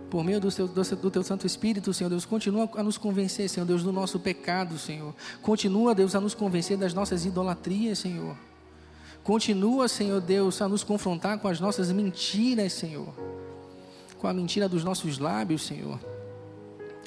Por 0.10 0.24
meio 0.24 0.40
do 0.40 0.50
do 0.50 1.12
teu 1.12 1.22
Santo 1.22 1.46
Espírito, 1.46 1.94
Senhor 1.94 2.10
Deus, 2.10 2.26
continua 2.26 2.68
a 2.76 2.82
nos 2.82 2.98
convencer, 2.98 3.48
Senhor 3.48 3.66
Deus, 3.66 3.84
do 3.84 3.92
nosso 3.92 4.20
pecado, 4.20 4.76
Senhor. 4.80 5.14
Continua, 5.40 5.94
Deus, 5.94 6.16
a 6.16 6.20
nos 6.20 6.34
convencer 6.34 6.78
das 6.78 6.96
nossas 6.96 7.26
idolatrias, 7.26 8.00
Senhor. 8.00 8.36
Continua, 9.30 9.88
Senhor 9.88 10.20
Deus, 10.20 10.60
a 10.60 10.68
nos 10.68 10.84
confrontar 10.84 11.38
com 11.38 11.48
as 11.48 11.60
nossas 11.60 11.92
mentiras, 11.92 12.74
Senhor. 12.74 13.14
Com 14.18 14.28
a 14.28 14.34
mentira 14.34 14.68
dos 14.68 14.84
nossos 14.84 15.20
lábios, 15.20 15.68
Senhor. 15.68 16.00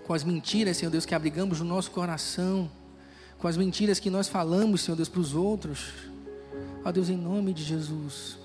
Com 0.07 0.15
as 0.15 0.23
mentiras, 0.23 0.77
Senhor 0.77 0.93
Deus, 0.93 1.05
que 1.05 1.17
abrigamos 1.17 1.59
no 1.59 1.65
nosso 1.67 1.91
coração. 1.91 2.71
Com 3.41 3.49
as 3.49 3.57
mentiras 3.57 3.99
que 3.99 4.09
nós 4.09 4.29
falamos, 4.29 4.83
Senhor 4.83 4.95
Deus, 4.95 5.09
para 5.09 5.19
os 5.19 5.35
outros. 5.35 5.95
Ó 6.85 6.93
Deus, 6.93 7.09
em 7.09 7.17
nome 7.17 7.53
de 7.53 7.65
Jesus. 7.65 8.39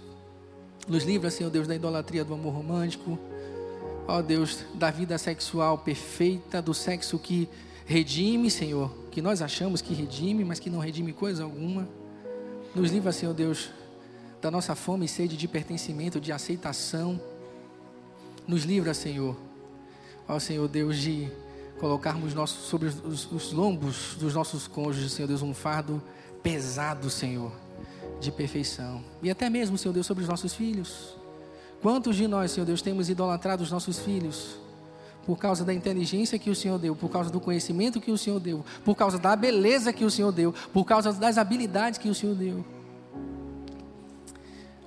Nos 0.88 1.04
livra, 1.04 1.30
Senhor 1.30 1.52
Deus, 1.52 1.68
da 1.68 1.76
idolatria 1.76 2.26
do 2.26 2.34
amor 2.34 2.56
romântico. 2.56 3.20
Ó 4.08 4.24
Deus, 4.24 4.66
da 4.74 4.90
vida 4.90 5.20
sexual 5.20 5.78
perfeita, 5.78 6.64
do 6.64 6.74
sexo 6.74 7.20
que 7.20 7.48
redime, 7.86 8.50
Senhor, 8.50 8.92
que 9.12 9.22
nós 9.22 9.40
achamos 9.40 9.84
que 9.84 9.94
redime, 9.94 10.44
mas 10.44 10.60
que 10.60 10.68
não 10.68 10.80
redime 10.80 11.14
coisa 11.14 11.44
alguma. 11.44 11.88
Nos 12.76 12.92
livra, 12.92 13.12
Senhor 13.12 13.34
Deus, 13.34 13.70
da 14.42 14.52
nossa 14.52 14.76
fome 14.76 15.06
e 15.06 15.10
sede 15.10 15.36
de 15.36 15.48
pertencimento, 15.48 16.20
de 16.20 16.32
aceitação. 16.32 17.20
Nos 18.48 18.64
livra, 18.64 18.94
Senhor, 18.94 19.36
ó 20.28 20.40
Senhor 20.40 20.68
Deus, 20.68 20.98
de 20.98 21.30
colocarmos 21.80 22.34
nosso, 22.34 22.62
sobre 22.68 22.88
os, 22.88 23.32
os 23.32 23.52
lombos 23.52 24.16
dos 24.20 24.34
nossos 24.34 24.68
cônjuges, 24.68 25.12
Senhor 25.12 25.28
Deus, 25.28 25.42
um 25.42 25.54
fardo 25.54 26.02
pesado, 26.42 27.10
Senhor 27.10 27.52
de 28.20 28.32
perfeição. 28.32 29.04
E 29.22 29.30
até 29.30 29.50
mesmo, 29.50 29.78
Senhor 29.78 29.94
Deus, 29.94 30.06
sobre 30.06 30.24
os 30.24 30.30
nossos 30.30 30.54
filhos. 30.54 31.16
Quantos 31.82 32.16
de 32.16 32.28
nós, 32.28 32.52
Senhor 32.52 32.66
Deus, 32.66 32.82
temos 32.82 33.10
idolatrado 33.10 33.64
os 33.64 33.72
nossos 33.72 34.00
filhos? 34.00 34.58
Por 35.28 35.38
causa 35.38 35.64
da 35.64 35.74
inteligência 35.74 36.40
que 36.40 36.50
o 36.50 36.56
Senhor 36.56 36.80
deu, 36.80 36.96
por 36.96 37.12
causa 37.12 37.30
do 37.30 37.40
conhecimento 37.40 38.02
que 38.02 38.10
o 38.10 38.18
Senhor 38.18 38.40
deu, 38.40 38.66
por 38.84 38.96
causa 38.96 39.20
da 39.20 39.36
beleza 39.36 39.94
que 39.94 40.06
o 40.06 40.10
Senhor 40.10 40.32
deu, 40.32 40.54
por 40.74 40.86
causa 40.86 41.14
das 41.14 41.38
habilidades 41.38 42.00
que 42.00 42.10
o 42.10 42.16
Senhor 42.16 42.34
deu. 42.36 42.66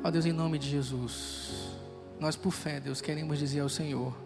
Ó 0.03 0.11
Deus, 0.11 0.24
em 0.24 0.32
nome 0.32 0.59
de 0.59 0.68
Jesus, 0.68 1.76
nós 2.18 2.36
por 2.36 2.53
fé, 2.53 2.80
Deus, 2.80 3.03
queremos 3.03 3.38
dizer 3.38 3.61
ao 3.61 3.68
Senhor 3.68 4.16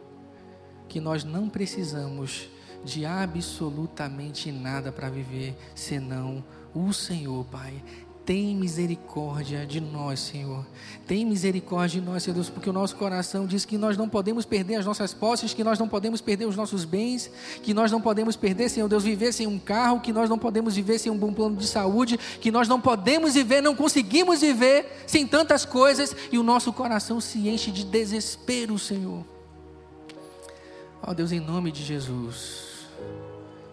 que 0.88 1.00
nós 1.00 1.24
não 1.24 1.48
precisamos 1.48 2.48
de 2.84 3.04
absolutamente 3.04 4.52
nada 4.52 4.92
para 4.92 5.10
viver 5.10 5.56
senão 5.74 6.44
o 6.72 6.92
Senhor, 6.92 7.44
Pai. 7.46 7.82
Tem 8.24 8.56
misericórdia 8.56 9.66
de 9.66 9.82
nós, 9.82 10.18
Senhor. 10.18 10.64
Tem 11.06 11.26
misericórdia 11.26 12.00
de 12.00 12.06
nós, 12.06 12.22
Senhor 12.22 12.34
Deus, 12.34 12.48
porque 12.48 12.70
o 12.70 12.72
nosso 12.72 12.96
coração 12.96 13.46
diz 13.46 13.66
que 13.66 13.76
nós 13.76 13.98
não 13.98 14.08
podemos 14.08 14.46
perder 14.46 14.76
as 14.76 14.86
nossas 14.86 15.12
posses, 15.12 15.52
que 15.52 15.62
nós 15.62 15.78
não 15.78 15.86
podemos 15.86 16.22
perder 16.22 16.46
os 16.46 16.56
nossos 16.56 16.86
bens, 16.86 17.30
que 17.62 17.74
nós 17.74 17.92
não 17.92 18.00
podemos 18.00 18.34
perder, 18.34 18.70
Senhor 18.70 18.88
Deus, 18.88 19.04
viver 19.04 19.30
sem 19.30 19.46
um 19.46 19.58
carro, 19.58 20.00
que 20.00 20.10
nós 20.10 20.30
não 20.30 20.38
podemos 20.38 20.74
viver 20.74 20.98
sem 20.98 21.12
um 21.12 21.18
bom 21.18 21.34
plano 21.34 21.56
de 21.56 21.66
saúde, 21.66 22.18
que 22.40 22.50
nós 22.50 22.66
não 22.66 22.80
podemos 22.80 23.34
viver, 23.34 23.60
não 23.60 23.76
conseguimos 23.76 24.40
viver 24.40 25.04
sem 25.06 25.26
tantas 25.26 25.66
coisas 25.66 26.16
e 26.32 26.38
o 26.38 26.42
nosso 26.42 26.72
coração 26.72 27.20
se 27.20 27.46
enche 27.46 27.70
de 27.70 27.84
desespero, 27.84 28.78
Senhor. 28.78 29.22
Ó 31.02 31.10
oh, 31.10 31.14
Deus, 31.14 31.30
em 31.30 31.40
nome 31.40 31.70
de 31.70 31.84
Jesus. 31.84 32.73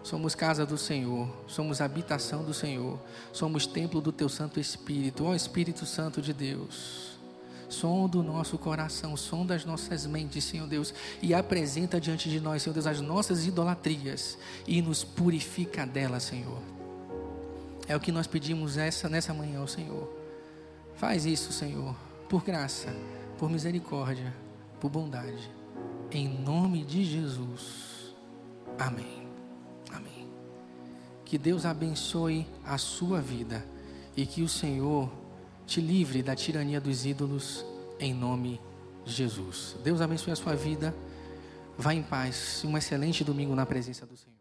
Somos 0.02 0.34
casa 0.34 0.66
do 0.66 0.76
Senhor, 0.76 1.28
somos 1.46 1.80
habitação 1.80 2.42
do 2.42 2.52
Senhor, 2.52 2.98
somos 3.32 3.66
templo 3.66 4.00
do 4.00 4.10
Teu 4.10 4.28
Santo 4.28 4.58
Espírito, 4.58 5.24
ó 5.24 5.34
Espírito 5.34 5.86
Santo 5.86 6.20
de 6.20 6.32
Deus. 6.32 7.12
Som 7.68 8.08
do 8.08 8.22
nosso 8.22 8.58
coração, 8.58 9.16
som 9.16 9.46
das 9.46 9.64
nossas 9.64 10.04
mentes, 10.04 10.44
Senhor 10.44 10.66
Deus, 10.66 10.92
e 11.22 11.32
apresenta 11.32 12.00
diante 12.00 12.28
de 12.28 12.40
nós, 12.40 12.62
Senhor 12.62 12.74
Deus, 12.74 12.86
as 12.86 13.00
nossas 13.00 13.46
idolatrias 13.46 14.36
e 14.66 14.82
nos 14.82 15.04
purifica 15.04 15.86
delas, 15.86 16.24
Senhor. 16.24 16.60
É 17.86 17.96
o 17.96 18.00
que 18.00 18.12
nós 18.12 18.26
pedimos 18.26 18.76
essa 18.76 19.08
nessa 19.08 19.32
manhã, 19.32 19.66
Senhor. 19.66 20.08
Faz 20.96 21.24
isso, 21.24 21.52
Senhor, 21.52 21.94
por 22.28 22.42
graça, 22.42 22.94
por 23.38 23.48
misericórdia, 23.48 24.34
por 24.80 24.90
bondade. 24.90 25.50
Em 26.10 26.28
nome 26.28 26.84
de 26.84 27.04
Jesus. 27.04 28.14
Amém. 28.78 29.21
Que 31.32 31.38
Deus 31.38 31.64
abençoe 31.64 32.46
a 32.62 32.76
sua 32.76 33.18
vida 33.18 33.64
e 34.14 34.26
que 34.26 34.42
o 34.42 34.48
Senhor 34.50 35.10
te 35.66 35.80
livre 35.80 36.22
da 36.22 36.36
tirania 36.36 36.78
dos 36.78 37.06
ídolos 37.06 37.64
em 37.98 38.12
nome 38.12 38.60
de 39.02 39.12
Jesus. 39.12 39.74
Deus 39.82 40.02
abençoe 40.02 40.34
a 40.34 40.36
sua 40.36 40.54
vida. 40.54 40.94
Vá 41.78 41.94
em 41.94 42.02
paz. 42.02 42.62
Um 42.66 42.76
excelente 42.76 43.24
domingo 43.24 43.54
na 43.54 43.64
presença 43.64 44.04
do 44.04 44.14
Senhor. 44.14 44.31